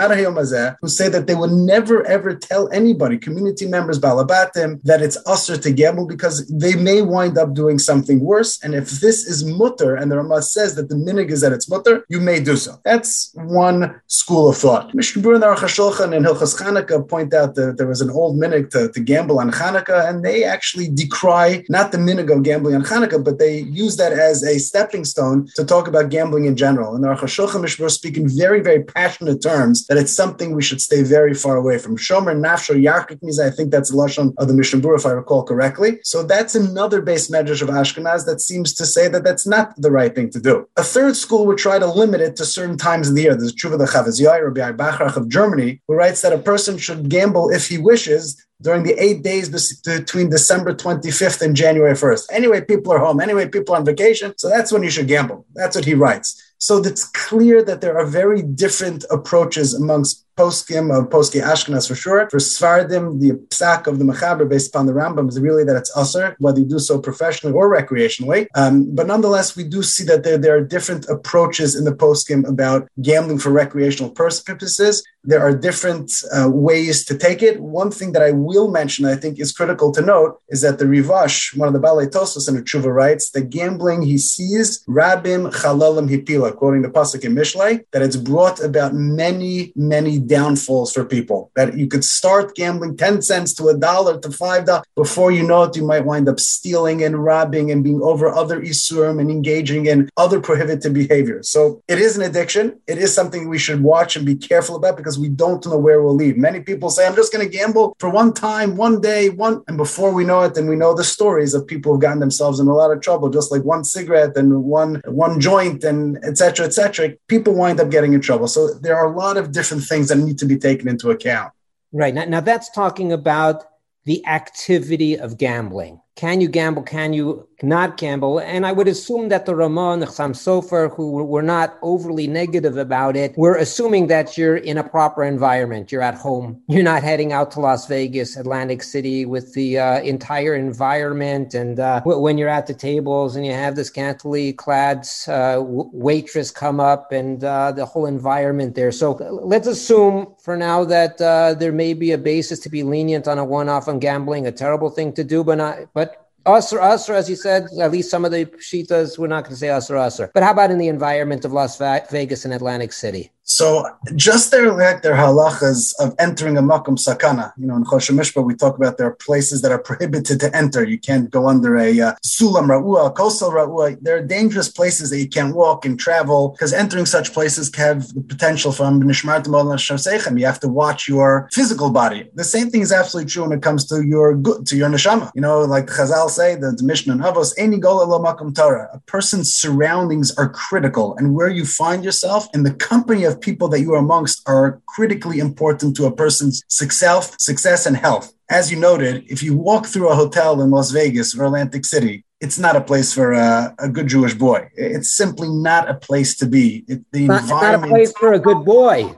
[0.80, 5.56] who say that they would never ever tell anybody, community members, balabatim, that it's assur
[5.56, 5.70] to
[6.02, 8.62] because they may wind up doing something worse.
[8.62, 11.68] And if this is mutter, and the Ramah says that the minhag is that it's
[11.68, 12.80] mutter, you may do so.
[12.84, 14.94] That's one school of thought.
[14.94, 18.70] Mishnah Berurah and Aruch and Hilchas Chanukah point out that there was an old minhag
[18.70, 22.84] to, to gamble on Chanukah, and they actually decry not the minhag of gambling on
[22.84, 26.94] Chanukah, but they use that as a stepping stone to talk about gambling in general.
[26.94, 30.62] And the Aruch HaShulchan Mishnah speak in very, very passionate terms that it's something we
[30.62, 31.96] should stay very far away from.
[31.96, 35.42] Shomer Nafsho Yarkik means I think that's the Lashon of the Mishnah if I recall
[35.44, 35.83] correctly.
[36.02, 39.90] So that's another beis medrash of Ashkenaz that seems to say that that's not the
[39.90, 40.68] right thing to do.
[40.76, 43.34] A third school would try to limit it to certain times of the year.
[43.34, 47.08] There's Tshuva the Chavos Yair, Rabbi Bachrach of Germany, who writes that a person should
[47.08, 48.24] gamble if he wishes
[48.62, 49.48] during the eight days
[49.84, 52.26] between December 25th and January 1st.
[52.30, 53.20] Anyway, people are home.
[53.20, 54.32] Anyway, people are on vacation.
[54.38, 55.44] So that's when you should gamble.
[55.54, 56.40] That's what he writes.
[56.58, 61.94] So it's clear that there are very different approaches amongst poskim of poskei Ashkenaz for
[61.94, 62.28] sure.
[62.30, 65.94] For Sefardim, the psak of the Mechaber based upon the Rambam is really that it's
[65.96, 68.46] assur, whether you do so professionally or recreationally.
[68.54, 72.46] Um, but nonetheless, we do see that there, there are different approaches in the poskim
[72.48, 75.02] about gambling for recreational purposes.
[75.26, 77.58] There are different uh, ways to take it.
[77.60, 80.84] One thing that I will mention, I think, is critical to note, is that the
[80.84, 85.50] Rivash, one of the Balei Tosos in the Tshuva, writes that gambling he sees Rabim
[85.52, 91.04] Chalalim Hipila, quoting the pasuk in Mishlei, that it's brought about many, many downfalls for
[91.04, 91.50] people.
[91.56, 94.84] That you could start gambling 10 cents to a dollar to five dollars.
[94.96, 98.60] Before you know it, you might wind up stealing and robbing and being over other
[98.60, 101.48] isurim and engaging in other prohibited behaviors.
[101.48, 102.80] So it is an addiction.
[102.86, 106.02] It is something we should watch and be careful about because we don't know where
[106.02, 106.36] we'll lead.
[106.36, 109.62] Many people say, I'm just going to gamble for one time, one day, one.
[109.68, 112.60] And before we know it, then we know the stories of people who've gotten themselves
[112.60, 116.66] in a lot of trouble, just like one cigarette and one, one joint and etc.
[116.66, 117.10] etc.
[117.28, 118.48] People wind up getting in trouble.
[118.48, 121.52] So there are a lot of different things that need to be taken into account.
[121.92, 122.14] Right.
[122.14, 123.64] Now, now that's talking about
[124.04, 126.00] the activity of gambling.
[126.16, 126.82] Can you gamble?
[126.82, 128.38] Can you not gamble.
[128.38, 132.26] And I would assume that the Ramah and the Chassam Sofer, who were not overly
[132.26, 135.90] negative about it, were assuming that you're in a proper environment.
[135.90, 136.60] You're at home.
[136.68, 141.54] You're not heading out to Las Vegas, Atlantic City with the uh, entire environment.
[141.54, 146.50] And uh, when you're at the tables and you have this scantily clad uh, waitress
[146.50, 148.92] come up and uh, the whole environment there.
[148.92, 153.28] So let's assume for now that uh, there may be a basis to be lenient
[153.28, 157.14] on a one-off on gambling, a terrible thing to do, but not, but Usr, Usr,
[157.14, 159.94] as you said, at least some of the Shitas, we're not going to say Usr,
[159.94, 160.30] Usr.
[160.34, 163.30] But how about in the environment of Las Vegas and Atlantic City?
[163.46, 163.84] So
[164.16, 167.52] just their like their halachas of entering a makom sakana.
[167.58, 170.56] You know, in Choshen Mishpat, we talk about there are places that are prohibited to
[170.56, 170.82] enter.
[170.82, 173.98] You can't go under a uh, sulam ra'ua, kosel ra'ua.
[174.00, 177.84] There are dangerous places that you can't walk and travel because entering such places can
[177.84, 182.30] have the potential from nishmartim You have to watch your physical body.
[182.34, 185.30] The same thing is absolutely true when it comes to your good, to your neshama.
[185.34, 188.54] You know, like the Chazal say, the, the Mishnah and Avos, any gola lo makom
[188.54, 188.88] Torah.
[188.94, 193.40] A person's surroundings are critical, and where you find yourself in the company of of
[193.40, 198.32] people that you are amongst are critically important to a person's success, success and health.
[198.50, 202.24] As you noted, if you walk through a hotel in Las Vegas or Atlantic City,
[202.40, 204.68] it's not a place for a, a good Jewish boy.
[204.76, 206.84] It's simply not a place to be.
[206.86, 209.16] It, the not, environment, not a place for a good boy.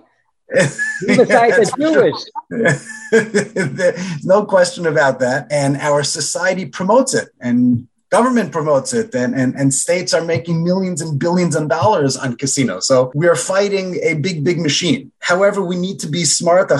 [1.06, 2.20] Besides Jewish.
[3.10, 5.48] There's no question about that.
[5.50, 7.28] And our society promotes it.
[7.40, 12.16] And government promotes it and, and, and states are making millions and billions of dollars
[12.16, 12.86] on casinos.
[12.86, 15.12] So we are fighting a big, big machine.
[15.20, 16.70] However, we need to be smart.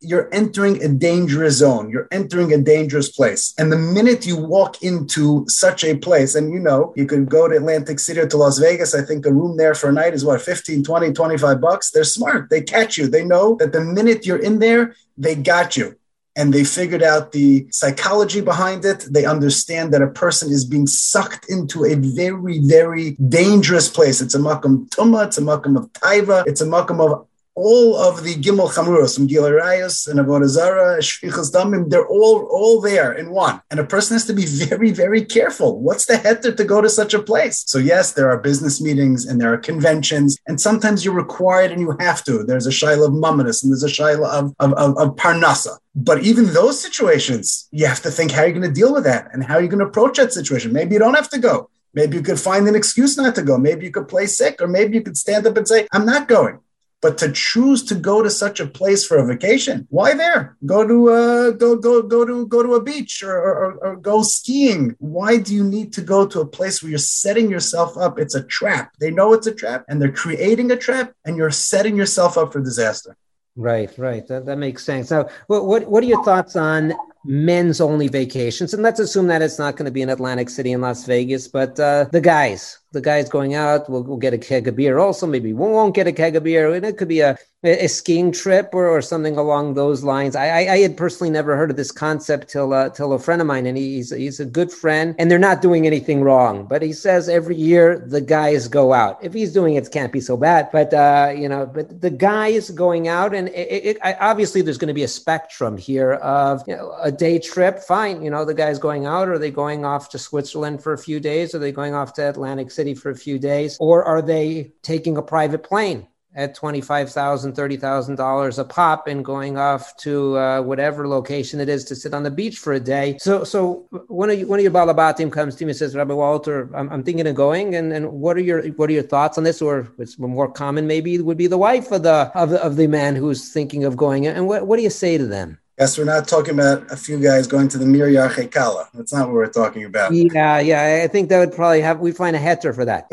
[0.00, 1.88] You're entering a dangerous zone.
[1.88, 3.54] You're entering a dangerous place.
[3.58, 7.48] And the minute you walk into such a place, and you know, you could go
[7.48, 8.94] to Atlantic City or to Las Vegas.
[8.94, 11.90] I think a room there for a night is what, 15, 20, 25 bucks.
[11.90, 12.50] They're smart.
[12.50, 13.08] They catch you.
[13.08, 15.96] They know that the minute you're in there, they got you
[16.36, 19.06] and they figured out the psychology behind it.
[19.10, 24.20] They understand that a person is being sucked into a very, very dangerous place.
[24.20, 28.24] It's a makam tuma, it's a makam of taiva, it's a makam of all of
[28.24, 33.12] the Gimel Chamuros from Gilui Arayos and Avodah Zarah, Shfichas Damim, they're all, all there
[33.12, 33.60] in one.
[33.70, 35.80] And a person has to be very, very careful.
[35.80, 37.64] What's the heter to go to such a place?
[37.66, 41.80] So, yes, there are business meetings and there are conventions, and sometimes you're required and
[41.80, 42.44] you have to.
[42.44, 45.78] There's a Shaila of Mamadus and there's a Shaila of, of, of, of Parnasa.
[45.94, 49.28] But even those situations, you have to think how you're going to deal with that
[49.32, 50.72] and how you're going to approach that situation.
[50.72, 51.70] Maybe you don't have to go.
[51.94, 53.56] Maybe you could find an excuse not to go.
[53.56, 56.26] Maybe you could play sick, or maybe you could stand up and say, I'm not
[56.26, 56.58] going.
[57.04, 60.56] But to choose to go to such a place for a vacation, why there?
[60.64, 64.22] Go to uh, go go go to go to a beach or, or, or go
[64.22, 64.96] skiing.
[65.00, 68.18] Why do you need to go to a place where you're setting yourself up?
[68.18, 68.94] It's a trap.
[69.00, 72.54] They know it's a trap, and they're creating a trap, and you're setting yourself up
[72.54, 73.14] for disaster.
[73.54, 74.26] Right, right.
[74.26, 75.10] That, that makes sense.
[75.10, 76.94] Now, what, what what are your thoughts on
[77.24, 78.74] men's only vacations?
[78.74, 81.48] And let's assume that it's not going to be in Atlantic City and Las Vegas,
[81.48, 84.98] but uh, the guys, the guys going out will will get a keg of beer
[84.98, 85.26] also.
[85.26, 86.72] Maybe we won't get a keg of beer.
[86.74, 90.36] And it could be a, a skiing trip or, or something along those lines.
[90.36, 93.40] I, I, I had personally never heard of this concept till uh, till a friend
[93.40, 96.66] of mine, and he's he's a good friend, and they're not doing anything wrong.
[96.66, 99.18] But he says every year the guys go out.
[99.22, 100.68] If he's doing it, it can't be so bad.
[100.72, 104.88] But uh, you know, but the guys going out, and it, it, obviously there's going
[104.88, 107.78] to be a spectrum here of you know, a day trip.
[107.78, 109.28] Fine, you know, the guys going out.
[109.28, 111.54] Are they going off to Switzerland for a few days?
[111.54, 112.70] Are they going off to Atlantic?
[112.70, 113.76] City for a few days?
[113.80, 116.06] Or are they taking a private plane?
[116.34, 121.94] At $25,000, $30,000 a pop and going off to uh, whatever location it is to
[121.94, 123.16] sit on the beach for a day.
[123.20, 126.14] So, so one of you, one of your balabatim comes to me and says, Rabbi
[126.14, 127.74] Walter, I'm, I'm, thinking of going.
[127.76, 129.62] And, and what are your, what are your thoughts on this?
[129.62, 132.88] Or it's more common, maybe would be the wife of the, of the, of the
[132.88, 134.26] man who's thinking of going.
[134.26, 135.58] And what, what do you say to them?
[135.78, 138.08] Yes, we're not talking about a few guys going to the Mir
[138.46, 138.88] Kala.
[138.94, 140.12] That's not what we're talking about.
[140.12, 141.02] Yeah, yeah.
[141.02, 143.08] I think that would probably have, we find a heter for that.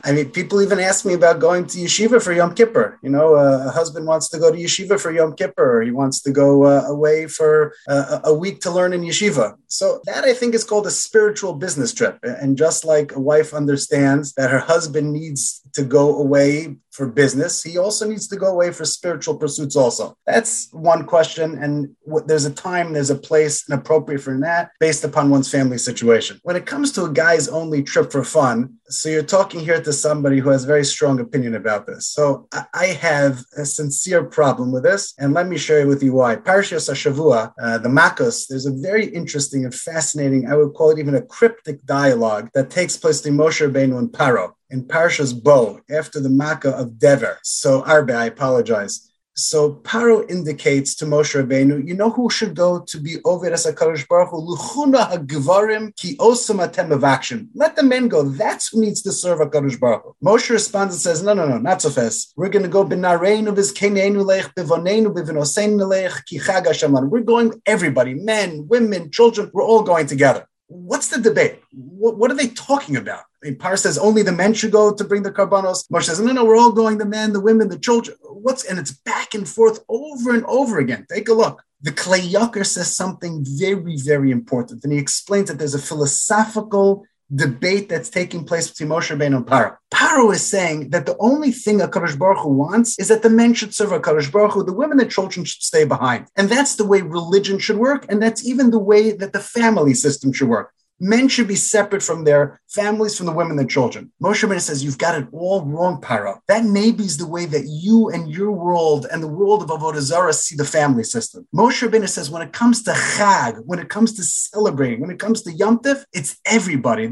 [0.04, 3.00] I mean, people even ask me about going to yeshiva for Yom Kippur.
[3.02, 5.90] You know, uh, a husband wants to go to yeshiva for Yom Kippur, or he
[5.90, 9.56] wants to go uh, away for uh, a week to learn in yeshiva.
[9.66, 12.20] So that I think is called a spiritual business trip.
[12.22, 17.62] And just like a wife understands that her husband needs to go away for business,
[17.62, 20.14] he also needs to go away for spiritual pursuits also.
[20.26, 21.56] That's one question.
[21.62, 21.96] And
[22.26, 26.38] there's a time, there's a place and appropriate for that based upon one's family situation.
[26.42, 29.92] When it comes to a guy's only trip for fun, so you're talking here to
[29.92, 32.08] somebody who has very strong opinion about this.
[32.08, 35.14] So I have a sincere problem with this.
[35.18, 36.36] And let me share with you why.
[36.36, 40.98] Parashas Hashavua, uh, the Makos, there's a very interesting and fascinating, I would call it
[40.98, 45.80] even a cryptic dialogue that takes place between Moshe Rabbeinu and Paro in Parshas Bo
[45.90, 47.38] after the Makkah of Dever.
[47.44, 49.08] So Arbe, I apologize.
[49.34, 53.64] So Paro indicates to Moshe Rabbeinu, you know who should go to be over as
[53.64, 54.56] Hakadosh Baruch Hu?
[54.56, 57.48] Luchuna hagvarim ki osam atem of action.
[57.54, 58.24] Let the men go.
[58.24, 60.14] That's who needs to serve Hakadosh Baruch Hu.
[60.22, 62.34] Moshe responds and says, no, no, no, not so fast.
[62.36, 68.12] We're going to go b'nareinu b'zkeneinu lech b'vonenu b'vinoseinu lech ki chag We're going everybody,
[68.12, 69.50] men, women, children.
[69.54, 70.46] We're all going together.
[70.72, 71.60] What's the debate?
[71.72, 73.24] What, what are they talking about?
[73.58, 75.88] Par says only the men should go to bring the karbanos.
[75.90, 78.16] Moshe says, no, no, we're all going, the men, the women, the children.
[78.22, 81.06] What's and it's back and forth over and over again.
[81.12, 81.62] Take a look.
[81.82, 84.84] The Kli Yakar says something very, very important.
[84.84, 87.04] And he explains that there's a philosophical
[87.34, 89.76] debate that's taking place between Moshe Rabbeinu and Paro.
[89.92, 93.30] Paro is saying that the only thing a Kadosh Baruch Hu wants is that the
[93.30, 96.26] men should serve a Kadosh Baruch Hu, the women and children should stay behind.
[96.36, 99.94] And that's the way religion should work, and that's even the way that the family
[99.94, 100.72] system should work
[101.02, 104.12] men should be separate from their families, from the women their children.
[104.22, 106.38] Moshe Rabbeinu says, You've got it all wrong, Paro.
[106.46, 110.00] That maybe is the way that you and your world and the world of Avodah
[110.00, 111.46] Zarah see the family system.
[111.54, 115.18] Moshe Rabbeinu says, When it comes to Chag, when it comes to celebrating, when it
[115.18, 117.08] comes to Yom Tif, it's everybody.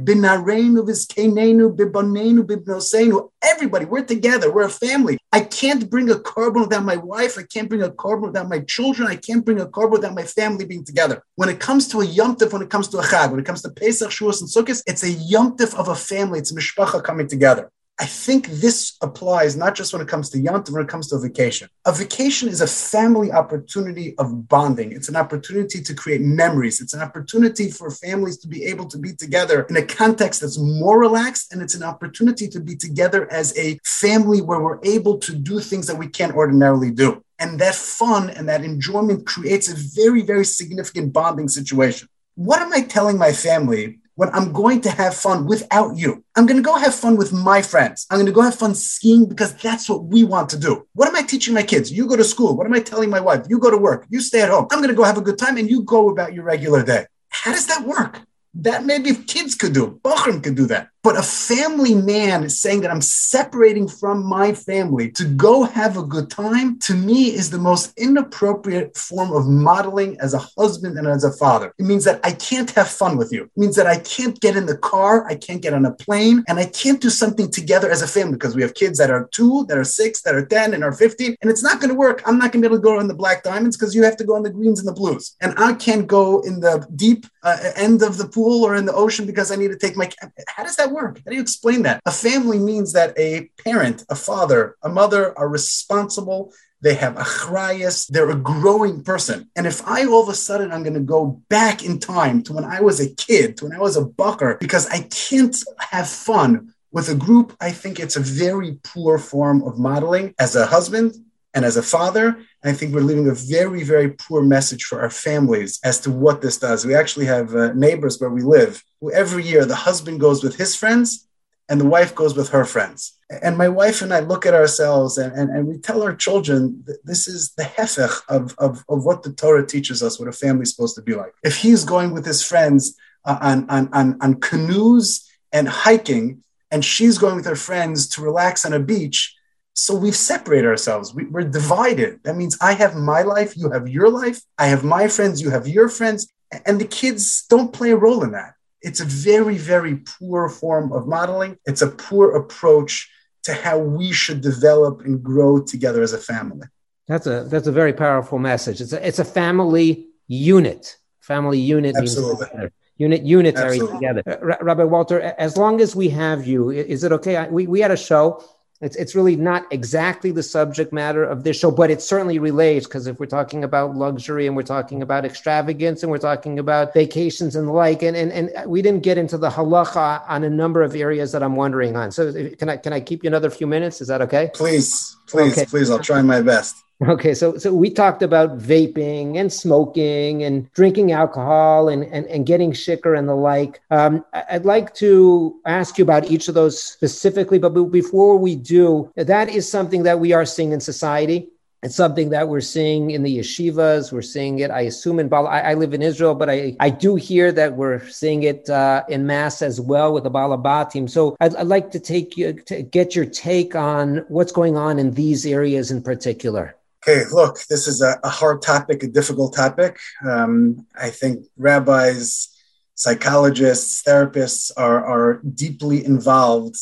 [3.42, 3.84] Everybody.
[3.84, 4.52] We're together.
[4.52, 5.18] We're a family.
[5.32, 7.38] I can't bring a korban without my wife.
[7.38, 9.08] I can't bring a korban without my children.
[9.08, 11.22] I can't bring a korban without my family being together.
[11.36, 13.46] When it comes to a Yom Tif, when it comes to a Chag, when it
[13.46, 16.38] comes to Pesach, Shavuos, and Sukkot, it's a Yom Tif of a family.
[16.38, 17.70] It's a mishpacha coming together.
[18.00, 21.16] I think this applies not just when it comes to Yontif, when it comes to
[21.16, 21.68] a vacation.
[21.84, 24.92] A vacation is a family opportunity of bonding.
[24.92, 26.80] It's an opportunity to create memories.
[26.80, 30.58] It's an opportunity for families to be able to be together in a context that's
[30.58, 31.52] more relaxed.
[31.52, 35.60] And it's an opportunity to be together as a family where we're able to do
[35.60, 37.22] things that we can't ordinarily do.
[37.38, 42.08] And that fun and that enjoyment creates a very, very significant bonding situation.
[42.34, 46.22] What am I telling my family when I'm going to have fun without you.
[46.36, 48.06] I'm going to go have fun with my friends.
[48.10, 50.86] I'm going to go have fun skiing because that's what we want to do.
[50.92, 51.90] What am I teaching my kids?
[51.90, 52.54] You go to school.
[52.54, 53.46] What am I telling my wife?
[53.48, 54.04] You go to work.
[54.10, 54.66] You stay at home.
[54.70, 57.06] I'm going to go have a good time and you go about your regular day.
[57.30, 58.20] How does that work?
[58.52, 59.98] That maybe kids could do.
[60.04, 60.90] Bochurim could do that.
[61.02, 65.96] But a family man is saying that I'm separating from my family to go have
[65.96, 70.98] a good time, to me, is the most inappropriate form of modeling as a husband
[70.98, 71.72] and as a father.
[71.78, 73.44] It means that I can't have fun with you.
[73.44, 76.44] It means that I can't get in the car, I can't get on a plane,
[76.48, 79.26] and I can't do something together as a family because we have kids that are
[79.32, 81.94] two, that are six, that are 10, and are 15, and it's not going to
[81.94, 82.22] work.
[82.26, 84.18] I'm not going to be able to go on the black diamonds because you have
[84.18, 85.34] to go on the greens and the blues.
[85.40, 88.92] And I can't go in the deep uh, end of the pool or in the
[88.92, 90.10] ocean because I need to take my.
[90.48, 91.20] How does that work?
[91.24, 92.00] How do you explain that?
[92.06, 96.52] A family means that a parent, a father, a mother are responsible.
[96.82, 98.06] They have a achrayas.
[98.08, 99.50] They're a growing person.
[99.54, 102.52] And if I all of a sudden I'm going to go back in time to
[102.52, 106.08] when I was a kid, to when I was a bucker, because I can't have
[106.08, 110.66] fun with a group, I think it's a very poor form of modeling as a
[110.66, 111.14] husband
[111.54, 112.38] and as a father.
[112.62, 116.42] I think we're leaving a very, very poor message for our families as to what
[116.42, 116.84] this does.
[116.84, 120.56] We actually have uh, neighbors where we live who every year the husband goes with
[120.56, 121.26] his friends
[121.68, 123.16] and the wife goes with her friends.
[123.42, 126.82] And my wife and I look at ourselves and, and, and we tell our children
[126.86, 130.32] that this is the hefech of, of, of what the Torah teaches us, what a
[130.32, 131.32] family is supposed to be like.
[131.44, 136.84] If he's going with his friends uh, on, on, on, on canoes and hiking, and
[136.84, 139.36] she's going with her friends to relax on a beach,
[139.74, 141.14] so we've separated ourselves.
[141.14, 142.20] We, are divided.
[142.24, 144.40] That means I have my life, you have your life.
[144.58, 146.32] I have my friends, you have your friends.
[146.66, 148.54] And the kids don't play a role in that.
[148.82, 151.58] It's a very, very poor form of modeling.
[151.66, 153.10] It's a poor approach
[153.44, 156.66] to how we should develop and grow together as a family.
[157.06, 158.80] That's a that's a very powerful message.
[158.80, 160.96] It's a it's a family unit.
[161.20, 162.46] Family unit Absolutely.
[162.56, 163.96] means unit unitary Absolutely.
[163.96, 164.22] together.
[164.26, 167.48] Uh, Rabbi Walter, as long as we have you, is it okay?
[167.48, 168.44] We we had a show
[168.80, 172.86] it's, it's really not exactly the subject matter of this show, but it certainly relates
[172.86, 176.94] because if we're talking about luxury and we're talking about extravagance and we're talking about
[176.94, 180.50] vacations and the like, and, and, and we didn't get into the halacha on a
[180.50, 182.10] number of areas that I'm wondering on.
[182.10, 184.00] So can I, can I keep you another few minutes?
[184.00, 184.50] Is that okay?
[184.54, 185.66] Please, please, okay.
[185.66, 185.90] please.
[185.90, 186.82] I'll try my best.
[187.08, 192.44] Okay, so so we talked about vaping and smoking and drinking alcohol and and, and
[192.44, 193.80] getting shikker and the like.
[193.90, 199.10] Um, I'd like to ask you about each of those specifically, but before we do,
[199.16, 201.48] that is something that we are seeing in society.
[201.82, 204.12] It's something that we're seeing in the yeshivas.
[204.12, 205.48] We're seeing it, I assume, in Bala.
[205.48, 209.04] I, I live in Israel, but I, I do hear that we're seeing it uh,
[209.08, 211.08] in mass as well with the Balabatim.
[211.08, 214.98] So I'd, I'd like to take you to get your take on what's going on
[214.98, 216.76] in these areas in particular.
[217.02, 219.98] Okay, look, this is a, a hard topic, a difficult topic.
[220.22, 222.48] Um, I think rabbis,
[222.94, 226.76] psychologists, therapists are, are deeply involved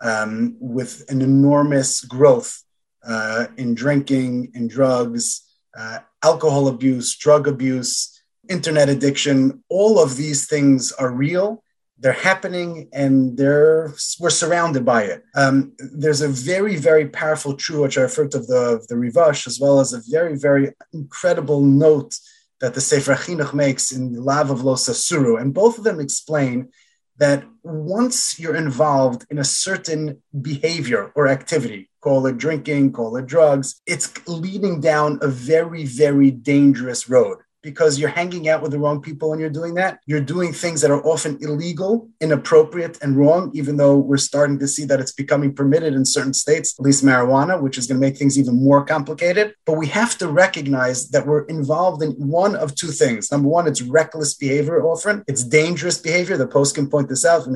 [0.00, 2.64] um, with an enormous growth
[3.06, 5.46] uh, in drinking, in drugs,
[5.78, 9.62] uh, alcohol abuse, drug abuse, internet addiction.
[9.68, 11.62] All of these things are real
[12.00, 15.22] they're happening and they're we're surrounded by it.
[15.34, 18.94] Um, there's a very very powerful true which I referred to of the of the
[18.94, 22.14] Rivash as well as a very very incredible note
[22.60, 26.00] that the Sefer Chinuch makes in the Lav of Lo Sasuru, and both of them
[26.00, 26.70] explain
[27.16, 33.26] that once you're involved in a certain behavior or activity, call it drinking, call it
[33.26, 38.78] drugs, it's leading down a very very dangerous road because you're hanging out with the
[38.78, 40.00] wrong people when you're doing that.
[40.06, 44.68] You're doing things that are often illegal, inappropriate, and wrong, even though we're starting to
[44.68, 48.06] see that it's becoming permitted in certain states, at least marijuana, which is going to
[48.06, 49.54] make things even more complicated.
[49.66, 53.30] But we have to recognize that we're involved in one of two things.
[53.30, 56.36] Number one, it's reckless behavior often, it's dangerous behavior.
[56.36, 57.44] The poskim point this out.
[57.44, 57.50] The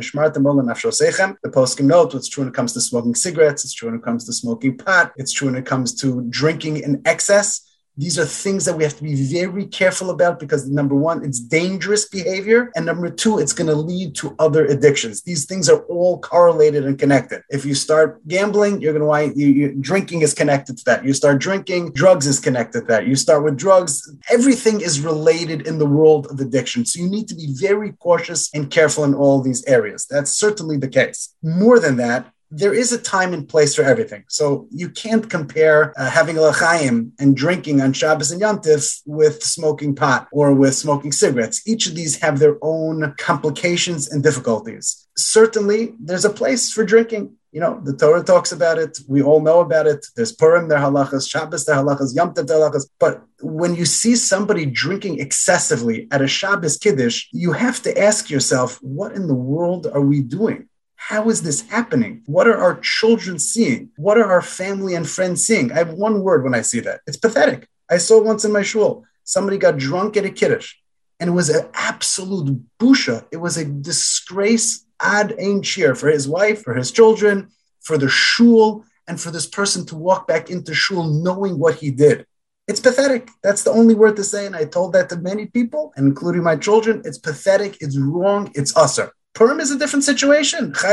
[1.51, 4.24] poskim note what's true when it comes to smoking cigarettes, it's true when it comes
[4.26, 8.65] to smoking pot, it's true when it comes to drinking in excess these are things
[8.65, 12.73] that we have to be very careful about because number one, it's dangerous behavior.
[12.75, 15.23] And number two, it's going to lead to other addictions.
[15.23, 17.43] These things are all correlated and connected.
[17.51, 21.05] If you start gambling, you're going to want you, you, drinking is connected to that.
[21.05, 23.07] You start drinking, drugs is connected to that.
[23.07, 26.85] You start with drugs, everything is related in the world of addiction.
[26.85, 30.07] So you need to be very cautious and careful in all these areas.
[30.11, 31.35] That's certainly the case.
[31.43, 34.24] More than that, there is a time and place for everything.
[34.28, 39.43] So you can't compare uh, having a l'chaim and drinking on Shabbos and Yantif with
[39.43, 41.66] smoking pot or with smoking cigarettes.
[41.66, 45.09] Each of these have their own complications and difficulties.
[45.16, 47.35] Certainly, there's a place for drinking.
[47.51, 48.98] You know, the Torah talks about it.
[49.09, 50.05] We all know about it.
[50.16, 52.89] There's Purim, there halachas, Shabbos, there halachas, Yom Tov, there halachas.
[52.98, 58.28] But when you see somebody drinking excessively at a Shabbos Kiddush, you have to ask
[58.28, 60.68] yourself, what in the world are we doing?
[61.09, 62.22] How is this happening?
[62.24, 63.90] What are our children seeing?
[63.97, 65.70] What are our family and friends seeing?
[65.70, 67.02] I have one word when I see that.
[67.06, 67.68] It's pathetic.
[67.90, 69.05] I saw once in my shul.
[69.22, 70.76] Somebody got drunk at a kiddush,
[71.20, 73.26] and it was an absolute busha.
[73.31, 77.51] It was a disgrace ad ein cheer for his wife, for his children,
[77.82, 81.90] for the shul, and for this person to walk back into shul knowing what he
[81.90, 82.24] did.
[82.66, 83.28] It's pathetic.
[83.43, 84.47] That's the only word to say.
[84.47, 87.02] And I told that to many people, including my children.
[87.05, 87.76] It's pathetic.
[87.82, 88.51] It's wrong.
[88.55, 89.10] It's usser.
[89.35, 90.73] Purim is a different situation.
[90.74, 90.86] So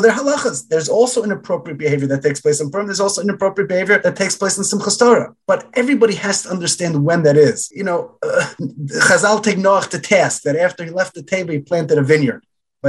[0.00, 0.68] they're halachas.
[0.68, 2.86] There's also inappropriate behavior that takes place in Purim.
[2.86, 5.34] There's also inappropriate behavior that takes place in Simchas Torah.
[5.48, 7.68] But everybody has to understand when that is.
[7.74, 11.58] You know, uh, Chazal take Noach to task that after he left the table, he
[11.58, 12.44] planted a vineyard.
[12.82, 12.88] So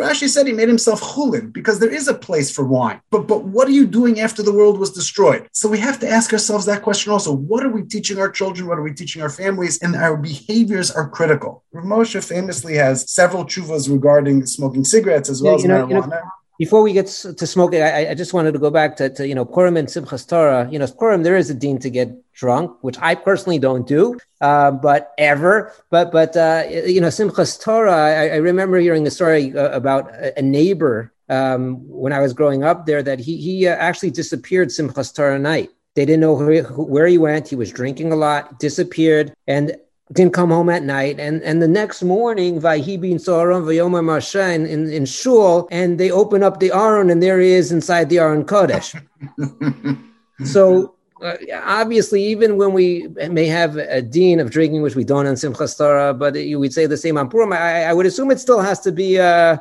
[0.00, 3.00] Rashi said he made himself chulin because there is a place for wine.
[3.10, 5.46] But but what are you doing after the world was destroyed?
[5.52, 7.32] So we have to ask ourselves that question also.
[7.32, 8.68] What are we teaching our children?
[8.68, 9.78] What are we teaching our families?
[9.82, 11.62] And our behaviors are critical.
[11.72, 16.04] Rav Moshe famously has several chuvas regarding smoking cigarettes as well yeah, as know, marijuana.
[16.04, 16.20] You know,
[16.58, 19.34] before we get to smoking, I, I, just wanted to go back to, to you
[19.34, 20.68] know Purim and Simchas Torah.
[20.70, 24.18] You know, Purim there is a deen to get drunk, which I personally don't do,
[24.40, 25.72] uh, but ever.
[25.90, 27.92] But but uh, you know Simchas Torah.
[27.92, 32.64] I, I remember hearing a story uh, about a neighbor um, when I was growing
[32.64, 35.70] up there that he he uh, actually disappeared Simchas Torah night.
[35.94, 36.34] They didn't know
[36.76, 37.48] where he went.
[37.48, 39.76] He was drinking a lot, disappeared, and
[40.12, 41.20] didn't come home at night.
[41.20, 45.98] And, and the next morning, Vayhi bin Soharon Vayomer Marsha in, in, in Shul, and
[45.98, 48.94] they open up the Aron, and there he is inside the Aron Kodesh.
[50.44, 55.26] so uh, obviously, even when we may have a deen of drinking, which we don't
[55.26, 58.40] in Simchas Torah, but we'd say the same on Purim, I, I would assume it
[58.40, 59.58] still has to be uh,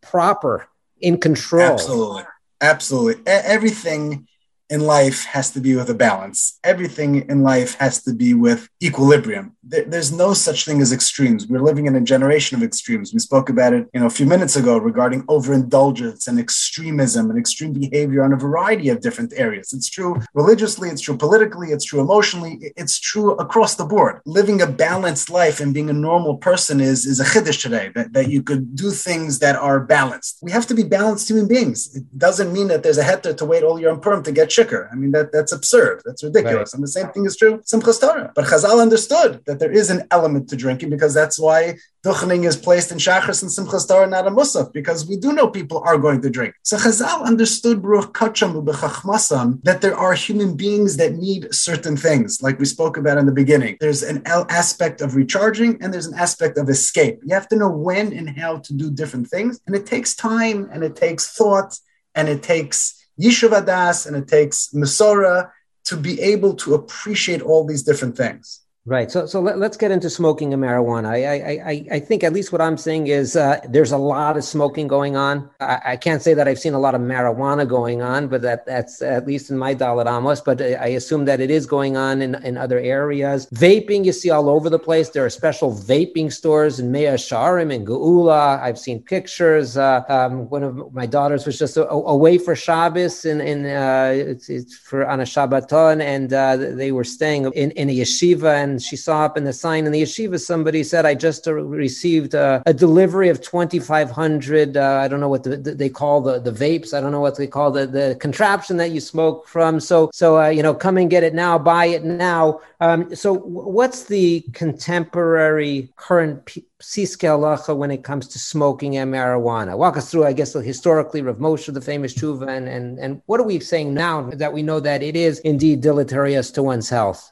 [0.00, 0.68] proper,
[1.00, 1.62] in control.
[1.62, 2.24] Absolutely.
[2.60, 3.22] Absolutely.
[3.26, 4.28] Everything
[4.72, 6.58] in life has to be with a balance.
[6.64, 9.54] Everything in life has to be with equilibrium.
[9.64, 11.46] There's no such thing as extremes.
[11.46, 13.12] We're living in a generation of extremes.
[13.12, 17.38] We spoke about it, you know, a few minutes ago regarding overindulgence and extremism and
[17.38, 19.72] extreme behavior on a variety of different areas.
[19.72, 24.20] It's true religiously, it's true politically, it's true emotionally, it's true across the board.
[24.26, 27.90] Living a balanced life and being a normal person is is a chiddush today.
[27.94, 30.38] That, that you could do things that are balanced.
[30.42, 31.94] We have to be balanced human beings.
[31.94, 34.48] It doesn't mean that there's a heter to wait all year on Purim to get
[34.48, 34.88] shikker.
[34.92, 36.02] I mean, that that's absurd.
[36.04, 36.70] That's ridiculous.
[36.70, 36.74] Right.
[36.74, 38.32] And the same thing is true Simchas Torah.
[38.34, 42.56] But Chazal understood that there is an element to drinking because that's why duchening is
[42.56, 45.98] placed in Shachris and Simchas Torah, not a Musaf, because we do know people are
[45.98, 46.54] going to drink.
[46.62, 52.96] So Chazal understood that there are human beings that need certain things, like we spoke
[52.96, 53.76] about in the beginning.
[53.80, 57.20] There's an aspect of recharging and there's an aspect of escape.
[57.24, 59.60] You have to know when and how to do different things.
[59.66, 61.78] And it takes time and it takes thought
[62.14, 65.50] and it takes Yishuv Das and it takes Masora
[65.84, 68.61] to be able to appreciate all these different things.
[68.84, 69.12] Right.
[69.12, 71.06] So, so let, us get into smoking and marijuana.
[71.06, 74.42] I, I, I, think at least what I'm saying is uh, there's a lot of
[74.42, 75.48] smoking going on.
[75.60, 78.66] I, I, can't say that I've seen a lot of marijuana going on, but that
[78.66, 80.40] that's at least in my Daled Amos.
[80.40, 83.46] But I assume that it is going on in, in other areas.
[83.54, 85.10] Vaping, you see all over the place.
[85.10, 88.60] There are special vaping stores in Mea Sharim and Geula.
[88.60, 89.76] I've seen pictures.
[89.76, 94.10] Uh, um, one of my daughters was just a, away for Shabbos in, in uh,
[94.12, 98.60] it's, it's for on a Shabbaton, and uh, they were staying in, in a yeshiva
[98.60, 101.46] and and she saw up in the sign in the yeshiva, somebody said, I just
[101.46, 105.88] uh, received a, a delivery of 2,500, uh, I don't know what the, the, they
[105.88, 106.94] call the, the vapes.
[106.94, 109.78] I don't know what they call the, the contraption that you smoke from.
[109.78, 112.60] So, so uh, you know, come and get it now, buy it now.
[112.80, 119.76] Um, so what's the contemporary current P- Siske when it comes to smoking and marijuana?
[119.76, 123.38] Walk us through, I guess, historically, Rav Moshe, the famous Tshuva, and, and, and what
[123.38, 127.30] are we saying now that we know that it is indeed deleterious to one's health?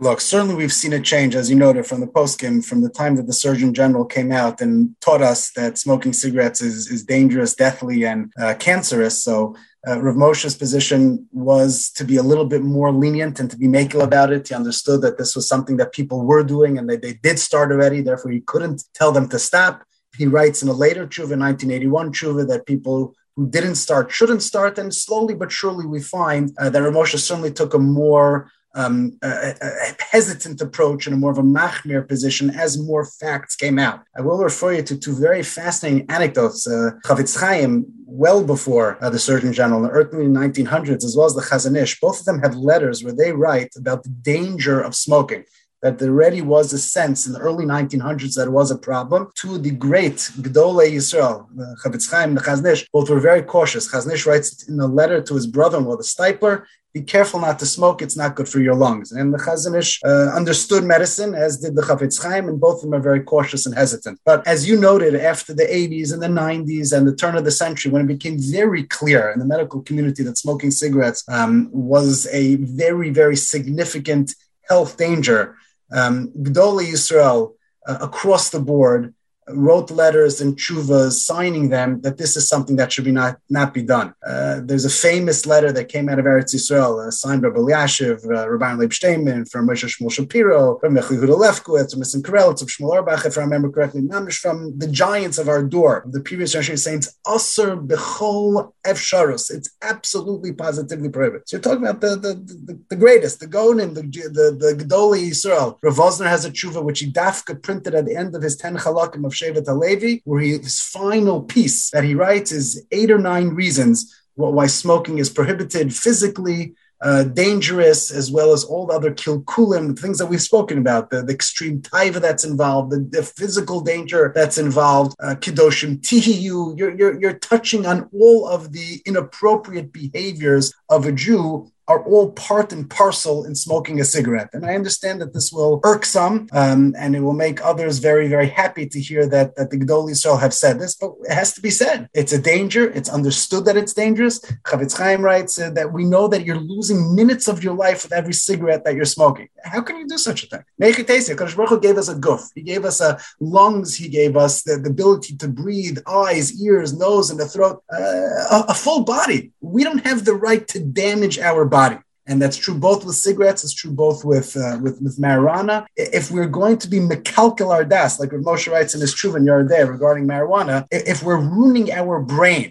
[0.00, 3.16] Look, certainly we've seen a change, as you noted, from the poskim, from the time
[3.16, 7.56] that the Surgeon General came out and taught us that smoking cigarettes is, is dangerous,
[7.56, 9.24] deathly, and uh, cancerous.
[9.24, 9.56] So
[9.88, 13.66] uh, Rav Moshe's position was to be a little bit more lenient and to be
[13.66, 14.46] makel about it.
[14.46, 17.72] He understood that this was something that people were doing and they, they did start
[17.72, 18.00] already.
[18.00, 19.82] Therefore, he couldn't tell them to stop.
[20.16, 24.78] He writes in a later tshuva, 1981 tshuva, that people who didn't start shouldn't start.
[24.78, 29.54] And slowly but surely, we find uh, that Moshe certainly took a more um, a,
[29.60, 34.02] a, hesitant approach and a more of a machmir position as more facts came out.
[34.16, 36.66] I will refer you to two very fascinating anecdotes.
[36.66, 41.34] Uh, Chaim, well before uh, the Surgeon General, in the early 1900s, as well as
[41.34, 44.94] the Chazon Ish, both of them have letters where they write about the danger of
[44.94, 45.44] smoking
[45.82, 49.30] that there already was a sense in the early 1900s that it was a problem.
[49.36, 51.46] To the great Gdolei Yisrael,
[51.84, 53.90] Chafetz Chaim, and Chazon both were very cautious.
[53.92, 56.64] Chazon Ish writes in a letter to his brother-in-law, the Steipler,
[56.94, 58.00] be careful not to smoke.
[58.00, 59.12] It's not good for your lungs.
[59.12, 62.82] And the Chazon Ish uh, understood medicine, as did the Chafetz Chaim, and both of
[62.82, 64.18] them are very cautious and hesitant.
[64.24, 67.50] But as you noted, after the 80s and the 90s and the turn of the
[67.50, 72.26] century, when it became very clear in the medical community that smoking cigarettes um, was
[72.32, 74.34] a very, very significant
[74.68, 75.56] health danger,
[75.92, 77.54] um, Gdolei Yisrael
[77.86, 79.14] uh, across the board
[79.50, 83.74] wrote letters and chuvas signing them that this is something that should be not, not
[83.74, 84.14] be done.
[84.26, 88.24] Uh, there's a famous letter that came out of Eretz Yisrael, uh, signed by Beliashiv,
[88.24, 92.62] uh, Rabbi Leib Steinman, from Moshe Shmuel Shapiro, from Michel Yehuda Lefkowitz, from Nissen Karelitz,
[92.62, 94.02] of Shmuel Auerbach, if I remember correctly,
[94.32, 99.50] from the giants of our door, the previous generation saints, Asr Bechol Efsharus.
[99.50, 101.48] It's absolutely positively prohibited.
[101.48, 105.30] So you're talking about the, the, the, the greatest, the Gonim, the, the, the Gedolei
[105.30, 105.78] Yisrael.
[105.82, 108.76] Rav Wosner has a tshuva which he dafka printed at the end of his ten
[108.76, 113.18] halakim of Shevet Halevi, where he, his final piece that he writes is eight or
[113.18, 119.12] nine reasons why smoking is prohibited physically, uh, dangerous, as well as all the other
[119.12, 123.80] kilkulim, things that we've spoken about, the, the extreme taiva that's involved, the, the, physical
[123.80, 126.76] danger that's involved, uh, kidoshim tihiyu.
[126.76, 132.30] You're, you're, you're touching on all of the inappropriate behaviors of a Jew are all
[132.32, 134.50] part and parcel in smoking a cigarette.
[134.52, 138.28] And I understand that this will irk some um, and it will make others very,
[138.28, 141.54] very happy to hear that, that the Gedol Yisrael have said this, but it has
[141.54, 142.08] to be said.
[142.12, 142.90] It's a danger.
[142.90, 144.38] It's understood that it's dangerous.
[144.66, 148.12] Chafetz Chaim writes uh, that we know that you're losing minutes of your life with
[148.12, 149.48] every cigarette that you're smoking.
[149.64, 150.64] How can you do such a thing?
[150.80, 152.50] Kodesh Baruch gave us a guf.
[152.54, 153.96] He gave us a lungs.
[153.96, 157.96] He gave us the, the ability to breathe, eyes, ears, nose, and the throat, uh,
[157.96, 159.52] a, a full body.
[159.60, 161.98] We don't have the right to damage our body body.
[162.28, 163.64] And that's true both with cigarettes.
[163.64, 165.86] It's true both with uh, with, with marijuana.
[165.96, 170.24] If we're going to be mekalkel das, like Moshe writes in his Truvan Yardeh regarding
[170.32, 172.68] marijuana, if we're ruining our brain,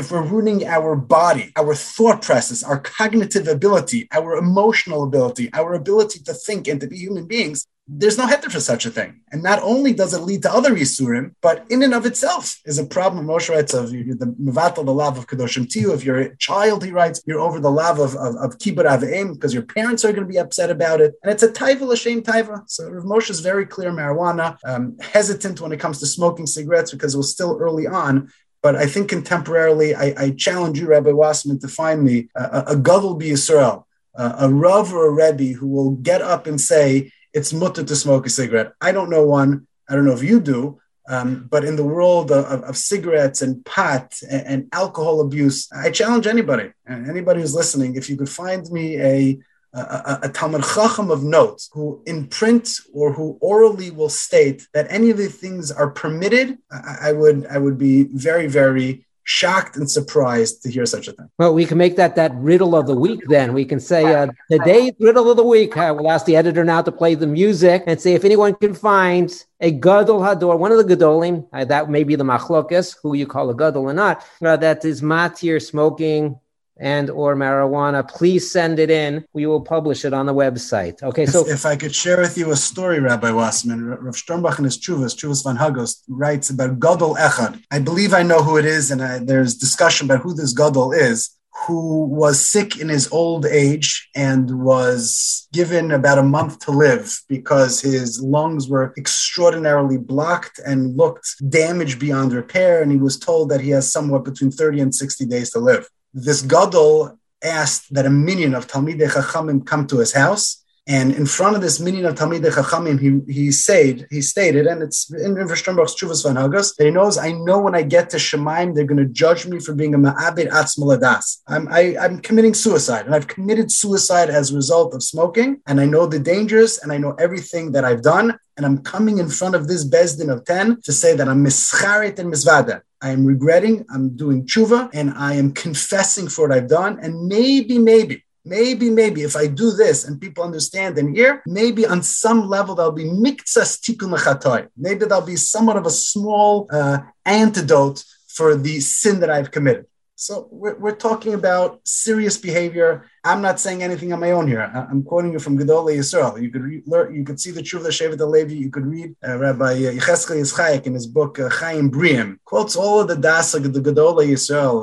[0.00, 5.74] if we're ruining our body, our thought process, our cognitive ability, our emotional ability, our
[5.74, 9.20] ability to think and to be human beings, there's no heter for such a thing.
[9.32, 12.78] And not only does it lead to other Yisurim, but in and of itself is
[12.78, 13.26] a problem.
[13.26, 14.04] Moshe writes of the
[14.40, 15.92] Mevatel, the lav of Kedoshim Tiyu.
[15.92, 19.34] If you're a child, he writes, you're over the lav of, of, of Kibbut Avim
[19.34, 21.14] because your parents are going to be upset about it.
[21.22, 22.62] And it's a taiva, a shame taiva.
[22.70, 26.92] So Rav Moshe is very clear marijuana, um, hesitant when it comes to smoking cigarettes
[26.92, 28.30] because it was still early on.
[28.62, 32.76] But I think contemporarily, I, I challenge you, Rabbi Wasserman, to find me a, a
[32.76, 33.84] Gadol Yisrael,
[34.14, 38.26] a Rav or a Rebbe who will get up and say, it's mutter to smoke
[38.26, 38.72] a cigarette.
[38.80, 39.66] I don't know one.
[39.88, 40.80] I don't know if you do.
[41.08, 45.90] Um, but in the world of, of, cigarettes and pot and, and, alcohol abuse, I
[45.90, 49.40] challenge anybody, anybody who's listening, if you could find me a
[49.74, 55.10] a, Talmid Chacham of notes who in print or who orally will state that any
[55.10, 59.90] of these things are permitted, I, I would I would be very very shocked and
[59.90, 61.28] surprised to hear such a thing.
[61.38, 63.20] Well, we can make that that riddle of the week.
[63.28, 65.76] Then we can say uh, today's riddle of the week.
[65.76, 68.74] Uh, we'll ask the editor now to play the music and see if anyone can
[68.74, 71.46] find a gadol hador, one of the gadolim.
[71.52, 74.24] Uh, that may be the machlokas, who you call a gadol or not.
[74.42, 76.38] Uh, that is matir smoking
[76.78, 79.24] and or marijuana, please send it in.
[79.32, 81.02] We will publish it on the website.
[81.02, 84.58] Okay, so if, if I could share with you a story, Rabbi Wasserman, Rav Sternbuch
[84.58, 87.62] in his Chuvas, Chuvas van Hagos, writes about Gadol Echad.
[87.70, 90.92] I believe I know who it is, and I, there's discussion about who this Gadol
[90.92, 91.36] is.
[91.66, 97.20] who was sick in his old age and was given about a month to live
[97.28, 102.82] because his lungs were extraordinarily blocked and looked damaged beyond repair.
[102.82, 105.86] And he was told that he has somewhat between 30 and 60 days to live.
[106.14, 111.26] This Gadol asked that a minyan of Talmidei Chachamim come to his house and in
[111.26, 115.36] front of this minyan of Talmidei Chachamim, he, he said, he stated, and it's in
[115.36, 118.74] Rav Sternbuch's Chuvas Van Hagos, that he knows, I know when I get to Shemaim,
[118.74, 121.38] they're going to judge me for being a Ma'abed Atzmaladas.
[121.46, 125.86] I'm, I'm committing suicide, and I've committed suicide as a result of smoking, and I
[125.86, 129.54] know the dangers, and I know everything that I've done, and I'm coming in front
[129.54, 132.80] of this Beis Din of 10 to say that I'm mischarit and misvada.
[133.00, 137.28] I am regretting, I'm doing tshuva, and I am confessing for what I've done, and
[137.28, 142.02] maybe, maybe, Maybe, maybe if I do this and people understand and hear, maybe on
[142.02, 144.68] some level there'll be miktsas tikkun lechatoi.
[144.76, 149.86] Maybe there'll be somewhat of a small uh, antidote for the sin that I've committed.
[150.22, 153.06] So we're, we're talking about serious behavior.
[153.24, 154.60] I'm not saying anything on my own here.
[154.60, 156.40] I'm quoting you from Gedolei Yisrael.
[156.40, 158.54] You could read, learn, you could see the Tshuva Shevet Levi.
[158.54, 163.00] You could read uh, Rabbi Yecheskel Yitzchayek in his book uh, Chaim Briam quotes all
[163.00, 164.80] of the Dasa, the Gedolei Yisrael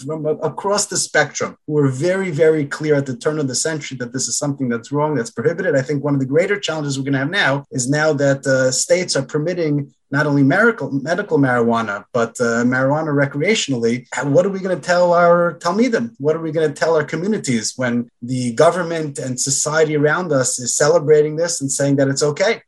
[0.06, 1.56] from across the spectrum.
[1.66, 4.68] Who were very, very clear at the turn of the century that this is something
[4.68, 5.76] that's wrong, that's prohibited.
[5.76, 8.46] I think one of the greater challenges we're going to have now is now that
[8.46, 14.50] uh, states are permitting not only medical, medical marijuana, but uh, marijuana recreationally, what are
[14.50, 16.14] we going to tell our Talmidim?
[16.18, 20.58] What are we going to tell our communities when the government and society around us
[20.58, 22.62] is celebrating this and saying that it's okay?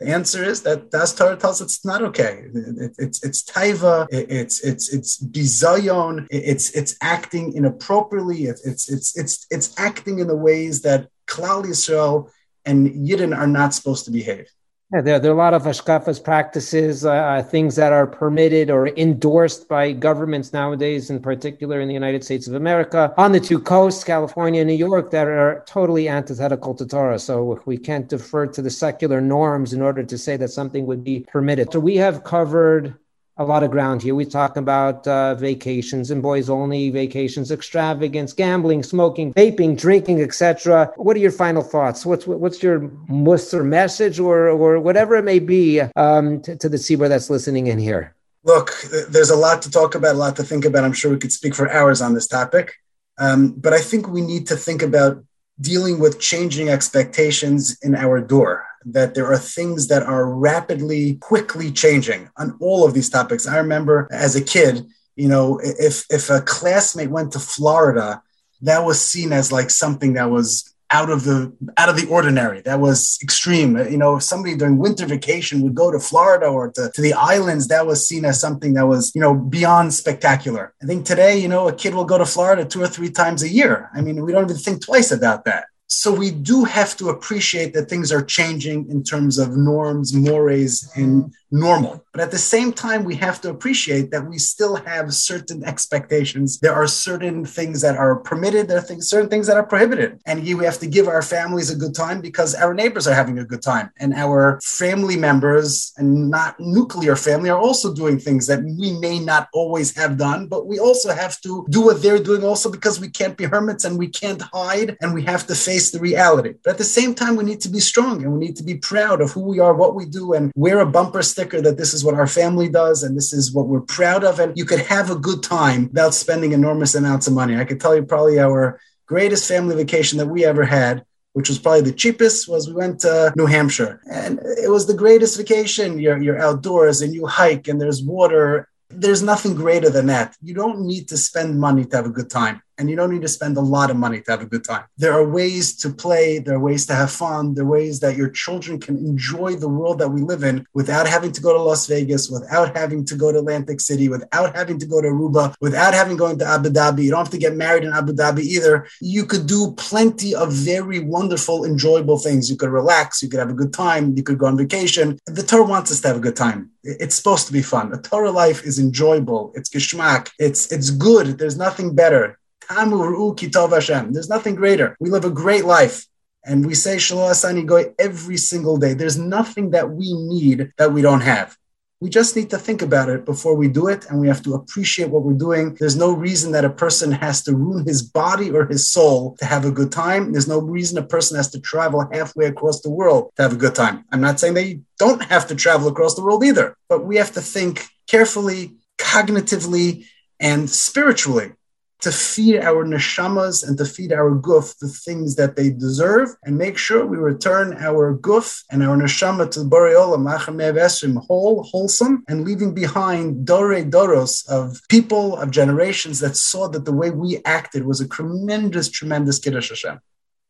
[0.00, 2.44] The answer is that Das Torah tells us it's not okay.
[2.54, 4.06] It, it, it's it's taiva.
[4.10, 6.26] It, it's it's it's bizayon.
[6.30, 8.44] it's it's acting inappropriately.
[8.44, 12.30] it's it's it's it's acting in the ways that Klal Yisrael
[12.66, 14.50] and Yidden are not supposed to behave.
[14.94, 18.70] Yeah, there, there are a lot of hashkafas practices, uh, uh, things that are permitted
[18.70, 23.40] or endorsed by governments nowadays, in particular in the United States of America, on the
[23.40, 27.18] two coasts, California and New York, that are totally antithetical to Torah.
[27.18, 31.02] So we can't defer to the secular norms in order to say that something would
[31.02, 31.72] be permitted.
[31.72, 32.94] So we have covered
[33.38, 34.14] a lot of ground here.
[34.14, 40.92] We talk about uh, vacations and boys only vacations, extravagance, gambling, smoking, vaping, drinking, etc.
[40.96, 42.06] What are your final thoughts?
[42.06, 46.78] What's what's your mussar message or or whatever it may be um, to, to the
[46.78, 48.14] tzibur that's listening in here?
[48.44, 48.72] Look,
[49.08, 50.84] there's a lot to talk about, a lot to think about.
[50.84, 52.76] I'm sure we could speak for hours on this topic,
[53.18, 55.22] um, but I think we need to think about
[55.60, 61.70] dealing with changing expectations in our dor that there are things that are rapidly, quickly
[61.72, 63.46] changing on all of these topics.
[63.46, 64.86] I remember as a kid,
[65.16, 68.22] you know, if if a classmate went to Florida,
[68.62, 72.60] that was seen as like something that was out of the out of the ordinary.
[72.60, 73.76] That was extreme.
[73.76, 77.14] You know, if somebody during winter vacation would go to Florida or to, to the
[77.14, 80.74] islands, that was seen as something that was, you know, beyond spectacular.
[80.82, 83.42] I think today, you know, a kid will go to Florida two or three times
[83.42, 83.90] a year.
[83.94, 85.66] I mean, we don't even think twice about that.
[85.88, 90.90] So we do have to appreciate that things are changing in terms of norms, mores,
[90.96, 92.04] and normal.
[92.12, 96.58] But at the same time, we have to appreciate that we still have certain expectations.
[96.58, 100.18] There are certain things that are permitted, there are things, certain things that are prohibited.
[100.26, 103.38] And we have to give our families a good time because our neighbors are having
[103.38, 103.90] a good time.
[103.98, 109.18] And our family members and not nuclear family are also doing things that we may
[109.18, 112.98] not always have done, but we also have to do what they're doing also because
[112.98, 116.54] we can't be hermits and we can't hide and we have to face the reality.
[116.64, 118.76] But at the same time, we need to be strong and we need to be
[118.76, 121.94] proud of who we are, what we do, and wear a bumper sticker that this
[121.94, 124.40] is what our family does and this is what we're proud of.
[124.40, 127.56] And you could have a good time without spending enormous amounts of money.
[127.56, 131.04] I could tell you probably our greatest family vacation that we ever had
[131.36, 134.00] which was probably the cheapest, was we went to New Hampshire.
[134.10, 135.98] And it was the greatest vacation.
[135.98, 138.70] You're, you're outdoors and you hike and there's water.
[138.88, 140.34] There's nothing greater than that.
[140.40, 143.22] You don't need to spend money to have a good time and you don't need
[143.22, 144.84] to spend a lot of money to have a good time.
[144.96, 148.16] There are ways to play, there are ways to have fun, there are ways that
[148.16, 151.62] your children can enjoy the world that we live in without having to go to
[151.62, 155.54] Las Vegas, without having to go to Atlantic City, without having to go to Aruba,
[155.60, 157.04] without having going to Abu Dhabi.
[157.04, 158.86] You don't have to get married in Abu Dhabi either.
[159.00, 162.50] You could do plenty of very wonderful, enjoyable things.
[162.50, 165.18] You could relax, you could have a good time, you could go on vacation.
[165.26, 166.70] The Torah wants us to have a good time.
[166.82, 167.92] It's supposed to be fun.
[167.92, 169.52] A Torah life is enjoyable.
[169.54, 170.30] It's geschmack.
[170.38, 171.38] It's it's good.
[171.38, 172.38] There's nothing better.
[172.68, 174.96] There's nothing greater.
[175.00, 176.06] We live a great life.
[176.44, 178.94] And we say Shalom Asani Goy every single day.
[178.94, 181.56] There's nothing that we need that we don't have.
[181.98, 184.54] We just need to think about it before we do it, and we have to
[184.54, 185.74] appreciate what we're doing.
[185.80, 189.46] There's no reason that a person has to ruin his body or his soul to
[189.46, 190.30] have a good time.
[190.30, 193.56] There's no reason a person has to travel halfway across the world to have a
[193.56, 194.04] good time.
[194.12, 197.16] I'm not saying that you don't have to travel across the world either, but we
[197.16, 200.06] have to think carefully, cognitively,
[200.38, 201.52] and spiritually
[202.00, 206.58] to feed our neshamas and to feed our guf the things that they deserve and
[206.58, 211.62] make sure we return our guf and our neshama to the Borei Olam, Esrim, whole,
[211.62, 217.10] wholesome, and leaving behind dore doros of people, of generations that saw that the way
[217.10, 219.98] we acted was a tremendous, tremendous Kiddush Hashem.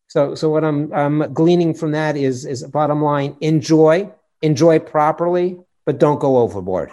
[0.07, 4.11] So, so what I'm, I'm gleaning from that is, is bottom line, enjoy,
[4.41, 6.91] enjoy properly, but don't go overboard.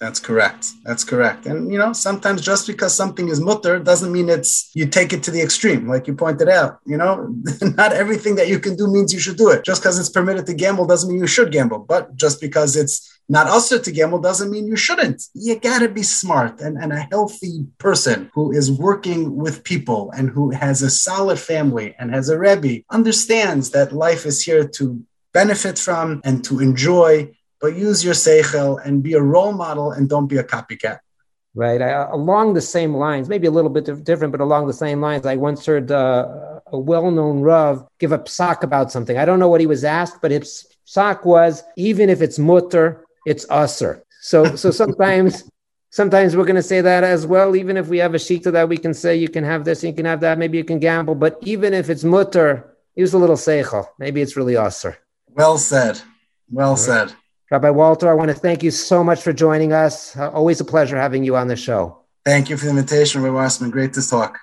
[0.00, 0.68] That's correct.
[0.82, 1.44] That's correct.
[1.44, 5.22] And you know, sometimes just because something is mutter doesn't mean it's you take it
[5.24, 6.78] to the extreme, like you pointed out.
[6.86, 7.34] You know,
[7.76, 9.62] not everything that you can do means you should do it.
[9.62, 11.80] Just because it's permitted to gamble doesn't mean you should gamble.
[11.80, 15.22] But just because it's not also to gamble doesn't mean you shouldn't.
[15.34, 20.30] You gotta be smart and, and a healthy person who is working with people and
[20.30, 25.04] who has a solid family and has a Rebbe understands that life is here to
[25.34, 27.30] benefit from and to enjoy
[27.60, 31.00] but use your seichel and be a role model and don't be a copycat.
[31.54, 31.82] Right.
[31.82, 35.26] I, along the same lines, maybe a little bit different, but along the same lines,
[35.26, 39.18] I once heard uh, a well-known Rav give a psak about something.
[39.18, 43.04] I don't know what he was asked, but his psak was, even if it's mutter,
[43.26, 44.02] it's usser.
[44.20, 45.50] So, so sometimes
[45.90, 47.56] sometimes we're going to say that as well.
[47.56, 49.92] Even if we have a shita that we can say you can have this, you
[49.92, 51.16] can have that, maybe you can gamble.
[51.16, 53.86] But even if it's mutter, use a little seichel.
[53.98, 54.96] Maybe it's really usser.
[55.28, 56.00] Well said.
[56.48, 57.12] Well said.
[57.50, 60.16] Rabbi Walter, I want to thank you so much for joining us.
[60.16, 61.98] Uh, always a pleasure having you on the show.
[62.24, 63.72] Thank you for the invitation, Rabbi Wasserman.
[63.72, 64.38] Great to talk.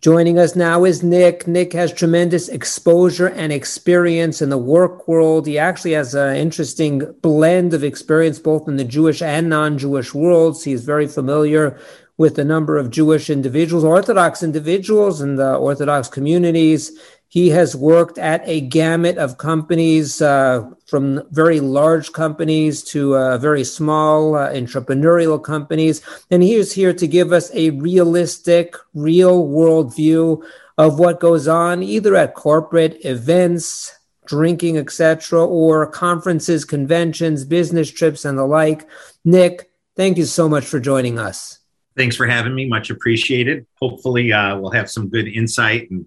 [0.00, 1.46] Joining us now is Nick.
[1.46, 5.46] Nick has tremendous exposure and experience in the work world.
[5.46, 10.14] He actually has an interesting blend of experience both in the Jewish and non Jewish
[10.14, 10.64] worlds.
[10.64, 11.78] He's very familiar
[12.16, 16.98] with a number of Jewish individuals, Orthodox individuals in the Orthodox communities.
[17.30, 23.36] He has worked at a gamut of companies, uh, from very large companies to uh,
[23.36, 26.00] very small uh, entrepreneurial companies.
[26.30, 30.42] And he is here to give us a realistic, real world view
[30.78, 33.94] of what goes on either at corporate events,
[34.24, 38.88] drinking, etc., or conferences, conventions, business trips, and the like.
[39.24, 41.58] Nick, thank you so much for joining us.
[41.94, 42.66] Thanks for having me.
[42.66, 43.66] Much appreciated.
[43.82, 46.06] Hopefully, uh, we'll have some good insight and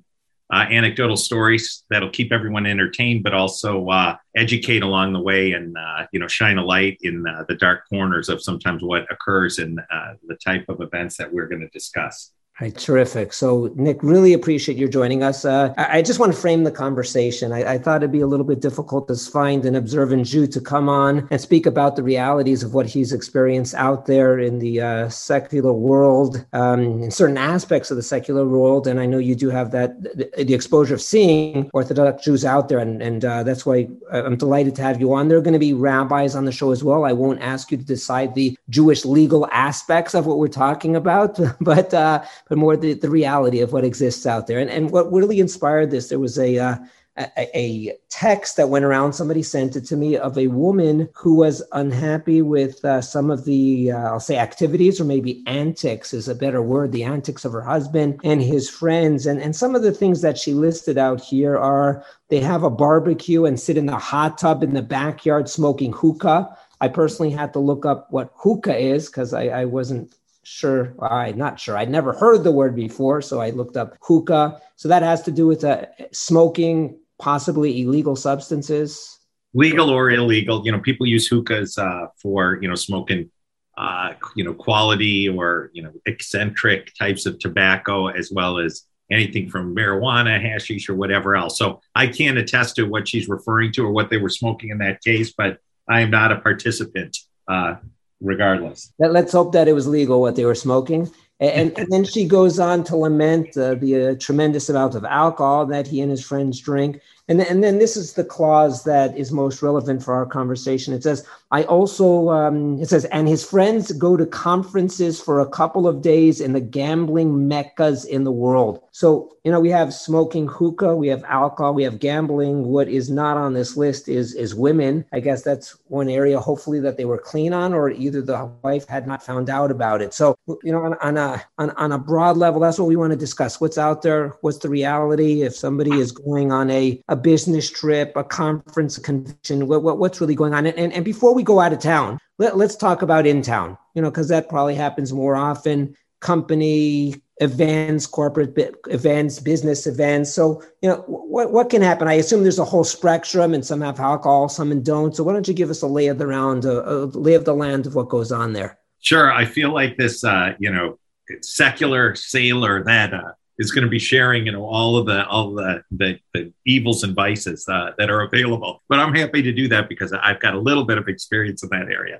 [0.51, 5.77] uh, anecdotal stories that'll keep everyone entertained, but also uh, educate along the way and
[5.77, 9.59] uh, you know shine a light in uh, the dark corners of sometimes what occurs
[9.59, 12.31] in uh, the type of events that we're going to discuss.
[12.61, 13.33] Right, terrific.
[13.33, 15.45] So, Nick, really appreciate your joining us.
[15.45, 17.51] Uh, I, I, just want to frame the conversation.
[17.51, 20.61] I, I, thought it'd be a little bit difficult to find an observant Jew to
[20.61, 24.79] come on and speak about the realities of what he's experienced out there in the
[24.79, 28.85] uh, secular world, um, in certain aspects of the secular world.
[28.85, 32.69] And I know you do have that the, the exposure of seeing Orthodox Jews out
[32.69, 35.29] there, and, and uh, that's why I'm delighted to have you on.
[35.29, 37.05] There are going to be rabbis on the show as well.
[37.05, 41.39] I won't ask you to decide the Jewish legal aspects of what we're talking about,
[41.59, 42.21] but uh,
[42.51, 44.59] but more the, the reality of what exists out there.
[44.59, 46.75] And, and what really inspired this, there was a, uh,
[47.17, 49.13] a, a, text that went around.
[49.13, 53.45] Somebody sent it to me of a woman who was unhappy with uh, some of
[53.45, 57.53] the, uh, I'll say, activities or maybe antics is a better word, the antics of
[57.53, 59.25] her husband and his friends.
[59.25, 62.69] And, and some of the things that she listed out here are they have a
[62.69, 66.53] barbecue and sit in the hot tub in the backyard smoking hookah.
[66.81, 71.37] I personally had to look up what hookah is because I, I wasn't sure i'm
[71.37, 74.61] not sure i'd never heard the word before so i looked up hookah.
[74.75, 79.19] So that has to do with uh, smoking possibly illegal substances?
[79.53, 83.29] Legal or illegal you know people use hookahs uh, for you know smoking
[83.77, 89.49] uh, you know quality or you know eccentric types of tobacco as well as anything
[89.49, 91.57] from marijuana hashish or whatever else.
[91.57, 94.77] So i can't attest to what she's referring to or what they were smoking in
[94.77, 95.57] that case but
[95.89, 97.75] i am not a participant uh,
[98.21, 98.93] regardless.
[98.99, 101.11] Let's hope that it was legal what they were smoking.
[101.39, 105.65] And, and then she goes on to lament uh, the uh, tremendous amount of alcohol
[105.65, 107.01] that he and his friends drink.
[107.27, 110.93] And, th- and then this is the clause that is most relevant for our conversation.
[110.93, 115.49] It says, I also, um, it says, and his friends go to conferences for a
[115.49, 118.81] couple of days in the gambling meccas in the world.
[118.91, 122.65] So, you know, we have smoking hookah, we have alcohol, we have gambling.
[122.65, 125.03] What is not on this list is, is women.
[125.11, 128.87] I guess that's one area, hopefully, that they were clean on, or either the wife
[128.87, 130.13] had not found out about it.
[130.13, 133.11] So, you know, on, on a, on, on a broad level, that's what we want
[133.11, 133.59] to discuss.
[133.59, 134.37] What's out there?
[134.41, 135.41] What's the reality?
[135.41, 139.97] If somebody is going on a, a business trip, a conference, a convention, what, what,
[139.97, 140.65] what's really going on?
[140.65, 143.77] And, and, and before we go out of town, let, let's talk about in town,
[143.95, 145.95] you know, because that probably happens more often.
[146.19, 150.31] Company events, corporate bi- events, business events.
[150.31, 152.07] So, you know, what, what can happen?
[152.07, 155.15] I assume there's a whole spectrum and some have alcohol, some don't.
[155.15, 157.45] So why don't you give us a lay of the round, a, a lay of
[157.45, 158.77] the land of what goes on there?
[158.99, 159.31] Sure.
[159.31, 160.99] I feel like this, uh, you know,
[161.41, 163.31] secular sailor that uh,
[163.61, 167.03] is going to be sharing, you know, all of the all the the, the evils
[167.03, 168.81] and vices uh, that are available.
[168.89, 171.69] But I'm happy to do that because I've got a little bit of experience in
[171.69, 172.19] that area.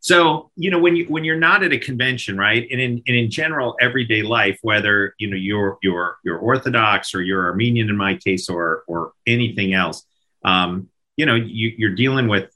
[0.00, 3.16] So you know when you when you're not at a convention, right, and in and
[3.16, 7.96] in general everyday life, whether you know you're you're you're Orthodox or you're Armenian in
[7.96, 10.04] my case, or or anything else,
[10.44, 12.50] um, you know you, you're dealing with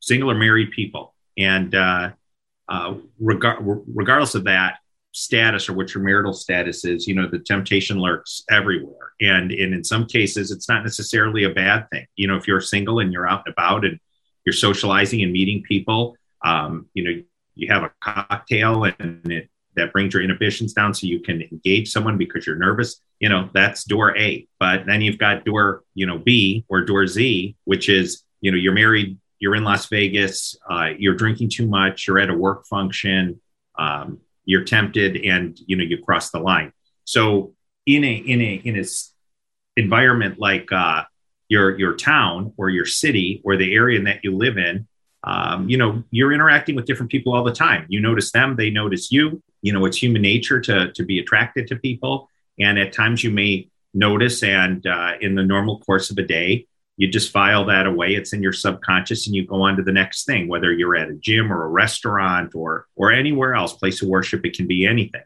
[0.00, 2.10] single or married people, and uh,
[2.68, 4.78] uh, regardless of that,
[5.12, 9.12] status or what your marital status is, you know, the temptation lurks everywhere.
[9.20, 12.06] And, and in some cases, it's not necessarily a bad thing.
[12.16, 13.98] You know, if you're single and you're out and about and
[14.44, 17.22] you're socializing and meeting people, um, you know,
[17.54, 21.90] you have a cocktail and it, that brings your inhibitions down so you can engage
[21.90, 24.46] someone because you're nervous, you know, that's door A.
[24.58, 28.56] But then you've got door, you know, B or door Z, which is, you know,
[28.56, 32.66] you're married, you're in Las Vegas, uh, you're drinking too much, you're at a work
[32.66, 33.40] function,
[33.78, 34.18] um,
[34.50, 36.72] you're tempted and you know you cross the line.
[37.04, 37.54] So
[37.86, 38.84] in a in a in a
[39.76, 41.04] environment like uh,
[41.48, 44.88] your your town or your city or the area that you live in
[45.22, 47.86] um, you know you're interacting with different people all the time.
[47.88, 49.40] You notice them they notice you.
[49.62, 52.28] You know it's human nature to to be attracted to people.
[52.58, 56.66] And at times you may notice and uh, in the normal course of a day
[57.00, 58.14] you just file that away.
[58.14, 61.08] It's in your subconscious and you go on to the next thing whether you're at
[61.08, 64.86] a gym or a restaurant or or anywhere else place of worship it can be
[64.86, 65.22] anything.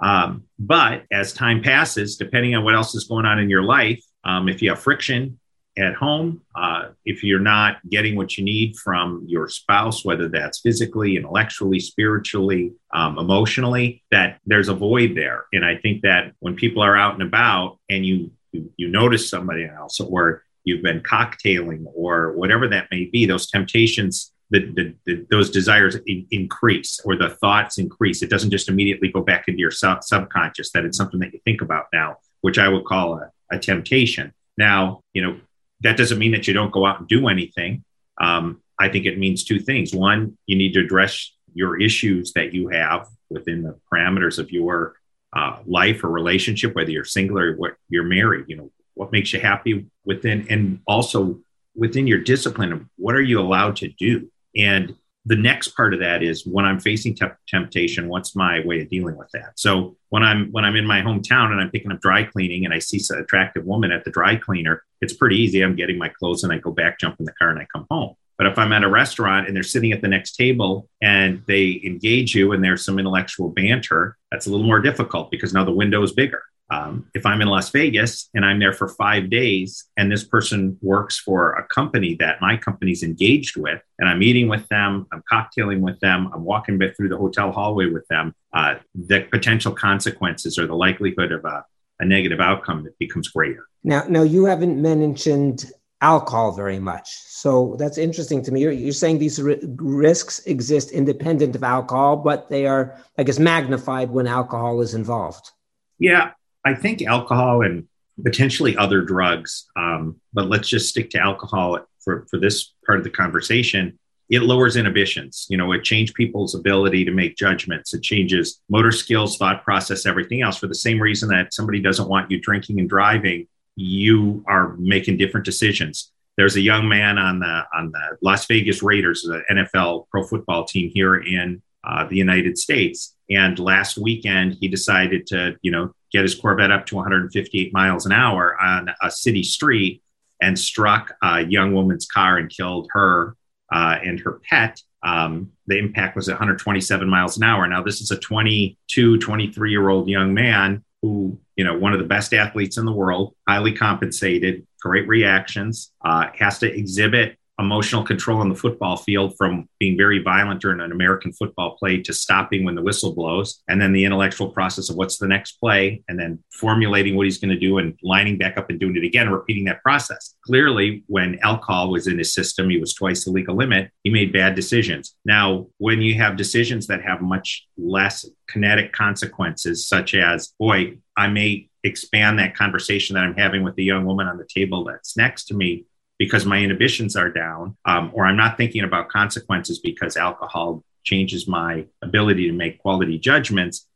[0.00, 4.02] Um, but as time passes depending on what else is going on in your life
[4.24, 5.38] um, if you have friction
[5.78, 10.58] at home uh, if you're not getting what you need from your spouse whether that's
[10.58, 15.44] physically intellectually spiritually um, emotionally that there's a void there.
[15.52, 19.30] And i think that when people are out and about and you you, you notice
[19.30, 25.26] somebody else or you've been cocktailing or whatever that may be, those temptations, the, the,
[25.30, 28.22] those desires in, increase or the thoughts increase.
[28.22, 31.40] It doesn't just immediately go back into your sub- subconscious, that it's something that you
[31.44, 34.32] think about now, which I would call a, a temptation.
[34.56, 35.40] Now, you know,
[35.80, 37.84] that doesn't mean that you don't go out and do anything.
[38.20, 39.94] Um, I think it means two things.
[39.94, 44.94] One, you need to address your issues that you have within the parameters of your
[45.34, 48.46] uh, life or relationship, whether you're single or what you're married.
[48.48, 51.38] You know, what makes you happy within and also
[51.74, 54.30] within your discipline of what are you allowed to do.
[54.56, 54.94] And
[55.24, 58.88] the next part of that is when i'm facing te- temptation what's my way of
[58.88, 59.52] dealing with that?
[59.56, 62.74] So when i'm when i'm in my hometown and i'm picking up dry cleaning and
[62.74, 65.62] i see an attractive woman at the dry cleaner it's pretty easy.
[65.62, 67.86] I'm getting my clothes and i go back jump in the car and i come
[67.90, 68.14] home.
[68.36, 71.80] But if i'm at a restaurant and they're sitting at the next table and they
[71.84, 75.72] engage you and there's some intellectual banter that's a little more difficult because now the
[75.72, 76.42] window is bigger
[76.72, 80.78] um, if I'm in Las Vegas and I'm there for five days and this person
[80.80, 85.22] works for a company that my company's engaged with, and I'm meeting with them, I'm
[85.30, 90.58] cocktailing with them, I'm walking through the hotel hallway with them, uh, the potential consequences
[90.58, 91.62] or the likelihood of a,
[92.00, 93.66] a negative outcome becomes greater.
[93.84, 95.70] Now, now you haven't mentioned
[96.00, 97.06] alcohol very much.
[97.26, 98.62] So that's interesting to me.
[98.62, 104.10] You're, you're saying these risks exist independent of alcohol, but they are, I guess, magnified
[104.10, 105.50] when alcohol is involved.
[105.98, 106.32] Yeah,
[106.64, 107.88] I think alcohol and
[108.22, 113.04] potentially other drugs, um, but let's just stick to alcohol for, for this part of
[113.04, 113.98] the conversation.
[114.28, 115.46] It lowers inhibitions.
[115.50, 117.92] You know, it changes people's ability to make judgments.
[117.92, 120.56] It changes motor skills, thought process, everything else.
[120.56, 125.18] For the same reason that somebody doesn't want you drinking and driving, you are making
[125.18, 126.12] different decisions.
[126.36, 130.64] There's a young man on the on the Las Vegas Raiders, the NFL pro football
[130.64, 133.14] team here in uh, the United States.
[133.36, 138.06] And last weekend, he decided to, you know, get his Corvette up to 158 miles
[138.06, 140.02] an hour on a city street
[140.40, 143.36] and struck a young woman's car and killed her
[143.72, 144.80] uh, and her pet.
[145.02, 147.66] Um, the impact was 127 miles an hour.
[147.66, 151.98] Now, this is a 22, 23 year old young man who, you know, one of
[151.98, 158.04] the best athletes in the world, highly compensated, great reactions, uh, has to exhibit emotional
[158.04, 162.12] control on the football field from being very violent during an American football play to
[162.12, 166.02] stopping when the whistle blows, and then the intellectual process of what's the next play,
[166.08, 169.04] and then formulating what he's going to do and lining back up and doing it
[169.04, 170.34] again, repeating that process.
[170.44, 173.90] Clearly, when alcohol was in his system, he was twice the legal limit.
[174.02, 175.14] He made bad decisions.
[175.24, 181.28] Now, when you have decisions that have much less kinetic consequences, such as, boy, I
[181.28, 185.16] may expand that conversation that I'm having with the young woman on the table that's
[185.16, 185.84] next to me
[186.22, 191.48] because my inhibitions are down, um, or I'm not thinking about consequences because alcohol changes
[191.48, 193.88] my ability to make quality judgments.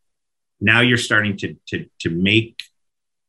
[0.60, 2.64] Now you're starting to, to, to make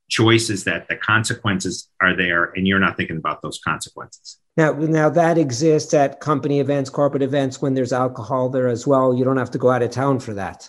[0.09, 4.39] choices that the consequences are there and you're not thinking about those consequences.
[4.55, 9.13] Now, now that exists at company events, corporate events when there's alcohol there as well.
[9.13, 10.67] You don't have to go out of town for that.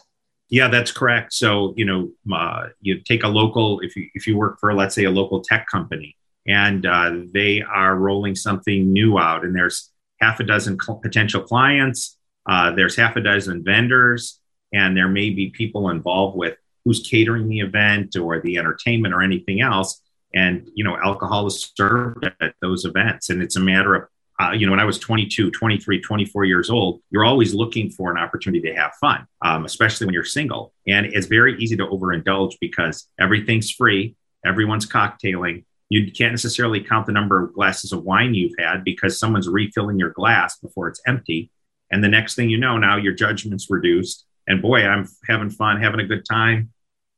[0.51, 1.33] Yeah, that's correct.
[1.33, 4.95] So, you know, uh, you take a local, if you, if you work for, let's
[4.95, 6.15] say, a local tech company,
[6.49, 11.43] and uh, they are rolling something new out, and there's half a dozen cl- potential
[11.43, 12.19] clients,
[12.49, 14.41] uh, there's half a dozen vendors,
[14.73, 19.23] and there may be people involved with who's catering the event or the entertainment or
[19.23, 20.01] anything else.
[20.35, 23.31] And, you know, alcohol is served at those events.
[23.31, 24.09] And it's a matter of
[24.41, 28.11] uh, you know, when I was 22, 23, 24 years old, you're always looking for
[28.11, 30.73] an opportunity to have fun, um, especially when you're single.
[30.87, 34.15] And it's very easy to overindulge because everything's free,
[34.47, 35.65] everyone's cocktailing.
[35.89, 39.99] You can't necessarily count the number of glasses of wine you've had because someone's refilling
[39.99, 41.51] your glass before it's empty.
[41.91, 44.27] And the next thing you know, now your judgment's reduced.
[44.47, 46.71] And boy, I'm having fun, having a good time.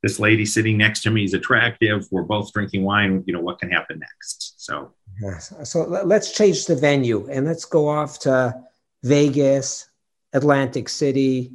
[0.02, 2.06] This lady sitting next to me is attractive.
[2.10, 3.24] We're both drinking wine.
[3.26, 4.54] You know, what can happen next?
[4.56, 5.52] So, Yes.
[5.64, 8.58] So let's change the venue and let's go off to
[9.02, 9.90] Vegas,
[10.32, 11.52] Atlantic City,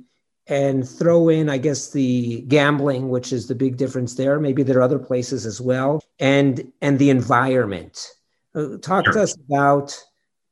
[0.47, 4.39] and throw in, I guess, the gambling, which is the big difference there.
[4.39, 8.07] Maybe there are other places as well, and and the environment.
[8.53, 9.13] Uh, talk sure.
[9.13, 9.97] to us about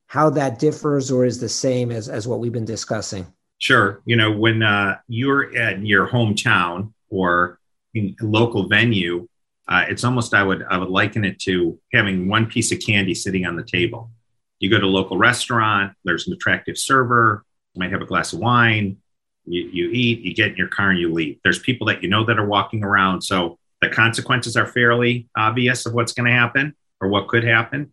[0.07, 3.25] how that differs or is the same as as what we've been discussing.
[3.59, 4.01] Sure.
[4.05, 7.59] You know, when uh, you're at your hometown or
[7.93, 9.27] in a local venue,
[9.67, 13.15] uh, it's almost I would I would liken it to having one piece of candy
[13.15, 14.11] sitting on the table.
[14.59, 18.33] You go to a local restaurant, there's an attractive server, you might have a glass
[18.33, 18.97] of wine,
[19.45, 21.39] you, you eat, you get in your car and you leave.
[21.43, 25.85] There's people that you know that are walking around, so the consequences are fairly obvious
[25.85, 27.91] of what's going to happen or what could happen.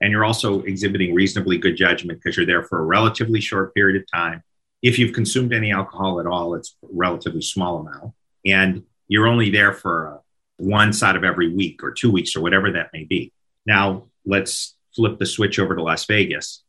[0.00, 4.00] And you're also exhibiting reasonably good judgment because you're there for a relatively short period
[4.00, 4.42] of time.
[4.82, 8.14] If you've consumed any alcohol at all, it's a relatively small amount.
[8.46, 10.20] And you're only there for a
[10.58, 13.32] once out of every week or two weeks or whatever that may be.
[13.66, 16.62] Now, let's flip the switch over to Las Vegas.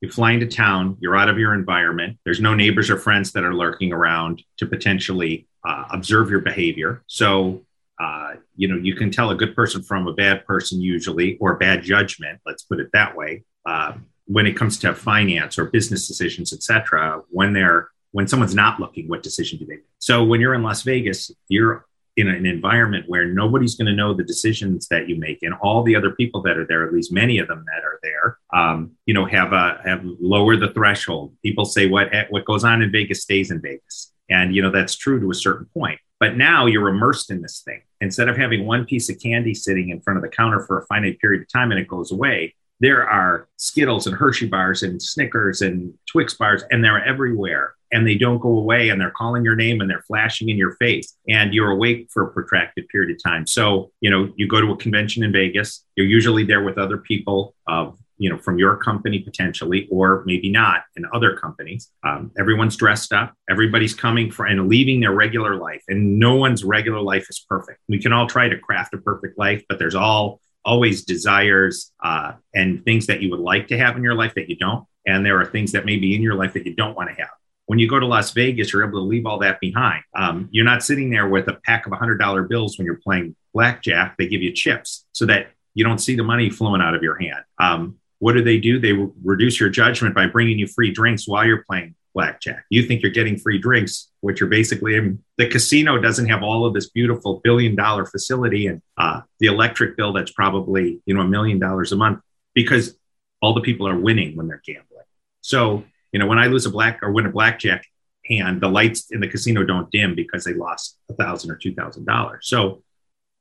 [0.00, 2.18] You fly into town, you're out of your environment.
[2.24, 7.02] There's no neighbors or friends that are lurking around to potentially uh, observe your behavior.
[7.06, 7.62] So,
[8.00, 11.56] uh, you know, you can tell a good person from a bad person usually, or
[11.56, 12.40] bad judgment.
[12.46, 13.44] Let's put it that way.
[13.66, 13.94] Uh,
[14.26, 19.06] when it comes to finance or business decisions, etc., when they're when someone's not looking,
[19.06, 19.84] what decision do they make?
[19.98, 24.12] So when you're in Las Vegas, you're in an environment where nobody's going to know
[24.12, 27.12] the decisions that you make and all the other people that are there at least
[27.12, 31.34] many of them that are there um, you know have a have lower the threshold.
[31.42, 34.12] People say what what goes on in vegas stays in vegas.
[34.28, 36.00] And you know that's true to a certain point.
[36.18, 37.82] But now you're immersed in this thing.
[38.00, 40.86] Instead of having one piece of candy sitting in front of the counter for a
[40.86, 45.02] finite period of time and it goes away there are skittles and hershey bars and
[45.02, 49.44] snickers and twix bars and they're everywhere and they don't go away and they're calling
[49.44, 53.14] your name and they're flashing in your face and you're awake for a protracted period
[53.14, 53.46] of time.
[53.46, 56.98] So, you know, you go to a convention in Vegas, you're usually there with other
[56.98, 61.90] people of you know from your company potentially or maybe not in other companies.
[62.04, 66.62] Um, everyone's dressed up everybody's coming for and leaving their regular life and no one's
[66.62, 67.80] regular life is perfect.
[67.88, 72.32] We can all try to craft a perfect life but there's all always desires uh,
[72.54, 75.24] and things that you would like to have in your life that you don't and
[75.24, 77.30] there are things that may be in your life that you don't want to have
[77.70, 80.02] when you go to Las Vegas, you're able to leave all that behind.
[80.12, 84.16] Um, you're not sitting there with a pack of $100 bills when you're playing blackjack.
[84.18, 87.16] They give you chips so that you don't see the money flowing out of your
[87.16, 87.44] hand.
[87.60, 88.80] Um, what do they do?
[88.80, 92.64] They reduce your judgment by bringing you free drinks while you're playing blackjack.
[92.70, 96.74] You think you're getting free drinks, which are basically the casino doesn't have all of
[96.74, 101.28] this beautiful billion dollar facility and uh, the electric bill that's probably you know a
[101.28, 102.18] million dollars a month
[102.52, 102.98] because
[103.40, 105.04] all the people are winning when they're gambling.
[105.40, 107.86] So you know, when I lose a black or win a blackjack
[108.26, 111.74] hand, the lights in the casino don't dim because they lost a thousand or two
[111.74, 112.48] thousand dollars.
[112.48, 112.82] So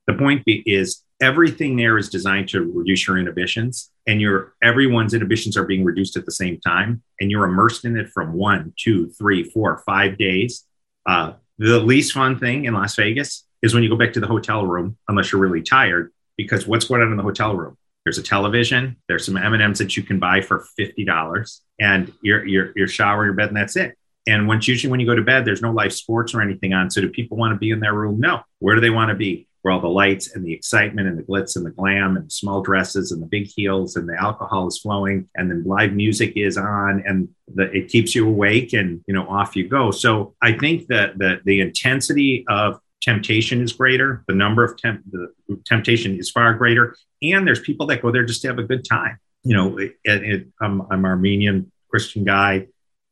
[0.08, 5.58] the point is everything there is designed to reduce your inhibitions and your everyone's inhibitions
[5.58, 9.10] are being reduced at the same time and you're immersed in it from one two
[9.10, 10.66] three four five days
[11.06, 14.28] uh, the least fun thing in las vegas is when you go back to the
[14.28, 17.78] hotel room unless you're really tired because what's going on in the hotel room
[18.10, 18.98] there's a television.
[19.08, 22.72] There's some M and M's that you can buy for fifty dollars, and your your
[22.76, 23.96] your shower, your bed, and that's it.
[24.28, 26.90] And once usually when you go to bed, there's no live sports or anything on.
[26.90, 28.20] So do people want to be in their room?
[28.20, 28.42] No.
[28.58, 29.48] Where do they want to be?
[29.62, 32.32] Where all the lights and the excitement and the glitz and the glam and the
[32.32, 36.34] small dresses and the big heels and the alcohol is flowing and then live music
[36.36, 39.92] is on and the, it keeps you awake and you know off you go.
[39.92, 44.24] So I think that the the intensity of temptation is greater.
[44.28, 45.32] The number of temp- the
[45.66, 48.86] temptation is far greater, and there's people that go there just to have a good
[48.86, 49.18] time.
[49.44, 52.68] You know, it, it, I'm I'm Armenian Christian guy,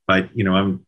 [0.07, 0.85] but you know I'm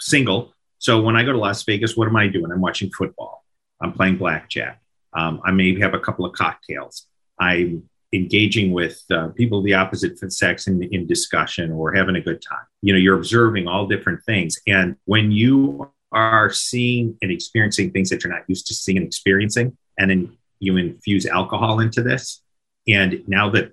[0.00, 0.54] single.
[0.78, 2.50] So when I go to Las Vegas, what am I doing?
[2.52, 3.44] I'm watching football.
[3.80, 4.80] I'm playing blackjack.
[5.12, 7.06] Um, I may have a couple of cocktails.
[7.38, 12.20] I'm engaging with uh, people of the opposite sex in, in discussion or having a
[12.20, 12.64] good time.
[12.80, 14.58] You know, you're observing all different things.
[14.66, 19.06] And when you are seeing and experiencing things that you're not used to seeing and
[19.06, 19.76] experiencing.
[19.98, 22.42] And then you infuse alcohol into this.
[22.86, 23.72] And now the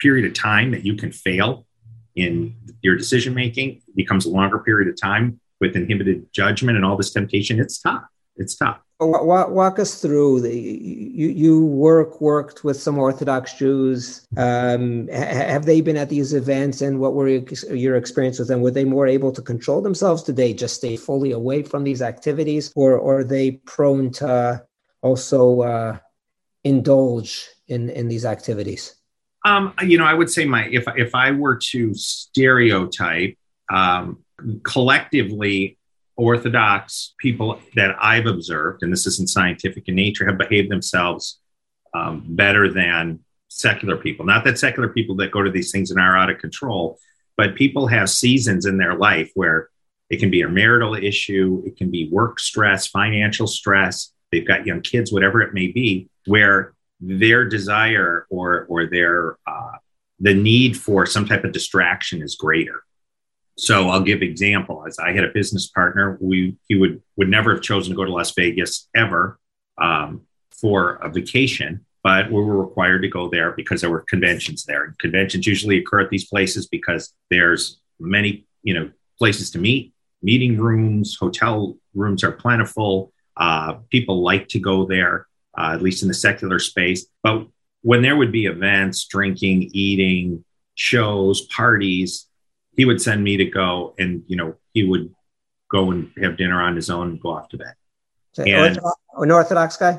[0.00, 1.66] period of time that you can fail
[2.14, 6.96] in your decision making becomes a longer period of time with inhibited judgment and all
[6.96, 7.60] this temptation.
[7.60, 8.04] It's tough.
[8.36, 8.80] It's tough.
[8.98, 14.26] Walk, walk us through the you you work worked with some Orthodox Jews.
[14.38, 18.62] Um, have they been at these events, and what were your experience with them?
[18.62, 20.22] Were they more able to control themselves?
[20.22, 24.64] Did they just stay fully away from these activities, or, or are they prone to
[25.02, 25.98] also uh,
[26.64, 28.96] indulge in in these activities?
[29.44, 33.36] Um, you know, I would say my if if I were to stereotype,
[33.70, 34.24] um,
[34.62, 35.75] collectively
[36.16, 41.40] Orthodox people that I've observed, and this isn't scientific in nature, have behaved themselves
[41.94, 44.24] um, better than secular people.
[44.26, 46.98] Not that secular people that go to these things and are out of control,
[47.36, 49.68] but people have seasons in their life where
[50.08, 54.66] it can be a marital issue, it can be work stress, financial stress, they've got
[54.66, 59.72] young kids, whatever it may be, where their desire or or their uh,
[60.20, 62.82] the need for some type of distraction is greater
[63.58, 64.84] so I'll give example.
[64.86, 68.04] As I had a business partner, we he would would never have chosen to go
[68.04, 69.38] to Las Vegas ever
[69.78, 74.64] um, for a vacation, but we were required to go there because there were conventions
[74.64, 74.84] there.
[74.84, 79.94] And conventions usually occur at these places because there's many you know places to meet,
[80.22, 83.12] meeting rooms, hotel rooms are plentiful.
[83.38, 85.26] Uh, people like to go there,
[85.58, 87.06] uh, at least in the secular space.
[87.22, 87.46] But
[87.82, 92.26] when there would be events, drinking, eating, shows, parties,
[92.76, 95.14] he would send me to go and you know he would
[95.70, 97.74] go and have dinner on his own and go off to bed.
[98.38, 98.78] And
[99.16, 99.98] an orthodox guy?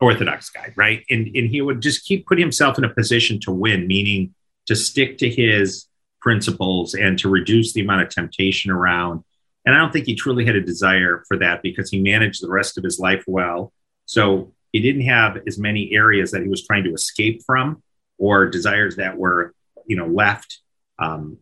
[0.00, 1.04] Orthodox guy right?
[1.10, 4.34] And and he would just keep putting himself in a position to win meaning
[4.66, 5.86] to stick to his
[6.20, 9.22] principles and to reduce the amount of temptation around.
[9.66, 12.50] And i don't think he truly had a desire for that because he managed the
[12.50, 13.72] rest of his life well.
[14.06, 17.82] So he didn't have as many areas that he was trying to escape from
[18.18, 19.54] or desires that were
[19.86, 20.60] you know left.
[20.98, 21.38] Um,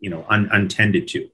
[0.00, 1.28] you know un, untended to.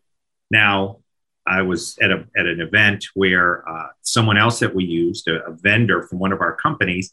[0.51, 0.99] Now,
[1.47, 5.45] I was at a at an event where uh, someone else that we used, a,
[5.45, 7.13] a, vendor from one of our companies,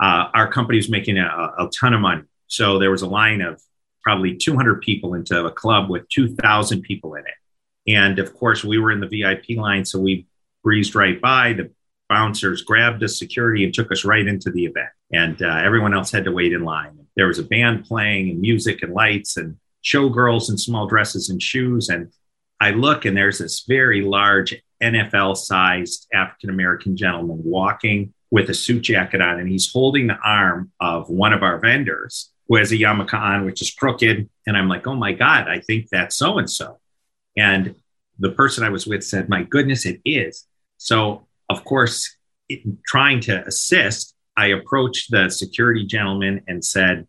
[0.00, 1.24] uh, our company was making a,
[1.58, 2.22] a, ton of money.
[2.48, 3.62] So there was a line of
[4.02, 8.78] probably 200 people into a club with 2,000 people in it, and of course we
[8.78, 10.26] were in the VIP line, so we
[10.62, 11.54] breezed right by.
[11.54, 11.70] The
[12.08, 16.10] bouncers grabbed us security and took us right into the event, and uh, everyone else
[16.10, 17.06] had to wait in line.
[17.16, 21.40] There was a band playing and music and lights and showgirls in small dresses and
[21.40, 21.88] shoes.
[21.88, 22.12] And
[22.60, 28.54] I look and there's this very large NFL sized African American gentleman walking with a
[28.54, 32.72] suit jacket on, and he's holding the arm of one of our vendors who has
[32.72, 34.28] a yarmulke on, which is crooked.
[34.46, 36.78] And I'm like, oh my God, I think that's so and so.
[37.36, 37.76] And
[38.18, 40.46] the person I was with said, my goodness, it is.
[40.78, 42.16] So, of course,
[42.48, 47.06] it, trying to assist, I approached the security gentleman and said,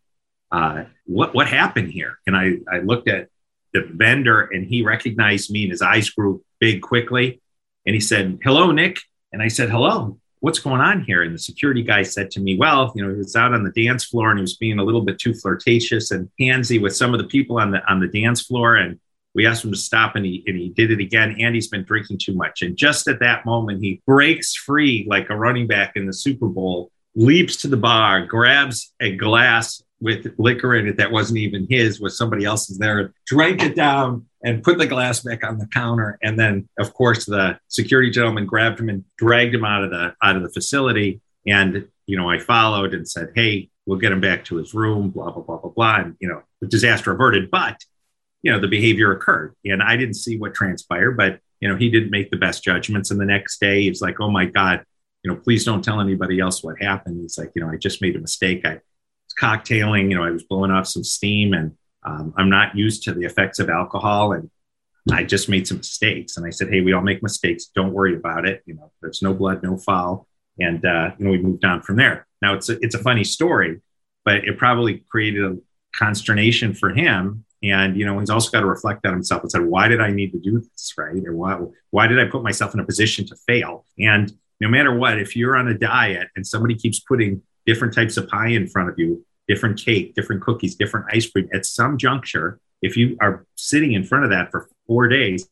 [0.52, 2.19] uh, what what happened here?
[2.26, 3.30] And I I looked at
[3.74, 7.41] the vendor and he recognized me and his eyes grew big quickly.
[7.86, 8.99] And he said, "Hello, Nick."
[9.32, 10.19] And I said, "Hello.
[10.40, 13.18] What's going on here?" And the security guy said to me, "Well, you know, he
[13.18, 16.11] was out on the dance floor and he was being a little bit too flirtatious
[16.11, 18.99] and handsy with some of the people on the on the dance floor and."
[19.36, 21.36] We asked him to stop and he, and he did it again.
[21.40, 22.64] And he's been drinking too much.
[22.64, 26.48] And just at that moment, he breaks free like a running back in the Super
[26.48, 31.68] Bowl, leaps to the bar, grabs a glass with liquor in it that wasn't even
[31.69, 35.68] his, was somebody else's there, drank it down and put the glass back on the
[35.68, 36.18] counter.
[36.22, 40.15] And then, of course, the security gentleman grabbed him and dragged him out of the
[40.22, 41.22] out of the facility.
[41.48, 45.10] And you know, I followed and said, "Hey, we'll get him back to his room."
[45.10, 45.95] Blah blah blah blah blah.
[45.98, 47.49] And you know, the disaster averted.
[47.49, 47.84] But
[48.44, 51.18] you know, the behavior occurred, and I didn't see what transpired.
[51.18, 53.10] But you know, he didn't make the best judgments.
[53.10, 54.84] And the next day, he was like, "Oh my god."
[55.24, 57.19] You know, please don't tell anybody else what happened.
[57.19, 58.65] He's like, you know, I just made a mistake.
[58.65, 58.80] I
[59.39, 60.09] cocktailing.
[60.09, 63.26] You know, I was blowing off some steam, and um, I'm not used to the
[63.26, 64.49] effects of alcohol, and
[65.11, 66.38] I just made some mistakes.
[66.38, 67.65] And I said, "Hey, we all make mistakes.
[67.73, 68.64] Don't worry about it.
[68.65, 70.27] You know, there's no blood, no foul."
[70.59, 72.27] And uh, you know, we moved on from there.
[72.41, 73.81] Now it's a, it's a funny story,
[74.26, 75.57] but it probably created a
[75.95, 77.45] consternation for him.
[77.64, 80.11] And you know, he's also got to reflect on himself and said, "Why did I
[80.11, 80.93] need to do this?
[80.98, 81.24] Right?
[81.25, 81.59] Or why
[81.91, 85.35] why did I put myself in a position to fail?" And no matter what, if
[85.35, 88.98] you're on a diet and somebody keeps putting different types of pie in front of
[88.98, 91.50] you, different cake, different cookies, different ice cream.
[91.53, 95.50] At some juncture, if you are sitting in front of that for four days,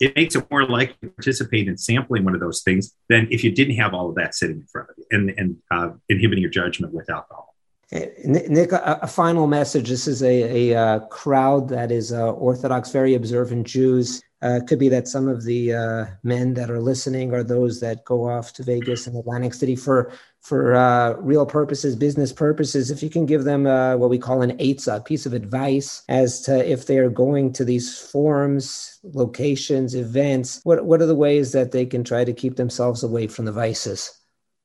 [0.00, 3.44] it makes it more likely to participate in sampling one of those things than if
[3.44, 6.42] you didn't have all of that sitting in front of you and, and uh, inhibiting
[6.42, 7.54] your judgment with alcohol.
[7.92, 9.90] Nick, a, a, final message.
[9.90, 14.22] This is a, a, uh, crowd that is uh, Orthodox, very observant Jews.
[14.40, 18.04] Uh, could be that some of the uh, men that are listening are those that
[18.04, 20.10] go off to Vegas and Atlantic City for
[20.42, 22.90] for uh, real purposes, business purposes.
[22.90, 26.02] If you can give them uh, what we call an eitzah, a piece of advice
[26.08, 31.14] as to if they are going to these forums, locations, events, what what are the
[31.14, 34.18] ways that they can try to keep themselves away from the vices?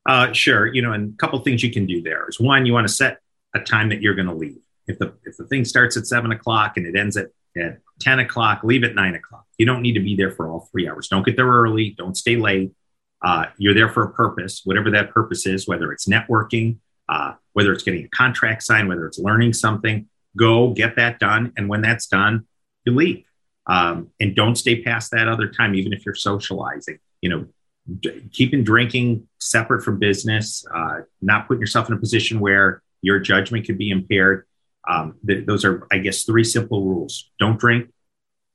[0.07, 0.73] Uh, sure.
[0.73, 2.93] You know, and a couple things you can do there is one, you want to
[2.93, 3.19] set
[3.53, 4.57] a time that you're going to leave.
[4.87, 7.27] If the if the thing starts at seven o'clock and it ends at
[7.59, 9.45] at 10 o'clock, leave at nine o'clock.
[9.57, 11.07] You don't need to be there for all three hours.
[11.07, 11.95] Don't get there early.
[11.97, 12.71] Don't stay late.
[13.21, 16.77] Uh, you're there for a purpose, whatever that purpose is, whether it's networking,
[17.09, 20.07] uh, whether it's getting a contract signed, whether it's learning something.
[20.35, 21.53] Go get that done.
[21.57, 22.45] And when that's done,
[22.85, 23.23] you leave.
[23.65, 26.99] Um, and don't stay past that other time, even if you're socializing.
[27.21, 27.47] You know,
[27.99, 33.19] d- keeping drinking separate from business, uh, not putting yourself in a position where your
[33.19, 34.45] judgment could be impaired.
[34.87, 37.29] Um, th- those are, I guess, three simple rules.
[37.39, 37.89] Don't drink,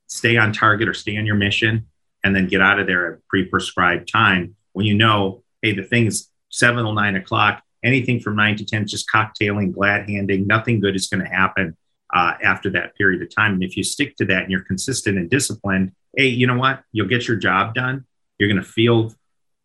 [0.06, 1.88] stay on target or stay on your mission,
[2.24, 6.30] and then get out of there at pre-prescribed time when you know, hey, the thing's
[6.50, 7.62] seven or nine o'clock.
[7.84, 10.46] Anything from nine to ten, just cocktailing, glad handing.
[10.46, 11.76] Nothing good is going to happen
[12.14, 13.54] uh, after that period of time.
[13.54, 16.84] And if you stick to that and you're consistent and disciplined, hey, you know what?
[16.92, 18.04] You'll get your job done.
[18.38, 19.12] You're going to feel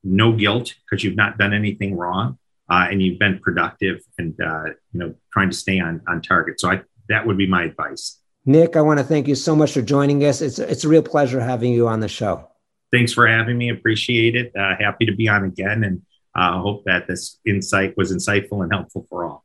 [0.04, 2.40] no guilt because you've not done anything wrong.
[2.70, 6.60] Uh, and you've been productive and uh, you know trying to stay on on target.
[6.60, 8.17] So I, that would be my advice.
[8.48, 10.42] Nick, I want to thank you so much for joining us.
[10.42, 12.50] It's it's a real pleasure having you on the show.
[12.94, 13.70] Thanks for having me.
[13.70, 14.56] Appreciate it.
[14.56, 16.02] Uh, happy to be on again, and
[16.34, 19.44] uh, hope that this insight was insightful and helpful for all.